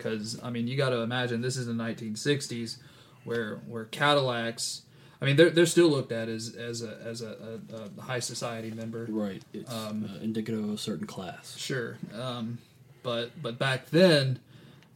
Because 0.02 0.40
I 0.42 0.50
mean, 0.50 0.66
you 0.66 0.76
got 0.76 0.90
to 0.90 1.00
imagine 1.00 1.40
this 1.40 1.56
is 1.56 1.66
the 1.66 1.72
1960s, 1.72 2.78
where 3.24 3.56
where 3.66 3.84
Cadillacs. 3.84 4.82
I 5.22 5.26
mean, 5.26 5.36
they're, 5.36 5.50
they're 5.50 5.66
still 5.66 5.88
looked 5.88 6.12
at 6.12 6.28
as 6.30 6.54
as 6.54 6.82
a 6.82 6.96
as 7.04 7.20
a, 7.20 7.60
a, 7.72 8.00
a 8.00 8.02
high 8.02 8.20
society 8.20 8.70
member. 8.70 9.06
Right. 9.08 9.42
It's 9.52 9.70
Um, 9.70 10.08
uh, 10.10 10.22
indicative 10.24 10.64
of 10.64 10.70
a 10.70 10.78
certain 10.78 11.06
class. 11.06 11.58
Sure, 11.58 11.98
um, 12.14 12.58
but 13.02 13.30
but 13.42 13.58
back 13.58 13.90
then, 13.90 14.38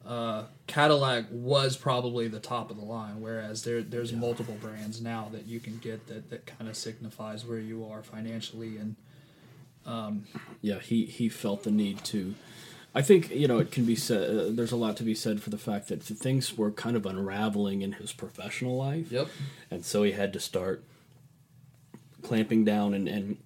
uh, 0.07 0.45
Cadillac 0.67 1.27
was 1.31 1.77
probably 1.77 2.29
the 2.29 2.41
top 2.41 2.71
of 2.71 2.79
the 2.79 2.85
line. 2.85 3.21
Whereas 3.21 3.65
there 3.65 3.83
there's 3.83 4.15
multiple 4.15 4.57
brands 4.63 5.03
now 5.03 5.29
that 5.33 5.45
you 5.47 5.61
can 5.61 5.77
get 5.77 6.07
that 6.07 6.31
that 6.31 6.47
kind 6.47 6.71
of 6.71 6.77
signifies 6.77 7.45
where 7.45 7.59
you 7.59 7.85
are 7.85 8.03
financially 8.03 8.79
and 8.79 8.97
yeah, 10.63 10.79
he 10.81 11.05
he 11.05 11.29
felt 11.29 11.63
the 11.65 11.71
need 11.71 12.03
to. 12.05 12.35
I 12.95 13.03
think 13.03 13.31
you 13.31 13.49
know 13.49 13.59
it 13.59 13.73
can 13.73 13.85
be 13.85 13.97
said. 13.97 14.31
Uh, 14.31 14.47
there's 14.51 14.73
a 14.73 14.77
lot 14.77 14.97
to 14.99 15.03
be 15.03 15.15
said 15.15 15.43
for 15.43 15.51
the 15.51 15.59
fact 15.59 15.89
that 15.89 16.03
things 16.03 16.57
were 16.57 16.71
kind 16.71 16.97
of 16.97 17.05
unraveling 17.07 17.83
in 17.83 17.93
his 17.93 18.13
professional 18.13 18.77
life, 18.77 19.11
yep 19.11 19.29
and 19.71 19.85
so 19.85 20.03
he 20.05 20.13
had 20.13 20.33
to 20.33 20.41
start 20.41 20.85
clamping 22.23 22.65
down 22.65 22.95
and, 22.95 23.09
and 23.09 23.37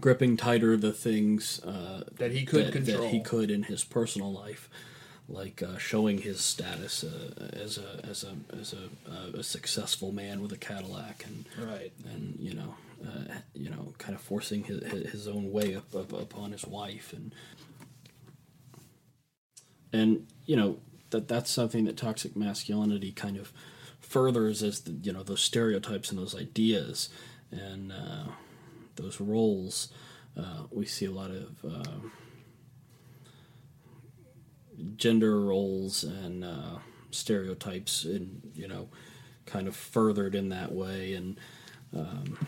gripping 0.00 0.36
tighter 0.36 0.76
the 0.76 0.92
things 0.92 1.60
uh, 1.64 2.04
that 2.16 2.32
he 2.32 2.44
could 2.44 2.66
that, 2.66 2.72
control. 2.72 3.02
that 3.02 3.08
he 3.08 3.20
could 3.20 3.50
in 3.50 3.64
his 3.64 3.84
personal 3.84 4.32
life, 4.32 4.68
like 5.28 5.62
uh, 5.62 5.78
showing 5.78 6.18
his 6.18 6.40
status 6.40 7.04
uh, 7.04 7.48
as 7.52 7.78
a 7.78 8.00
as 8.08 8.24
a 8.24 8.56
as 8.58 8.72
a, 8.72 9.10
uh, 9.10 9.38
a 9.38 9.42
successful 9.42 10.12
man 10.12 10.40
with 10.40 10.52
a 10.52 10.56
Cadillac 10.56 11.24
and 11.26 11.46
right. 11.66 11.92
and 12.04 12.36
you 12.38 12.54
know, 12.54 12.74
uh, 13.06 13.34
you 13.54 13.68
know, 13.70 13.92
kind 13.98 14.14
of 14.14 14.20
forcing 14.20 14.64
his, 14.64 14.82
his 15.10 15.28
own 15.28 15.50
way 15.52 15.74
up, 15.76 15.94
up 15.94 16.12
upon 16.12 16.52
his 16.52 16.66
wife, 16.66 17.12
and 17.12 17.34
and 19.92 20.26
you 20.46 20.56
know 20.56 20.78
that 21.10 21.28
that's 21.28 21.50
something 21.50 21.84
that 21.84 21.96
toxic 21.96 22.36
masculinity 22.36 23.12
kind 23.12 23.36
of 23.36 23.52
furthers 24.00 24.62
as 24.62 24.80
the 24.80 24.92
you 24.92 25.12
know 25.12 25.22
those 25.22 25.42
stereotypes 25.42 26.10
and 26.10 26.18
those 26.18 26.34
ideas 26.34 27.08
and 27.50 27.92
uh, 27.92 28.30
those 28.96 29.20
roles. 29.20 29.88
Uh, 30.38 30.62
we 30.70 30.86
see 30.86 31.04
a 31.04 31.10
lot 31.10 31.30
of 31.30 31.64
um 31.64 32.12
gender 34.96 35.40
roles 35.40 36.04
and 36.04 36.44
uh, 36.44 36.78
stereotypes, 37.10 38.04
and 38.04 38.50
you 38.54 38.68
know, 38.68 38.88
kind 39.46 39.68
of 39.68 39.76
furthered 39.76 40.34
in 40.34 40.48
that 40.50 40.72
way, 40.72 41.14
and 41.14 41.38
um, 41.94 42.46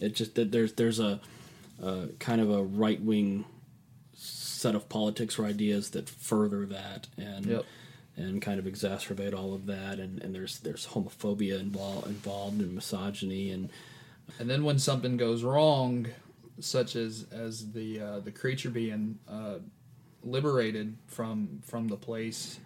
it 0.00 0.14
just 0.14 0.34
there's 0.34 0.74
there's 0.74 1.00
a, 1.00 1.20
a 1.82 2.08
kind 2.18 2.40
of 2.40 2.50
a 2.50 2.62
right 2.62 3.00
wing 3.00 3.44
set 4.64 4.74
of 4.78 4.84
politics 4.88 5.38
or 5.38 5.44
ideas 5.56 5.84
that 5.94 6.06
further 6.08 6.62
that 6.78 7.02
and 7.30 7.44
Yep. 7.46 7.64
and 8.16 8.32
kind 8.48 8.58
of 8.60 8.66
exacerbate 8.72 9.34
all 9.40 9.52
of 9.58 9.62
that 9.74 9.96
and, 10.04 10.12
and 10.22 10.30
there's 10.34 10.54
there's 10.66 10.84
homophobia 10.92 11.56
involved 11.66 12.06
involved 12.16 12.58
and 12.64 12.72
misogyny 12.80 13.46
and 13.56 13.64
And 14.40 14.46
then 14.50 14.62
when 14.68 14.78
something 14.78 15.14
goes 15.26 15.40
wrong, 15.52 16.06
such 16.60 16.96
as 16.96 17.26
as 17.44 17.54
the 17.78 17.88
uh, 18.08 18.20
the 18.26 18.32
creature 18.40 18.70
being 18.82 19.18
uh, 19.38 19.58
liberated 20.22 20.88
from 21.16 21.60
from 21.70 21.88
the 21.88 21.96
place, 22.08 22.58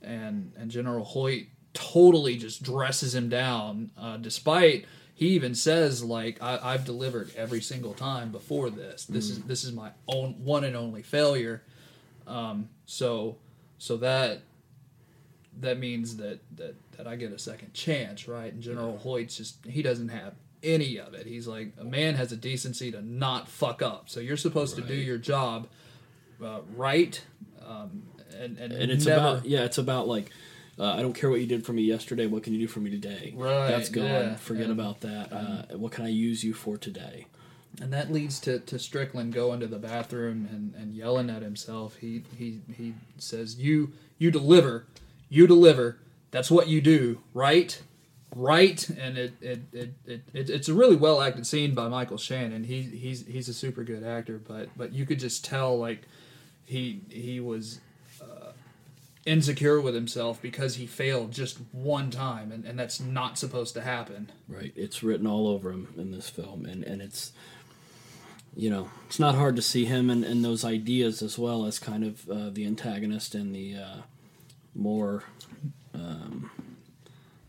and 0.00 0.36
and 0.58 0.70
General 0.78 1.04
Hoyt 1.04 1.44
totally 1.74 2.34
just 2.44 2.62
dresses 2.62 3.12
him 3.14 3.28
down, 3.28 3.90
uh, 4.04 4.16
despite 4.28 4.86
he 5.22 5.28
even 5.28 5.54
says 5.54 6.02
like 6.02 6.42
I, 6.42 6.58
I've 6.60 6.84
delivered 6.84 7.30
every 7.36 7.60
single 7.60 7.94
time 7.94 8.32
before 8.32 8.70
this. 8.70 9.04
This 9.04 9.30
is 9.30 9.40
this 9.42 9.62
is 9.62 9.72
my 9.72 9.90
own 10.08 10.34
one 10.44 10.64
and 10.64 10.74
only 10.74 11.02
failure. 11.02 11.62
Um, 12.26 12.68
so 12.86 13.36
so 13.78 13.96
that 13.98 14.40
that 15.60 15.78
means 15.78 16.16
that, 16.16 16.40
that 16.56 16.74
that 16.96 17.06
I 17.06 17.14
get 17.14 17.30
a 17.30 17.38
second 17.38 17.72
chance, 17.72 18.26
right? 18.26 18.52
And 18.52 18.60
General 18.60 18.98
Hoyt's 18.98 19.36
just 19.36 19.64
he 19.64 19.80
doesn't 19.80 20.08
have 20.08 20.34
any 20.60 20.98
of 20.98 21.14
it. 21.14 21.26
He's 21.26 21.46
like 21.46 21.72
a 21.78 21.84
man 21.84 22.16
has 22.16 22.32
a 22.32 22.36
decency 22.36 22.90
to 22.90 23.00
not 23.00 23.48
fuck 23.48 23.80
up. 23.80 24.10
So 24.10 24.18
you're 24.18 24.36
supposed 24.36 24.74
to 24.74 24.82
do 24.82 24.94
your 24.94 25.18
job 25.18 25.68
uh, 26.44 26.62
right, 26.74 27.22
um, 27.64 28.02
and, 28.36 28.58
and 28.58 28.72
and 28.72 28.90
it's 28.90 29.06
never, 29.06 29.20
about 29.20 29.46
yeah 29.46 29.62
it's 29.62 29.78
about 29.78 30.08
like 30.08 30.32
uh, 30.82 30.94
I 30.94 31.02
don't 31.02 31.12
care 31.14 31.30
what 31.30 31.40
you 31.40 31.46
did 31.46 31.64
for 31.64 31.72
me 31.72 31.82
yesterday. 31.82 32.26
What 32.26 32.42
can 32.42 32.52
you 32.52 32.58
do 32.60 32.66
for 32.68 32.80
me 32.80 32.90
today? 32.90 33.32
Right, 33.36 33.68
That's 33.68 33.88
gone. 33.88 34.04
yeah, 34.04 34.34
Forget 34.36 34.64
and- 34.64 34.72
about 34.72 35.00
that. 35.00 35.32
Uh, 35.32 35.76
what 35.78 35.92
can 35.92 36.04
I 36.04 36.08
use 36.08 36.42
you 36.44 36.52
for 36.52 36.76
today? 36.76 37.26
and 37.80 37.90
that 37.90 38.12
leads 38.12 38.38
to, 38.40 38.58
to 38.58 38.78
Strickland 38.78 39.32
going 39.32 39.58
to 39.60 39.66
the 39.66 39.78
bathroom 39.78 40.46
and, 40.52 40.74
and 40.74 40.92
yelling 40.94 41.30
at 41.30 41.40
himself. 41.40 41.96
He 41.96 42.22
he 42.36 42.60
he 42.76 42.92
says, 43.16 43.56
"You 43.58 43.92
you 44.18 44.30
deliver, 44.30 44.84
you 45.30 45.46
deliver. 45.46 45.96
That's 46.32 46.50
what 46.50 46.68
you 46.68 46.82
do, 46.82 47.20
right? 47.32 47.80
Right?" 48.36 48.86
And 48.90 49.16
it 49.16 49.32
it, 49.40 49.60
it, 49.72 49.90
it, 50.04 50.20
it 50.34 50.50
it's 50.50 50.68
a 50.68 50.74
really 50.74 50.96
well 50.96 51.22
acted 51.22 51.46
scene 51.46 51.74
by 51.74 51.88
Michael 51.88 52.18
Shannon. 52.18 52.64
He 52.64 52.82
he's 52.82 53.26
he's 53.26 53.48
a 53.48 53.54
super 53.54 53.84
good 53.84 54.04
actor, 54.04 54.38
but 54.46 54.68
but 54.76 54.92
you 54.92 55.06
could 55.06 55.18
just 55.18 55.42
tell 55.42 55.78
like 55.78 56.02
he 56.66 57.00
he 57.08 57.40
was 57.40 57.80
insecure 59.24 59.80
with 59.80 59.94
himself 59.94 60.42
because 60.42 60.76
he 60.76 60.86
failed 60.86 61.30
just 61.32 61.58
one 61.72 62.10
time, 62.10 62.50
and, 62.50 62.64
and 62.64 62.78
that's 62.78 63.00
not 63.00 63.38
supposed 63.38 63.74
to 63.74 63.80
happen. 63.82 64.30
Right. 64.48 64.72
It's 64.76 65.02
written 65.02 65.26
all 65.26 65.46
over 65.46 65.70
him 65.70 65.88
in 65.96 66.10
this 66.10 66.28
film, 66.28 66.66
and 66.66 66.82
and 66.84 67.00
it's 67.00 67.32
you 68.54 68.68
know 68.68 68.90
it's 69.06 69.18
not 69.18 69.34
hard 69.34 69.56
to 69.56 69.62
see 69.62 69.84
him 69.84 70.10
and, 70.10 70.24
and 70.24 70.44
those 70.44 70.64
ideas 70.64 71.22
as 71.22 71.38
well 71.38 71.64
as 71.64 71.78
kind 71.78 72.04
of 72.04 72.28
uh, 72.28 72.50
the 72.50 72.66
antagonist 72.66 73.34
and 73.34 73.54
the 73.54 73.76
uh, 73.76 73.96
more 74.74 75.24
um, 75.94 76.50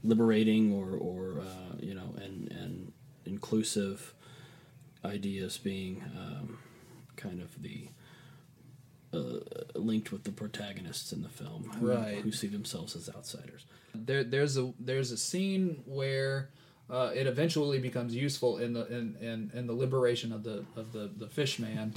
liberating 0.03 0.71
or 0.71 0.91
or 0.95 1.41
uh, 1.41 1.75
you 1.79 1.93
know 1.93 2.15
and 2.23 2.51
and 2.51 2.91
inclusive 3.25 4.13
ideas 5.03 5.57
being 5.57 6.03
um, 6.15 6.59
kind 7.15 7.41
of 7.41 7.61
the 7.61 7.87
uh, 9.13 9.39
linked 9.75 10.11
with 10.11 10.23
the 10.23 10.31
protagonists 10.31 11.11
in 11.13 11.21
the 11.21 11.29
film 11.29 11.63
who, 11.79 11.87
Right. 11.91 12.17
who 12.19 12.31
see 12.31 12.47
themselves 12.47 12.95
as 12.95 13.09
outsiders 13.15 13.65
there 13.95 14.23
there's 14.23 14.57
a 14.57 14.73
there's 14.79 15.11
a 15.11 15.17
scene 15.17 15.83
where 15.85 16.49
uh, 16.89 17.11
it 17.15 17.27
eventually 17.27 17.79
becomes 17.79 18.13
useful 18.15 18.57
in 18.57 18.73
the 18.73 18.85
in, 18.87 19.15
in, 19.21 19.51
in 19.53 19.67
the 19.67 19.73
liberation 19.73 20.31
of 20.33 20.43
the 20.43 20.65
of 20.75 20.91
the 20.91 21.09
the 21.17 21.27
fish 21.27 21.59
man 21.59 21.93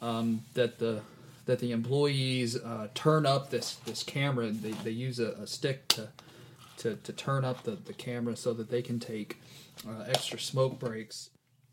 um, 0.00 0.42
that 0.54 0.78
the 0.78 1.00
that 1.46 1.58
the 1.58 1.72
employees 1.72 2.56
uh, 2.56 2.88
turn 2.94 3.26
up 3.26 3.50
this 3.50 3.74
this 3.84 4.02
camera 4.02 4.50
they, 4.50 4.70
they 4.70 4.90
use 4.90 5.18
a, 5.18 5.32
a 5.32 5.46
stick 5.46 5.86
to, 5.88 6.08
to 6.78 6.96
to 6.96 7.12
turn 7.12 7.44
up 7.44 7.64
the, 7.64 7.72
the 7.72 7.92
camera 7.92 8.36
so 8.36 8.52
that 8.54 8.70
they 8.70 8.80
can 8.82 8.98
take 9.00 9.38
uh, 9.88 10.04
extra 10.06 10.38
smoke 10.38 10.78
breaks 10.78 11.30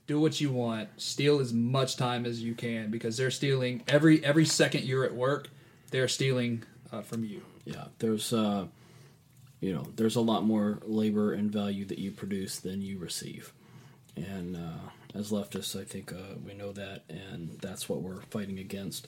do 0.08 0.20
what 0.20 0.42
you 0.42 0.52
want 0.52 0.90
steal 0.98 1.40
as 1.40 1.54
much 1.54 1.96
time 1.96 2.26
as 2.26 2.42
you 2.42 2.54
can 2.54 2.92
because 2.92 3.18
they're 3.18 3.32
stealing 3.32 3.84
every 3.88 4.24
every 4.26 4.46
second 4.46 4.84
you're 4.84 5.06
at 5.06 5.14
work 5.14 5.50
they're 5.92 6.08
stealing 6.08 6.64
uh, 6.92 7.02
from 7.02 7.24
you 7.24 7.42
Yeah, 7.66 7.86
there's 8.00 8.34
uh, 8.34 8.66
you 9.62 9.74
know, 9.74 9.86
there's 9.96 10.16
a 10.16 10.22
lot 10.22 10.44
more 10.44 10.80
labor 10.84 11.34
and 11.34 11.52
value 11.52 11.86
that 11.86 12.00
you 12.00 12.12
produce 12.12 12.60
than 12.60 12.82
you 12.82 12.98
receive, 12.98 13.54
and 14.16 14.58
uh, 14.58 14.90
as 15.14 15.32
leftists, 15.32 15.80
I 15.80 15.84
think 15.84 16.12
uh, 16.12 16.36
we 16.44 16.56
know 16.56 16.72
that, 16.72 17.04
and 17.10 17.58
that's 17.62 17.88
what 17.88 18.02
we're 18.02 18.22
fighting 18.22 18.58
against. 18.58 19.08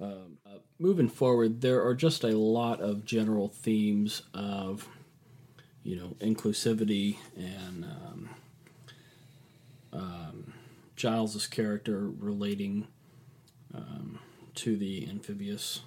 Um, 0.00 0.38
uh, 0.44 0.58
moving 0.80 1.08
forward, 1.08 1.60
there 1.60 1.86
are 1.86 1.94
just 1.94 2.24
a 2.24 2.36
lot 2.36 2.80
of 2.80 3.04
general 3.04 3.48
themes 3.48 4.22
of, 4.34 4.88
you 5.84 5.94
know, 5.94 6.16
inclusivity 6.20 7.18
and 7.36 7.84
um, 7.84 8.30
um, 9.94 10.52
Giles's 10.96 11.46
character 11.46 12.08
relating 12.18 12.86
um, 13.74 14.18
to 14.56 14.76
the 14.76 15.08
amphibious 15.08 15.80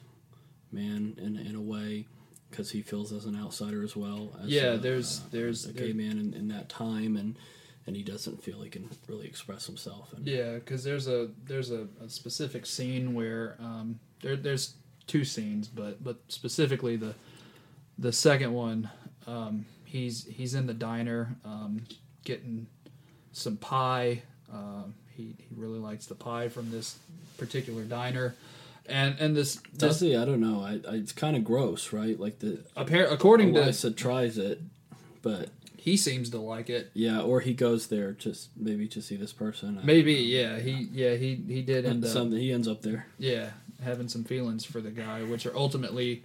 man 0.72 1.16
in 1.18 1.38
in 1.38 1.56
a 1.56 1.62
way 1.62 2.06
because 2.50 2.72
he 2.72 2.82
feels 2.82 3.12
as 3.12 3.26
an 3.26 3.36
outsider 3.40 3.84
as 3.84 3.96
well. 3.96 4.38
As 4.42 4.50
Yeah, 4.50 4.74
a, 4.74 4.78
there's- 4.78 5.22
uh, 5.22 5.28
there's- 5.32 5.66
a 5.66 5.74
gay 5.74 5.94
man 5.94 6.18
in, 6.18 6.34
in 6.34 6.48
that 6.50 6.70
time, 6.70 7.16
and 7.18 7.38
and 7.86 7.96
he 7.96 8.04
doesn't 8.04 8.44
feel 8.44 8.62
he 8.62 8.70
can 8.70 8.90
really 9.08 9.28
express 9.28 9.66
himself. 9.66 10.12
And 10.14 10.28
Yeah, 10.28 10.56
because 10.56 10.84
there's 10.84 11.08
a 11.08 11.30
there's 11.46 11.72
a, 11.72 11.88
a 12.02 12.10
specific 12.10 12.66
scene 12.66 13.14
where 13.14 13.56
um, 13.60 14.00
there 14.22 14.36
there's 14.36 14.76
two 15.08 15.24
scenes, 15.24 15.68
but 15.70 16.04
but 16.04 16.18
specifically 16.28 16.96
the 16.98 17.16
the 17.98 18.12
second 18.12 18.54
one, 18.54 18.90
um, 19.26 19.66
he's 19.86 20.26
he's 20.26 20.54
in 20.54 20.68
the 20.68 20.74
diner 20.74 21.36
um, 21.46 21.84
getting 22.26 22.68
some 23.38 23.58
pie. 23.58 24.22
Um, 24.52 24.94
he 25.16 25.36
he 25.38 25.56
really 25.56 25.80
likes 25.80 26.06
the 26.06 26.16
pie 26.16 26.50
from 26.50 26.72
this 26.72 26.98
particular 27.38 27.84
diner, 27.84 28.36
and 28.86 29.18
and 29.20 29.36
this, 29.36 29.56
does 29.78 30.00
he? 30.00 30.16
I 30.16 30.26
don't 30.26 30.40
know. 30.42 30.62
I, 30.64 30.80
I 30.90 30.96
it's 30.96 31.12
kind 31.12 31.36
of 31.36 31.44
gross, 31.44 31.92
right? 31.94 32.20
Like 32.20 32.40
the 32.40 32.60
appar- 32.76 33.12
according 33.12 33.54
to 33.54 33.64
Elisa 33.64 33.92
tries 33.92 34.38
it, 34.38 34.62
but 35.22 35.50
he 35.78 35.98
seems 35.98 36.30
to 36.32 36.38
like 36.40 36.70
it. 36.70 36.92
yeah, 36.94 37.22
or 37.22 37.40
he 37.42 37.54
goes 37.54 37.88
there 37.88 38.12
just 38.14 38.50
maybe 38.58 38.88
to 38.90 39.02
see 39.02 39.16
this 39.16 39.34
person. 39.34 39.78
I- 39.82 39.86
Maybe 39.86 40.14
yeah 40.16 40.60
he 40.60 40.88
yeah 40.92 41.16
he 41.16 41.36
he 41.36 41.62
did 41.62 41.86
end 41.86 42.04
up 42.04 42.10
something. 42.12 42.40
He 42.40 42.52
ends 42.52 42.68
up 42.68 42.82
there. 42.82 43.08
yeah, 43.18 43.52
having 43.84 44.08
some 44.10 44.24
feelings 44.24 44.66
for 44.66 44.82
the 44.82 44.92
guy, 44.92 45.24
which 45.24 45.46
are 45.46 45.56
ultimately 45.56 46.24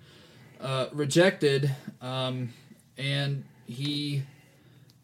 uh, 0.61 0.87
rejected, 0.93 1.71
um, 2.01 2.51
and 2.97 3.45
he 3.67 4.23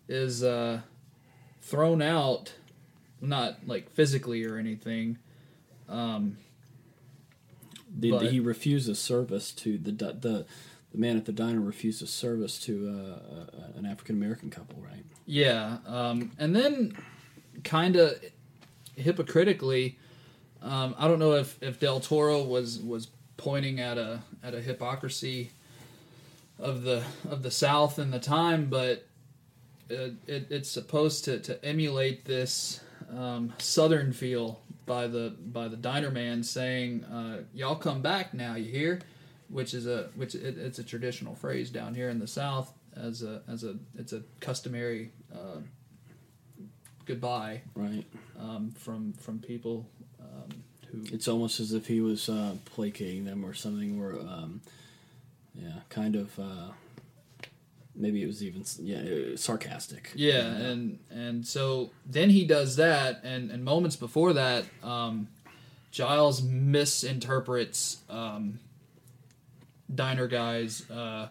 is 0.09 0.43
uh, 0.43 0.81
thrown 1.69 2.01
out, 2.03 2.55
not 3.21 3.59
like 3.67 3.91
physically 3.91 4.45
or 4.45 4.57
anything. 4.57 5.19
Um, 5.89 6.39
The, 7.99 8.11
But- 8.11 8.31
he 8.33 8.39
refuses 8.41 8.99
service 8.99 9.51
to 9.53 9.79
the 9.79 9.93
the 9.93 10.47
the 10.93 10.99
man 10.99 11.17
at 11.17 11.25
the 11.27 11.33
diner 11.33 11.61
refuses 11.61 12.11
service 12.11 12.59
to 12.61 12.89
uh, 12.89 13.35
uh, 13.57 13.79
an 13.79 13.85
African 13.87 14.17
American 14.17 14.51
couple, 14.51 14.81
right? 14.83 15.05
yeah, 15.27 15.79
um, 15.87 16.31
and 16.39 16.55
then 16.57 16.97
kind 17.65 17.97
of 17.97 18.19
hypocritically, 18.97 19.99
um, 20.63 20.95
I 20.99 21.07
don't 21.09 21.19
know 21.19 21.33
if, 21.33 21.63
if 21.63 21.79
Del 21.81 22.01
Toro 22.01 22.43
was 22.43 22.79
was 22.79 23.09
pointing 23.37 23.81
at 23.81 23.97
a 23.99 24.21
at 24.43 24.55
a 24.55 24.61
hypocrisy 24.61 25.51
of 26.59 26.83
the 26.83 27.03
of 27.31 27.43
the 27.43 27.51
South 27.51 27.99
in 27.99 28.11
the 28.11 28.21
time, 28.21 28.67
but 28.71 29.07
it, 29.89 30.15
it, 30.27 30.47
it's 30.51 30.71
supposed 30.71 31.25
to, 31.27 31.39
to 31.41 31.65
emulate 31.65 32.25
this 32.25 32.81
um, 33.17 33.53
Southern 33.59 34.13
feel 34.13 34.61
by 34.87 35.07
the 35.07 35.35
by 35.39 35.69
the 35.69 35.77
diner 35.77 36.11
man 36.11 36.43
saying, 36.43 37.05
uh, 37.05 37.39
"Y'all 37.55 37.77
come 37.77 38.03
back 38.03 38.35
now, 38.35 38.55
you 38.55 38.71
hear?" 38.71 39.01
Which 39.49 39.73
is 39.75 39.87
a 39.87 40.11
which 40.15 40.35
it, 40.35 40.59
it's 40.59 40.79
a 40.79 40.85
traditional 40.85 41.35
phrase 41.35 41.71
down 41.71 41.95
here 41.95 42.11
in 42.11 42.19
the 42.19 42.27
South 42.27 42.73
as 42.95 43.23
a 43.23 43.43
as 43.49 43.65
a 43.65 43.77
it's 43.97 44.13
a 44.13 44.23
customary 44.41 45.11
uh, 45.33 45.61
goodbye 47.07 47.63
Right. 47.75 48.05
um, 48.39 48.73
from 48.73 49.13
from 49.15 49.39
people 49.39 49.87
um, 50.21 50.63
who 50.91 51.05
It's 51.15 51.29
almost 51.29 51.61
as 51.61 51.73
if 51.73 51.87
he 51.87 52.01
was 52.01 52.29
uh, 52.29 52.55
placating 52.67 53.25
them 53.25 53.45
or 53.45 53.55
something. 53.55 53.99
Where, 53.99 54.19
um, 54.21 54.61
yeah, 55.55 55.81
kind 55.89 56.15
of. 56.17 56.39
Maybe 57.99 58.23
it 58.23 58.27
was 58.27 58.43
even 58.43 58.65
yeah 58.81 59.35
sarcastic. 59.37 60.13
Yeah, 60.15 60.47
and 60.47 60.99
and 61.11 61.47
so 61.47 61.91
then 62.07 62.31
he 62.31 62.47
does 62.47 62.77
that, 62.77 63.25
and 63.25 63.51
and 63.51 63.65
moments 63.65 63.97
before 63.97 64.35
that, 64.35 64.65
um, 64.83 65.29
Giles 65.91 66.43
misinterprets 66.43 67.99
um, 68.09 68.61
Diner 69.93 70.29
Guy's 70.29 70.89
uh, 70.91 71.29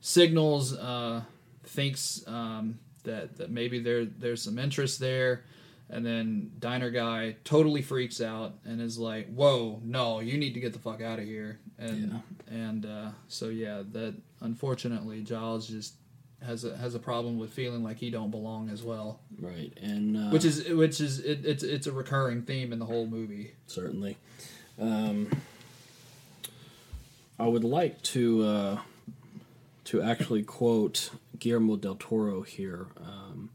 signals, 0.00 0.76
uh, 0.76 1.22
thinks 1.64 2.22
um, 2.26 2.78
that 3.04 3.36
that 3.38 3.50
maybe 3.50 3.80
there 3.80 4.04
there's 4.04 4.42
some 4.42 4.58
interest 4.58 5.00
there, 5.00 5.44
and 5.88 6.04
then 6.04 6.52
Diner 6.58 6.90
Guy 6.90 7.36
totally 7.44 7.82
freaks 7.82 8.20
out 8.20 8.54
and 8.64 8.80
is 8.80 8.98
like, 8.98 9.28
"Whoa, 9.32 9.80
no, 9.84 10.20
you 10.20 10.36
need 10.36 10.54
to 10.54 10.60
get 10.60 10.72
the 10.72 10.78
fuck 10.78 11.00
out 11.00 11.18
of 11.18 11.24
here." 11.24 11.58
And 11.78 12.22
and 12.50 12.86
uh, 12.86 13.10
so 13.28 13.48
yeah, 13.48 13.82
that 13.92 14.14
unfortunately 14.40 15.22
Giles 15.22 15.68
just 15.68 15.94
has 16.44 16.64
a 16.64 16.76
has 16.76 16.94
a 16.94 16.98
problem 16.98 17.38
with 17.38 17.52
feeling 17.52 17.82
like 17.82 17.98
he 17.98 18.10
don't 18.10 18.30
belong 18.30 18.68
as 18.70 18.82
well, 18.82 19.20
Right, 19.38 19.72
and 19.80 20.16
uh, 20.16 20.30
which 20.30 20.44
is 20.44 20.68
which 20.68 21.00
is 21.00 21.18
it, 21.20 21.44
it's 21.44 21.62
it's 21.62 21.86
a 21.86 21.92
recurring 21.92 22.42
theme 22.42 22.72
in 22.72 22.78
the 22.78 22.86
whole 22.86 23.06
movie. 23.06 23.52
certainly. 23.66 24.16
Um, 24.78 25.28
I 27.38 27.46
would 27.46 27.64
like 27.64 28.02
to 28.02 28.42
uh, 28.44 28.78
to 29.84 30.02
actually 30.02 30.42
quote 30.42 31.10
Guillermo 31.38 31.76
del 31.76 31.96
Toro 31.96 32.42
here 32.42 32.86
um, 33.00 33.50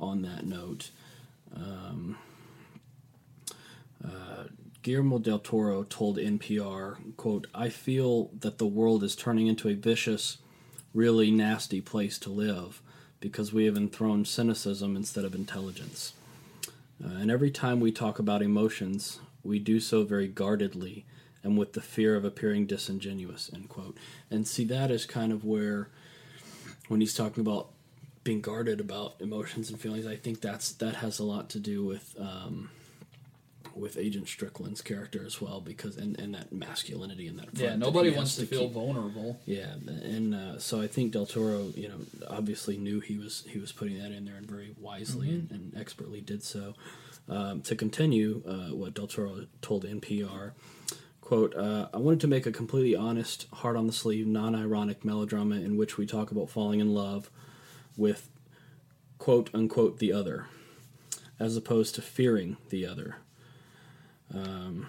on 0.00 0.22
that 0.22 0.46
note. 0.46 0.90
Um, 1.54 2.18
uh, 4.04 4.44
Guillermo 4.82 5.18
del 5.18 5.38
Toro 5.38 5.84
told 5.84 6.18
NPR, 6.18 6.98
"quote 7.16 7.46
I 7.54 7.68
feel 7.68 8.30
that 8.38 8.58
the 8.58 8.66
world 8.66 9.02
is 9.02 9.16
turning 9.16 9.46
into 9.46 9.68
a 9.68 9.74
vicious, 9.74 10.38
really 10.92 11.30
nasty 11.30 11.80
place 11.80 12.18
to 12.20 12.30
live 12.30 12.82
because 13.20 13.52
we 13.52 13.64
have 13.64 13.76
enthroned 13.76 14.28
cynicism 14.28 14.96
instead 14.96 15.24
of 15.24 15.34
intelligence." 15.34 16.12
Uh, 17.02 17.08
and 17.08 17.30
every 17.30 17.50
time 17.50 17.80
we 17.80 17.90
talk 17.92 18.18
about 18.18 18.42
emotions, 18.42 19.20
we 19.42 19.58
do 19.58 19.80
so 19.80 20.04
very 20.04 20.28
guardedly 20.28 21.04
and 21.42 21.58
with 21.58 21.74
the 21.74 21.82
fear 21.82 22.16
of 22.16 22.24
appearing 22.24 22.66
disingenuous. 22.66 23.50
End 23.52 23.68
quote. 23.68 23.96
And 24.30 24.48
see, 24.48 24.64
that 24.64 24.90
is 24.90 25.04
kind 25.04 25.30
of 25.32 25.44
where, 25.44 25.90
when 26.88 27.00
he's 27.00 27.14
talking 27.14 27.42
about 27.42 27.73
being 28.24 28.40
guarded 28.40 28.80
about 28.80 29.14
emotions 29.20 29.70
and 29.70 29.78
feelings, 29.78 30.06
I 30.06 30.16
think 30.16 30.40
that's 30.40 30.72
that 30.72 30.96
has 30.96 31.18
a 31.18 31.24
lot 31.24 31.50
to 31.50 31.58
do 31.60 31.84
with 31.84 32.16
um, 32.18 32.70
with 33.74 33.96
Agent 33.98 34.28
Strickland's 34.28 34.80
character 34.80 35.24
as 35.26 35.40
well, 35.40 35.60
because 35.60 35.96
and, 35.96 36.18
and 36.18 36.34
that 36.34 36.52
masculinity 36.52 37.26
and 37.26 37.38
that 37.38 37.48
Yeah, 37.54 37.74
nobody 37.76 38.10
he 38.10 38.16
wants 38.16 38.36
to 38.36 38.46
feel 38.46 38.62
keep- 38.64 38.72
vulnerable. 38.72 39.38
yeah, 39.46 39.74
and 39.86 40.34
uh, 40.34 40.58
so 40.58 40.80
I 40.80 40.86
think 40.86 41.12
Del 41.12 41.26
Toro, 41.26 41.70
you 41.76 41.88
know, 41.88 41.98
obviously 42.28 42.76
knew 42.78 43.00
he 43.00 43.18
was 43.18 43.44
he 43.48 43.58
was 43.58 43.72
putting 43.72 43.98
that 43.98 44.10
in 44.12 44.24
there 44.24 44.36
and 44.36 44.46
very 44.46 44.74
wisely 44.80 45.28
and, 45.30 45.50
and 45.50 45.72
expertly 45.76 46.20
did 46.20 46.42
so. 46.42 46.74
Um, 47.26 47.62
to 47.62 47.74
continue 47.74 48.42
uh, 48.46 48.74
what 48.76 48.92
Del 48.94 49.06
Toro 49.06 49.46
told 49.62 49.84
NPR, 49.86 50.52
quote, 51.22 51.54
uh, 51.56 51.88
"I 51.92 51.96
wanted 51.96 52.20
to 52.20 52.26
make 52.28 52.44
a 52.46 52.52
completely 52.52 52.94
honest, 52.94 53.46
hard 53.54 53.76
on 53.76 53.86
the 53.86 53.92
sleeve, 53.94 54.26
non-ironic 54.26 55.04
melodrama 55.06 55.56
in 55.56 55.76
which 55.76 55.96
we 55.98 56.06
talk 56.06 56.30
about 56.30 56.48
falling 56.50 56.80
in 56.80 56.92
love 56.94 57.30
with 57.96 58.28
quote 59.18 59.50
unquote 59.54 59.98
the 59.98 60.12
other, 60.12 60.46
as 61.38 61.56
opposed 61.56 61.94
to 61.96 62.02
fearing 62.02 62.56
the 62.70 62.86
other." 62.86 63.16
Um, 64.32 64.88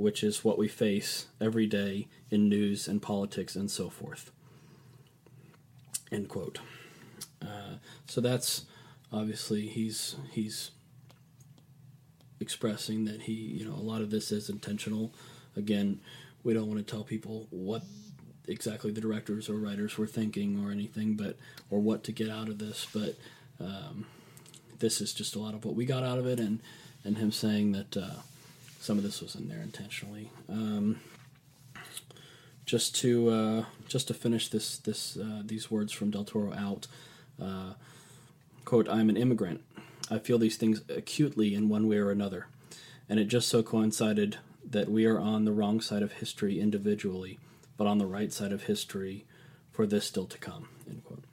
which 0.00 0.24
is 0.24 0.42
what 0.42 0.56
we 0.56 0.66
face 0.66 1.26
every 1.40 1.66
day 1.66 2.08
in 2.30 2.48
news 2.48 2.88
and 2.88 3.02
politics 3.02 3.54
and 3.54 3.70
so 3.70 3.90
forth. 3.90 4.30
End 6.10 6.28
quote. 6.28 6.58
Uh, 7.42 7.76
so 8.06 8.20
that's 8.20 8.64
obviously 9.12 9.66
he's 9.66 10.16
he's 10.32 10.70
expressing 12.40 13.04
that 13.04 13.22
he 13.22 13.32
you 13.32 13.64
know 13.68 13.74
a 13.74 13.76
lot 13.76 14.00
of 14.00 14.10
this 14.10 14.32
is 14.32 14.48
intentional. 14.48 15.12
Again, 15.56 16.00
we 16.42 16.54
don't 16.54 16.68
want 16.68 16.84
to 16.84 16.90
tell 16.90 17.04
people 17.04 17.46
what 17.50 17.82
exactly 18.46 18.90
the 18.90 19.00
directors 19.00 19.48
or 19.48 19.54
writers 19.54 19.98
were 19.98 20.06
thinking 20.06 20.64
or 20.64 20.70
anything, 20.70 21.14
but 21.14 21.36
or 21.70 21.80
what 21.80 22.04
to 22.04 22.12
get 22.12 22.28
out 22.28 22.48
of 22.48 22.58
this, 22.58 22.86
but 22.92 23.16
um, 23.60 24.06
this 24.78 25.00
is 25.00 25.12
just 25.12 25.34
a 25.34 25.38
lot 25.38 25.54
of 25.54 25.64
what 25.64 25.74
we 25.74 25.84
got 25.84 26.02
out 26.02 26.18
of 26.18 26.26
it, 26.26 26.40
and 26.40 26.60
and 27.04 27.18
him 27.18 27.32
saying 27.32 27.72
that. 27.72 27.96
Uh, 27.96 28.20
some 28.80 28.96
of 28.96 29.04
this 29.04 29.20
was 29.20 29.34
in 29.34 29.48
there 29.48 29.60
intentionally. 29.60 30.30
Um, 30.48 31.00
just 32.64 32.94
to 32.96 33.28
uh, 33.28 33.64
just 33.88 34.08
to 34.08 34.14
finish 34.14 34.48
this 34.48 34.78
this 34.78 35.16
uh, 35.16 35.42
these 35.44 35.70
words 35.70 35.92
from 35.92 36.10
Del 36.10 36.24
Toro 36.24 36.52
out. 36.54 36.86
Uh, 37.40 37.74
quote: 38.64 38.88
"I'm 38.88 39.10
an 39.10 39.16
immigrant. 39.16 39.62
I 40.10 40.18
feel 40.18 40.38
these 40.38 40.56
things 40.56 40.82
acutely 40.88 41.54
in 41.54 41.68
one 41.68 41.88
way 41.88 41.98
or 41.98 42.10
another, 42.10 42.46
and 43.08 43.20
it 43.20 43.26
just 43.26 43.48
so 43.48 43.62
coincided 43.62 44.38
that 44.68 44.88
we 44.88 45.04
are 45.04 45.18
on 45.18 45.44
the 45.44 45.52
wrong 45.52 45.80
side 45.80 46.02
of 46.02 46.12
history 46.12 46.60
individually, 46.60 47.38
but 47.80 47.86
on 47.86 47.96
the 47.96 48.04
right 48.06 48.30
side 48.30 48.52
of 48.52 48.64
history 48.64 49.24
for 49.72 49.86
this 49.86 50.04
still 50.04 50.26
to 50.26 50.36
come." 50.36 50.68
End 50.86 51.02
quote. 51.02 51.24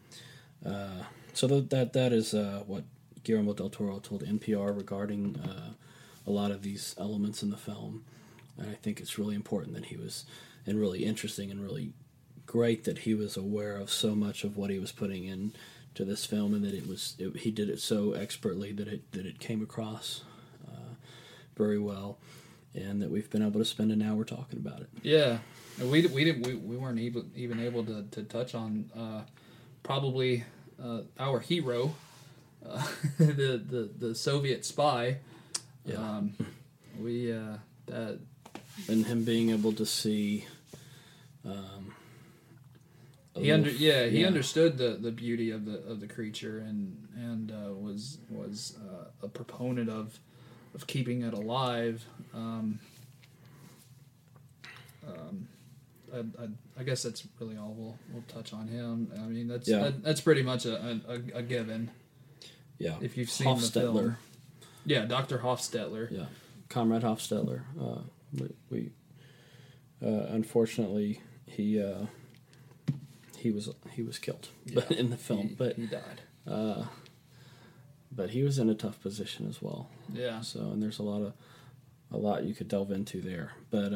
Uh, 0.65 1.03
so 1.33 1.45
that 1.47 1.69
that 1.71 1.91
that 1.91 2.13
is 2.13 2.33
uh, 2.33 2.63
what 2.65 2.85
Guillermo 3.25 3.51
del 3.51 3.69
Toro 3.69 3.99
told 3.99 4.23
NPR 4.23 4.73
regarding 4.73 5.35
uh, 5.35 5.73
a 6.25 6.31
lot 6.31 6.51
of 6.51 6.61
these 6.61 6.95
elements 6.97 7.43
in 7.43 7.49
the 7.49 7.57
film, 7.57 8.05
and 8.57 8.69
I 8.69 8.75
think 8.75 9.01
it's 9.01 9.19
really 9.19 9.35
important 9.35 9.73
that 9.73 9.87
he 9.87 9.97
was, 9.97 10.25
and 10.65 10.79
really 10.79 11.03
interesting 11.03 11.51
and 11.51 11.61
really 11.61 11.91
great 12.45 12.85
that 12.85 12.99
he 12.99 13.13
was 13.13 13.35
aware 13.35 13.75
of 13.75 13.91
so 13.91 14.15
much 14.15 14.45
of 14.45 14.55
what 14.55 14.69
he 14.69 14.79
was 14.79 14.93
putting 14.93 15.25
in 15.25 15.51
to 15.95 16.05
this 16.05 16.25
film, 16.25 16.53
and 16.53 16.63
that 16.63 16.73
it 16.73 16.87
was 16.87 17.15
it, 17.19 17.35
he 17.39 17.51
did 17.51 17.69
it 17.69 17.81
so 17.81 18.13
expertly 18.13 18.71
that 18.71 18.87
it 18.87 19.11
that 19.11 19.25
it 19.25 19.39
came 19.39 19.61
across 19.61 20.23
uh, 20.65 20.93
very 21.57 21.77
well, 21.77 22.19
and 22.73 23.01
that 23.01 23.11
we've 23.11 23.29
been 23.29 23.45
able 23.45 23.59
to 23.59 23.65
spend 23.65 23.91
an 23.91 24.01
hour 24.01 24.23
talking 24.23 24.59
about 24.59 24.79
it. 24.79 24.89
Yeah, 25.03 25.39
we 25.79 26.07
we 26.07 26.23
didn't 26.23 26.45
we, 26.45 26.55
we 26.55 26.77
weren't 26.77 26.99
even 26.99 27.31
even 27.35 27.59
able 27.59 27.83
to, 27.85 28.03
to 28.11 28.23
touch 28.23 28.55
on 28.55 28.89
uh, 28.97 29.21
probably 29.83 30.43
uh, 30.81 31.01
our 31.19 31.39
hero, 31.39 31.93
uh, 32.67 32.85
the, 33.17 33.61
the 33.63 33.89
the 33.97 34.15
Soviet 34.15 34.65
spy. 34.65 35.17
Yeah. 35.85 35.95
Um, 35.95 36.35
we 36.99 37.31
uh, 37.31 37.57
that 37.85 38.19
and 38.87 39.05
him 39.05 39.23
being 39.23 39.49
able 39.49 39.73
to 39.73 39.85
see. 39.85 40.45
Um, 41.45 41.93
he 43.35 43.51
under 43.51 43.69
yeah 43.69 44.05
he 44.05 44.25
understood 44.25 44.77
the, 44.77 44.97
the 44.99 45.11
beauty 45.11 45.51
of 45.51 45.65
the 45.65 45.77
of 45.83 45.99
the 45.99 46.07
creature 46.07 46.57
and 46.59 47.07
and 47.15 47.51
uh, 47.51 47.73
was 47.73 48.17
was 48.29 48.77
uh, 48.81 49.25
a 49.25 49.29
proponent 49.29 49.89
of 49.89 50.19
of 50.73 50.87
keeping 50.87 51.21
it 51.21 51.33
alive. 51.33 52.03
Um, 52.33 52.79
um, 55.07 55.47
I, 56.13 56.19
I, 56.19 56.47
I 56.79 56.83
guess 56.83 57.03
that's 57.03 57.27
really 57.39 57.57
all 57.57 57.73
we'll 57.77 57.97
we'll 58.11 58.23
touch 58.27 58.53
on 58.53 58.67
him. 58.67 59.11
I 59.17 59.21
mean 59.27 59.47
that's 59.47 59.67
Yeah. 59.67 59.79
that, 59.83 60.03
that's 60.03 60.21
pretty 60.21 60.41
much 60.43 60.65
a, 60.65 60.99
a, 61.07 61.37
a 61.39 61.41
given. 61.43 61.91
Yeah, 62.79 62.95
if 63.01 63.17
you've 63.17 63.29
seen 63.29 63.55
the 63.59 63.61
film. 63.67 64.17
Yeah, 64.85 65.05
Doctor 65.05 65.39
Hoffstetler. 65.39 66.09
Yeah, 66.11 66.25
Comrade 66.69 67.01
Hoffstetler. 67.01 67.61
Uh, 67.79 68.01
we, 68.33 68.49
we 68.69 68.91
uh, 70.05 70.27
unfortunately 70.29 71.21
he 71.45 71.81
uh, 71.81 72.05
he 73.37 73.51
was 73.51 73.69
he 73.91 74.01
was 74.03 74.19
killed 74.19 74.49
but 74.73 74.89
Yeah, 74.91 74.97
in 74.97 75.09
the 75.09 75.17
film, 75.17 75.49
he, 75.49 75.55
but 75.55 75.75
he 75.75 75.87
died. 75.87 76.21
uh, 76.47 76.83
but 78.11 78.29
he 78.31 78.43
was 78.43 78.57
in 78.59 78.69
a 78.69 78.75
tough 78.75 79.01
position 79.01 79.47
as 79.49 79.61
well. 79.61 79.89
Yeah. 80.13 80.41
So 80.41 80.59
and 80.71 80.81
there's 80.81 80.99
a 80.99 81.03
lot 81.03 81.21
of 81.21 81.33
a 82.11 82.17
lot 82.17 82.43
you 82.45 82.53
could 82.55 82.67
delve 82.69 82.91
into 82.91 83.21
there, 83.21 83.51
but 83.69 83.91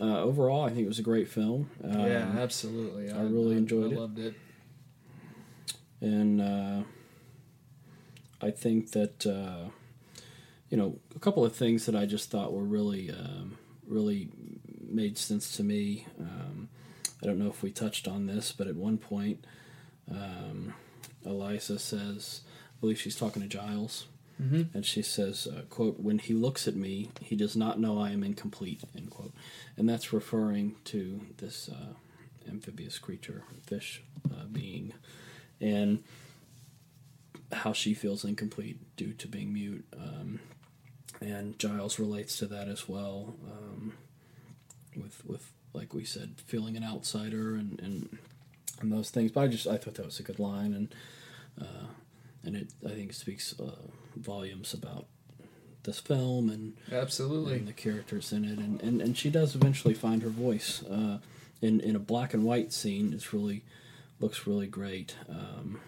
uh, 0.00 0.20
overall, 0.22 0.64
I 0.64 0.68
think 0.70 0.80
it 0.84 0.88
was 0.88 0.98
a 0.98 1.02
great 1.02 1.28
film. 1.28 1.70
Um, 1.82 2.00
yeah, 2.00 2.32
absolutely. 2.38 3.10
I 3.10 3.22
really 3.22 3.56
enjoyed 3.56 3.92
I 3.92 3.94
it. 3.94 3.98
loved 3.98 4.18
it. 4.18 4.34
and 6.00 6.40
uh, 6.40 6.82
I 8.42 8.50
think 8.50 8.92
that 8.92 9.26
uh, 9.26 9.70
you 10.70 10.76
know 10.76 10.98
a 11.14 11.18
couple 11.18 11.44
of 11.44 11.54
things 11.54 11.86
that 11.86 11.96
I 11.96 12.06
just 12.06 12.30
thought 12.30 12.52
were 12.52 12.62
really 12.64 13.10
um, 13.10 13.56
really 13.86 14.28
made 14.88 15.16
sense 15.18 15.56
to 15.56 15.62
me. 15.64 16.06
Um, 16.20 16.68
I 17.22 17.26
don't 17.26 17.38
know 17.38 17.48
if 17.48 17.62
we 17.62 17.70
touched 17.70 18.06
on 18.06 18.26
this, 18.26 18.52
but 18.52 18.66
at 18.66 18.76
one 18.76 18.98
point, 18.98 19.44
um, 20.10 20.74
Elisa 21.24 21.78
says, 21.78 22.42
I 22.44 22.80
believe 22.80 23.00
she's 23.00 23.16
talking 23.16 23.40
to 23.42 23.48
Giles, 23.48 24.06
Mm-hmm. 24.40 24.62
and 24.74 24.84
she 24.84 25.00
says, 25.00 25.46
uh, 25.46 25.62
"quote 25.70 25.98
When 25.98 26.18
he 26.18 26.34
looks 26.34 26.68
at 26.68 26.76
me, 26.76 27.10
he 27.22 27.36
does 27.36 27.56
not 27.56 27.80
know 27.80 27.98
I 27.98 28.10
am 28.10 28.22
incomplete." 28.22 28.82
End 28.94 29.10
quote, 29.10 29.32
and 29.78 29.88
that's 29.88 30.12
referring 30.12 30.76
to 30.84 31.22
this 31.38 31.70
uh, 31.70 31.94
amphibious 32.46 32.98
creature, 32.98 33.44
fish 33.66 34.02
uh, 34.30 34.44
being, 34.52 34.92
and 35.60 36.04
how 37.52 37.72
she 37.72 37.94
feels 37.94 38.24
incomplete 38.24 38.78
due 38.96 39.12
to 39.14 39.28
being 39.28 39.52
mute. 39.54 39.86
Um, 39.96 40.40
and 41.20 41.58
Giles 41.58 41.98
relates 41.98 42.36
to 42.38 42.46
that 42.46 42.68
as 42.68 42.88
well, 42.88 43.36
um, 43.50 43.94
with 44.96 45.24
with 45.24 45.50
like 45.72 45.94
we 45.94 46.04
said, 46.04 46.34
feeling 46.46 46.76
an 46.76 46.84
outsider 46.84 47.54
and, 47.54 47.80
and 47.80 48.18
and 48.80 48.92
those 48.92 49.10
things. 49.10 49.32
But 49.32 49.40
I 49.42 49.46
just 49.48 49.66
I 49.66 49.76
thought 49.76 49.94
that 49.94 50.04
was 50.04 50.20
a 50.20 50.22
good 50.24 50.38
line, 50.38 50.74
and 50.74 50.94
uh, 51.60 51.86
and 52.46 52.56
it 52.56 52.68
I 52.84 52.90
think 52.90 53.12
speaks 53.12 53.54
uh, 53.60 53.72
volumes 54.16 54.72
about 54.72 55.06
this 55.82 56.00
film 56.00 56.48
and 56.50 56.74
Absolutely. 56.90 57.54
and 57.54 57.68
the 57.68 57.72
characters 57.72 58.32
in 58.32 58.44
it, 58.44 58.58
and, 58.58 58.80
and, 58.82 59.00
and 59.00 59.16
she 59.16 59.30
does 59.30 59.54
eventually 59.54 59.94
find 59.94 60.22
her 60.22 60.28
voice 60.30 60.82
uh, 60.84 61.18
in 61.62 61.80
in 61.80 61.94
a 61.94 62.00
black 62.00 62.34
and 62.34 62.44
white 62.44 62.72
scene. 62.72 63.12
It's 63.12 63.32
really 63.32 63.62
looks 64.20 64.46
really 64.46 64.66
great. 64.66 65.14
Um, 65.28 65.78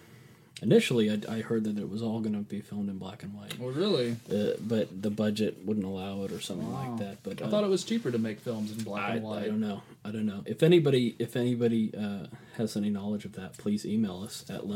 initially, 0.63 1.11
I, 1.11 1.19
I 1.29 1.41
heard 1.41 1.65
that 1.65 1.79
it 1.79 1.89
was 1.89 2.03
all 2.03 2.21
going 2.21 2.35
to 2.35 2.41
be 2.41 2.61
filmed 2.61 2.89
in 2.91 2.99
black 2.99 3.23
and 3.23 3.33
white, 3.35 3.59
Well, 3.59 3.71
really, 3.71 4.17
uh, 4.33 4.53
but 4.61 5.03
the 5.03 5.11
budget 5.11 5.59
wouldn't 5.65 5.87
allow 5.87 6.25
it 6.25 6.33
or 6.33 6.41
something 6.41 6.71
Wow. 6.73 6.91
like 6.91 6.99
that. 7.01 7.23
But 7.23 7.43
I 7.43 7.47
uh, 7.47 7.51
thought 7.51 7.65
it 7.65 7.71
was 7.71 7.85
cheaper 7.85 8.11
to 8.11 8.19
make 8.19 8.41
films 8.41 8.71
in 8.71 8.83
black 8.85 9.11
I, 9.11 9.15
and 9.15 9.25
white. 9.25 9.45
I 9.45 9.47
don't 9.47 9.61
know. 9.61 9.83
I 10.05 10.11
don't 10.11 10.27
know. 10.27 10.43
If 10.47 10.63
anybody 10.63 11.17
if 11.19 11.37
anybody 11.37 11.93
uh, 11.97 12.27
has 12.57 12.77
any 12.77 12.91
knowledge 12.91 13.25
of 13.25 13.33
that, 13.33 13.57
please 13.59 13.85
email 13.87 14.23
us 14.23 14.45
at 14.49 14.67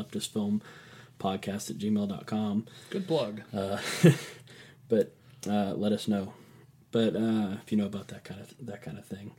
leftistfilmpodcast 1.22 1.70
at 1.70 1.78
gmail.com. 1.78 2.66
Good 2.90 3.06
plug. 3.06 3.42
Uh, 3.54 3.78
but 4.88 5.14
uh, 5.48 5.74
let 5.74 5.92
us 5.92 6.08
know. 6.08 6.32
But 6.90 7.16
uh, 7.16 7.56
if 7.64 7.72
you 7.72 7.78
know 7.78 7.86
about 7.86 8.08
that 8.08 8.24
kind 8.24 8.40
of 8.40 8.54
that 8.66 8.82
kind 8.82 8.98
of 8.98 9.06
thing, 9.06 9.32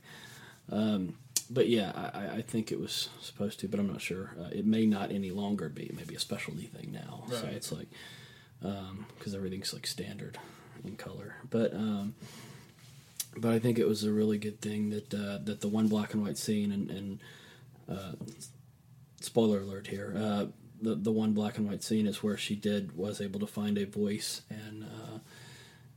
um, 0.72 1.14
but 1.48 1.68
yeah, 1.68 1.92
I, 1.94 2.38
I- 2.38 2.42
think 2.42 2.72
it 2.72 2.80
was 2.80 3.10
supposed 3.20 3.60
to, 3.60 3.68
but 3.68 3.78
I'm 3.78 3.86
not 3.86 4.00
sure. 4.00 4.34
Uh, 4.40 4.48
it 4.52 4.66
may 4.66 4.86
not 4.86 5.12
any 5.12 5.30
longer 5.30 5.68
be. 5.68 5.90
Maybe 5.96 6.14
a 6.16 6.18
specialty 6.20 6.64
thing 6.66 6.90
now. 6.92 7.24
So 7.30 7.46
it's 7.46 7.70
like 7.70 7.88
because 9.18 9.34
everything's 9.34 9.72
like 9.72 9.86
standard 9.86 10.38
in 10.84 10.96
color. 10.96 11.36
But 11.48 11.74
um, 11.74 12.14
but 13.36 13.52
I 13.52 13.58
think 13.60 13.78
it 13.78 13.86
was 13.86 14.02
a 14.04 14.12
really 14.12 14.38
good 14.38 14.60
thing 14.60 14.90
that 14.90 15.14
uh, 15.14 15.38
that 15.44 15.60
the 15.60 15.68
one 15.68 15.86
black 15.86 16.12
and 16.12 16.24
white 16.24 16.38
scene 16.38 16.72
and, 16.72 16.90
and 16.90 17.18
uh, 17.88 18.12
spoiler 19.20 19.60
alert 19.60 19.86
here. 19.86 20.12
Uh, 20.16 20.46
the 20.84 20.94
the 20.94 21.12
one 21.12 21.32
black 21.32 21.58
and 21.58 21.66
white 21.68 21.82
scene 21.82 22.06
is 22.06 22.22
where 22.22 22.36
she 22.36 22.54
did 22.54 22.96
was 22.96 23.20
able 23.20 23.40
to 23.40 23.46
find 23.46 23.76
a 23.78 23.84
voice 23.86 24.42
and 24.50 24.84
uh, 24.84 25.18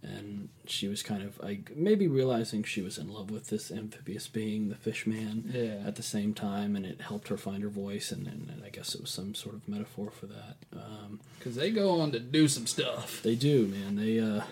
and 0.04 0.50
she 0.68 0.88
was 0.88 1.02
kind 1.04 1.24
of 1.24 1.40
like 1.42 1.76
maybe 1.76 2.08
realizing 2.08 2.64
she 2.64 2.82
was 2.82 2.98
in 2.98 3.12
love 3.12 3.32
with 3.32 3.48
this 3.50 3.72
amphibious 3.72 4.28
being, 4.28 4.70
the 4.70 4.76
fish 4.76 5.08
man, 5.08 5.52
Yeah. 5.54 5.86
at 5.88 5.96
the 5.96 6.04
same 6.04 6.34
time, 6.36 6.76
and 6.76 6.86
it 6.86 7.02
helped 7.02 7.28
her 7.30 7.36
find 7.38 7.64
her 7.64 7.70
voice, 7.70 8.12
and, 8.12 8.28
and, 8.28 8.48
and 8.50 8.64
I 8.64 8.70
guess 8.70 8.94
it 8.94 9.02
was 9.02 9.10
some 9.10 9.34
sort 9.34 9.56
of 9.56 9.68
metaphor 9.68 10.12
for 10.12 10.28
that. 10.28 10.56
Um, 10.72 11.20
Because 11.40 11.56
they 11.56 11.72
go 11.72 12.00
on 12.00 12.12
to 12.12 12.20
do 12.20 12.48
some 12.48 12.68
stuff. 12.68 13.22
they 13.24 13.36
do, 13.36 13.68
man. 13.68 13.96
They 13.96 14.20
uh, 14.20 14.44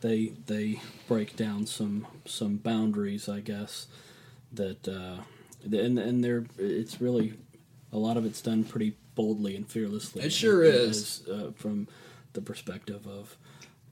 they 0.00 0.32
they 0.46 0.80
break 1.06 1.36
down 1.36 1.66
some 1.66 2.06
some 2.24 2.56
boundaries, 2.56 3.28
I 3.28 3.40
guess. 3.40 3.86
That 4.52 4.88
uh, 4.88 5.18
and 5.64 5.98
and 5.98 6.24
they're 6.24 6.44
it's 6.58 7.00
really 7.00 7.34
a 7.92 7.98
lot 7.98 8.16
of 8.16 8.24
it's 8.24 8.40
done 8.40 8.64
pretty 8.64 8.96
boldly 9.14 9.56
and 9.56 9.68
fearlessly. 9.68 10.22
It 10.24 10.32
sure 10.32 10.62
as- 10.62 11.20
is. 11.20 11.28
uh, 11.28 11.52
from 11.56 11.88
the 12.32 12.40
perspective 12.40 13.06
of 13.06 13.36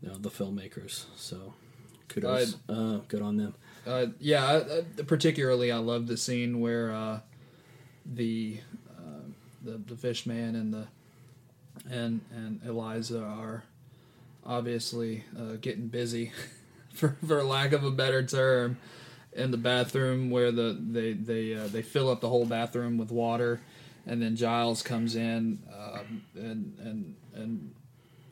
you 0.02 0.08
know, 0.08 0.16
the 0.16 0.30
filmmakers. 0.30 1.04
So 1.16 1.54
kudos, 2.08 2.56
uh, 2.68 3.00
good 3.08 3.22
on 3.22 3.36
them. 3.36 3.54
Uh, 3.86 4.06
yeah, 4.18 4.44
I, 4.46 4.56
I, 4.78 5.02
particularly 5.06 5.70
I 5.72 5.76
love 5.78 6.06
the 6.06 6.16
scene 6.16 6.60
where 6.60 6.92
uh, 6.92 7.20
the, 8.06 8.60
uh, 8.98 9.02
the 9.64 9.78
the 9.78 9.96
fish 9.96 10.26
man 10.26 10.54
and 10.54 10.72
the 10.72 10.86
and 11.90 12.20
and 12.34 12.60
Elisa 12.66 13.22
are 13.22 13.64
obviously 14.44 15.24
uh, 15.38 15.56
getting 15.60 15.88
busy, 15.88 16.32
for 16.94 17.16
for 17.26 17.42
lack 17.42 17.72
of 17.72 17.84
a 17.84 17.90
better 17.90 18.22
term, 18.22 18.78
in 19.32 19.50
the 19.50 19.56
bathroom 19.56 20.30
where 20.30 20.50
the 20.52 20.78
they 20.80 21.12
they 21.12 21.54
uh, 21.54 21.66
they 21.68 21.82
fill 21.82 22.10
up 22.10 22.20
the 22.20 22.28
whole 22.28 22.46
bathroom 22.46 22.98
with 22.98 23.10
water, 23.10 23.60
and 24.10 24.20
then 24.20 24.36
Giles 24.36 24.82
comes 24.82 25.16
in 25.16 25.60
um, 25.72 26.22
and 26.34 26.76
and 26.84 27.14
and 27.34 27.74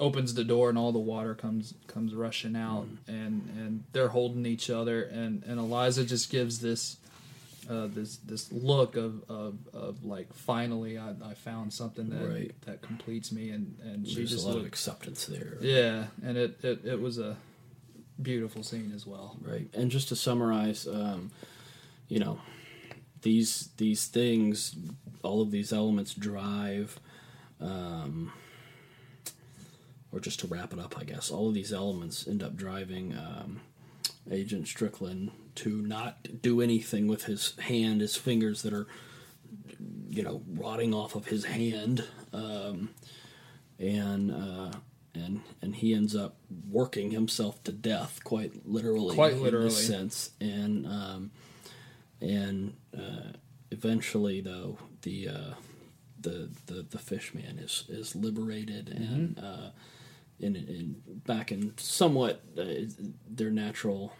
opens 0.00 0.34
the 0.34 0.44
door 0.44 0.68
and 0.68 0.76
all 0.78 0.92
the 0.92 0.98
water 0.98 1.34
comes 1.34 1.74
comes 1.86 2.14
rushing 2.14 2.54
out 2.54 2.86
and 3.06 3.48
and 3.56 3.84
they're 3.92 4.08
holding 4.08 4.44
each 4.46 4.68
other 4.70 5.02
and 5.04 5.42
and 5.44 5.58
Elisa 5.58 6.04
just 6.04 6.30
gives 6.30 6.58
this 6.60 6.98
uh, 7.70 7.86
this 7.88 8.16
this 8.18 8.50
look 8.52 8.96
of, 8.96 9.22
of, 9.28 9.54
of 9.74 10.04
like 10.04 10.32
finally 10.32 10.96
I, 10.98 11.10
I 11.22 11.34
found 11.34 11.72
something 11.72 12.08
that 12.10 12.26
Right. 12.28 12.54
that 12.66 12.80
completes 12.80 13.30
me 13.32 13.50
and 13.50 13.76
and 13.82 14.06
she 14.06 14.14
There's 14.16 14.30
just 14.30 14.44
a 14.46 14.48
lot 14.48 14.56
of 14.58 14.66
acceptance 14.66 15.26
there. 15.26 15.56
yeah 15.60 16.04
and 16.24 16.36
it, 16.38 16.64
it 16.64 16.84
it 16.84 17.00
was 17.00 17.18
a 17.18 17.36
beautiful 18.22 18.62
scene 18.62 18.92
as 18.94 19.04
well 19.06 19.36
Right. 19.42 19.68
And 19.74 19.90
just 19.90 20.08
to 20.08 20.16
summarize, 20.16 20.86
um, 20.88 21.30
you 22.08 22.18
know, 22.20 22.40
these 23.22 23.70
these 23.76 24.06
things, 24.06 24.76
all 25.22 25.40
of 25.42 25.50
these 25.50 25.72
elements 25.72 26.14
drive, 26.14 26.98
um, 27.60 28.32
or 30.12 30.20
just 30.20 30.40
to 30.40 30.46
wrap 30.46 30.72
it 30.72 30.78
up, 30.78 30.96
I 30.98 31.04
guess, 31.04 31.30
all 31.30 31.48
of 31.48 31.54
these 31.54 31.72
elements 31.72 32.26
end 32.26 32.42
up 32.42 32.56
driving 32.56 33.14
um, 33.16 33.60
Agent 34.30 34.68
Strickland 34.68 35.30
to 35.56 35.82
not 35.82 36.42
do 36.42 36.60
anything 36.60 37.08
with 37.08 37.24
his 37.24 37.56
hand, 37.58 38.00
his 38.00 38.16
fingers 38.16 38.62
that 38.62 38.72
are, 38.72 38.86
you 40.08 40.22
know, 40.22 40.42
rotting 40.54 40.94
off 40.94 41.14
of 41.14 41.26
his 41.26 41.44
hand. 41.46 42.04
Um, 42.32 42.90
and 43.78 44.30
uh, 44.30 44.70
and 45.14 45.42
and 45.62 45.76
he 45.76 45.94
ends 45.94 46.14
up 46.16 46.36
working 46.70 47.10
himself 47.10 47.62
to 47.64 47.72
death, 47.72 48.20
quite 48.24 48.66
literally, 48.66 49.14
Quite 49.14 49.36
literally. 49.36 49.66
in 49.66 49.68
this 49.70 49.86
sense, 49.86 50.30
and 50.40 50.86
um, 50.86 51.30
and 52.20 52.74
uh, 52.96 53.32
eventually, 53.70 54.40
though 54.40 54.78
the 55.02 55.28
uh, 55.28 55.54
the 56.20 56.48
the 56.66 56.86
the 56.90 56.98
fish 56.98 57.32
man 57.34 57.58
is 57.58 57.84
is 57.88 58.14
liberated 58.16 58.88
and 58.88 59.36
Mm-hmm. 59.36 59.44
uh, 59.44 59.70
in, 60.40 60.54
in 60.54 61.02
back 61.26 61.50
in 61.50 61.72
somewhat 61.78 62.40
uh, 62.56 62.64
their 63.28 63.50
natural 63.50 64.12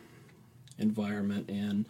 environment, 0.78 1.49
and 1.49 1.86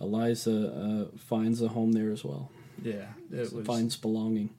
Elisa 0.00 0.72
uh, 1.12 1.16
finds 1.18 1.60
a 1.62 1.68
home 1.68 1.92
there 1.92 2.12
as 2.12 2.24
well, 2.24 2.50
Yeah, 2.82 3.06
it 3.32 3.52
was. 3.52 3.66
finds 3.66 3.96
belonging. 3.96 4.50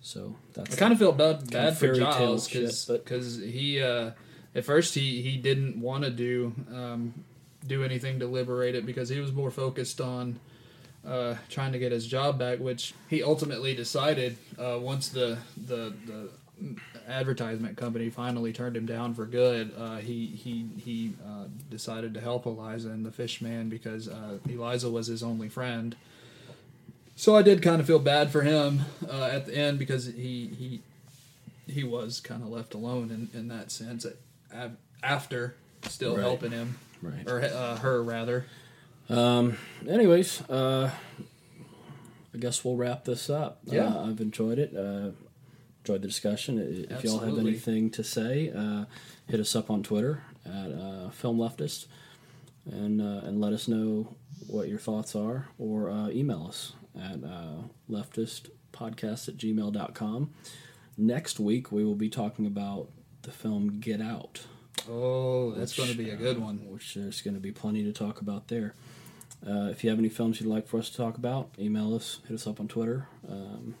So 0.00 0.36
that's 0.54 0.74
I 0.74 0.78
kind 0.78 0.92
of 0.92 0.98
felt 0.98 1.16
bad, 1.18 1.48
bad 1.50 1.76
for 1.76 1.94
Giles 1.94 2.48
because 2.48 3.36
he 3.38 3.80
uh, 3.82 4.12
at 4.54 4.64
first 4.64 4.94
he 4.94 5.22
he 5.22 5.36
didn't 5.36 5.80
want 5.80 6.04
to 6.04 6.10
do 6.10 6.52
um, 6.74 7.24
do 7.66 7.84
anything 7.84 8.18
to 8.20 8.26
liberate 8.26 8.74
it 8.74 8.86
because 8.86 9.08
he 9.08 9.20
was 9.20 9.32
more 9.32 9.50
focused 9.50 10.00
on 10.00 10.38
uh, 11.06 11.34
trying 11.48 11.72
to 11.72 11.78
get 11.78 11.92
his 11.92 12.06
job 12.06 12.38
back, 12.38 12.58
which 12.58 12.94
he 13.08 13.22
ultimately 13.22 13.74
decided 13.74 14.36
uh, 14.58 14.78
once 14.80 15.08
the 15.08 15.38
the 15.66 15.94
the 16.06 16.28
advertisement 17.08 17.76
company 17.76 18.10
finally 18.10 18.52
turned 18.52 18.76
him 18.76 18.84
down 18.86 19.14
for 19.14 19.24
good. 19.24 19.72
Uh, 19.78 19.96
he 19.96 20.26
he 20.26 20.66
he 20.76 21.14
uh, 21.26 21.44
decided 21.70 22.12
to 22.14 22.20
help 22.20 22.44
Elisa 22.46 22.88
and 22.88 23.04
the 23.04 23.10
Fishman 23.10 23.68
because 23.70 24.08
uh, 24.08 24.38
Elisa 24.48 24.90
was 24.90 25.06
his 25.06 25.22
only 25.22 25.48
friend. 25.48 25.96
So 27.16 27.36
I 27.36 27.42
did 27.42 27.62
kind 27.62 27.80
of 27.80 27.86
feel 27.86 27.98
bad 27.98 28.30
for 28.30 28.42
him 28.42 28.82
uh, 29.08 29.24
at 29.24 29.46
the 29.46 29.54
end 29.56 29.78
because 29.78 30.06
he 30.06 30.46
he 30.58 30.80
he 31.66 31.84
was 31.84 32.20
kind 32.20 32.42
of 32.42 32.48
left 32.48 32.74
alone 32.74 33.10
in, 33.32 33.38
in 33.38 33.48
that 33.48 33.70
sense 33.70 34.04
after 35.02 35.54
still 35.88 36.14
Right. 36.16 36.22
helping 36.22 36.50
him 36.50 36.76
right. 37.02 37.26
or 37.26 37.42
uh, 37.42 37.76
her 37.78 38.02
rather. 38.02 38.46
Um. 39.08 39.56
Anyways, 39.88 40.42
uh, 40.48 40.90
I 42.32 42.38
guess 42.38 42.64
we'll 42.64 42.76
wrap 42.76 43.04
this 43.04 43.28
up. 43.28 43.60
Yeah. 43.64 43.86
uh, 43.86 44.06
I've 44.08 44.20
enjoyed 44.20 44.58
it. 44.58 44.74
Uh, 44.76 45.10
enjoyed 45.80 46.02
the 46.02 46.08
discussion. 46.08 46.86
If 46.90 47.04
y'all 47.04 47.18
have 47.18 47.38
anything 47.38 47.90
to 47.90 48.04
say, 48.04 48.52
uh, 48.54 48.84
hit 49.26 49.40
us 49.40 49.56
up 49.56 49.70
on 49.70 49.82
Twitter 49.82 50.22
at 50.44 50.72
uh, 50.72 51.10
Film 51.10 51.38
Leftist, 51.38 51.86
and 52.70 53.00
uh, 53.00 53.26
and 53.26 53.40
let 53.40 53.52
us 53.52 53.66
know 53.66 54.14
what 54.46 54.68
your 54.68 54.78
thoughts 54.78 55.14
are, 55.14 55.48
or 55.58 55.90
uh, 55.90 56.08
email 56.10 56.46
us 56.48 56.72
at 56.96 57.24
uh, 57.24 57.62
leftistpodcast 57.90 59.28
at 59.28 59.36
gmail.com. 59.36 60.30
Next 60.96 61.40
week, 61.40 61.72
we 61.72 61.84
will 61.84 61.94
be 61.94 62.10
talking 62.10 62.46
about 62.46 62.88
the 63.22 63.30
film 63.30 63.80
Get 63.80 64.00
Out. 64.00 64.42
Oh, 64.88 65.52
that's 65.52 65.76
going 65.76 65.90
to 65.90 65.96
be 65.96 66.10
a 66.10 66.16
good 66.16 66.36
uh, 66.36 66.40
one. 66.40 66.58
Which 66.70 66.94
there's 66.94 67.20
going 67.22 67.34
to 67.34 67.40
be 67.40 67.52
plenty 67.52 67.84
to 67.84 67.92
talk 67.92 68.20
about 68.20 68.48
there. 68.48 68.74
Uh, 69.46 69.68
if 69.70 69.82
you 69.82 69.90
have 69.90 69.98
any 69.98 70.08
films 70.08 70.40
you'd 70.40 70.48
like 70.48 70.66
for 70.68 70.78
us 70.78 70.90
to 70.90 70.96
talk 70.96 71.16
about, 71.16 71.48
email 71.58 71.94
us, 71.94 72.20
hit 72.28 72.34
us 72.34 72.46
up 72.46 72.60
on 72.60 72.68
Twitter. 72.68 73.06
Um, 73.28 73.74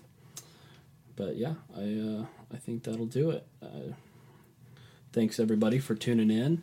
but 1.16 1.36
yeah, 1.36 1.54
I 1.76 1.80
uh, 1.80 2.24
I 2.52 2.56
think 2.56 2.84
that'll 2.84 3.06
do 3.06 3.30
it. 3.30 3.46
Uh, 3.62 3.92
thanks 5.12 5.38
everybody 5.38 5.78
for 5.78 5.94
tuning 5.94 6.30
in, 6.30 6.62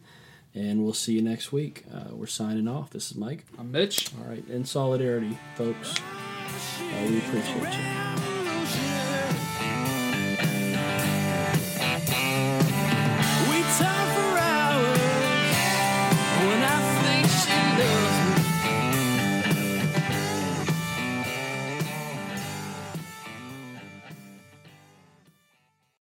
and 0.56 0.84
we'll 0.84 0.94
see 0.94 1.14
you 1.14 1.22
next 1.22 1.52
week. 1.52 1.84
Uh, 1.94 2.16
we're 2.16 2.26
signing 2.26 2.68
off. 2.68 2.90
This 2.90 3.12
is 3.12 3.18
Mike. 3.18 3.46
I'm 3.60 3.72
Mitch. 3.72 4.10
All 4.20 4.28
right, 4.28 4.44
in 4.50 4.66
solidarity, 4.66 5.38
folks. 5.56 5.96
Uh, 6.00 7.08
we 7.08 7.20
appreciate 7.20 7.74
you. 7.74 8.27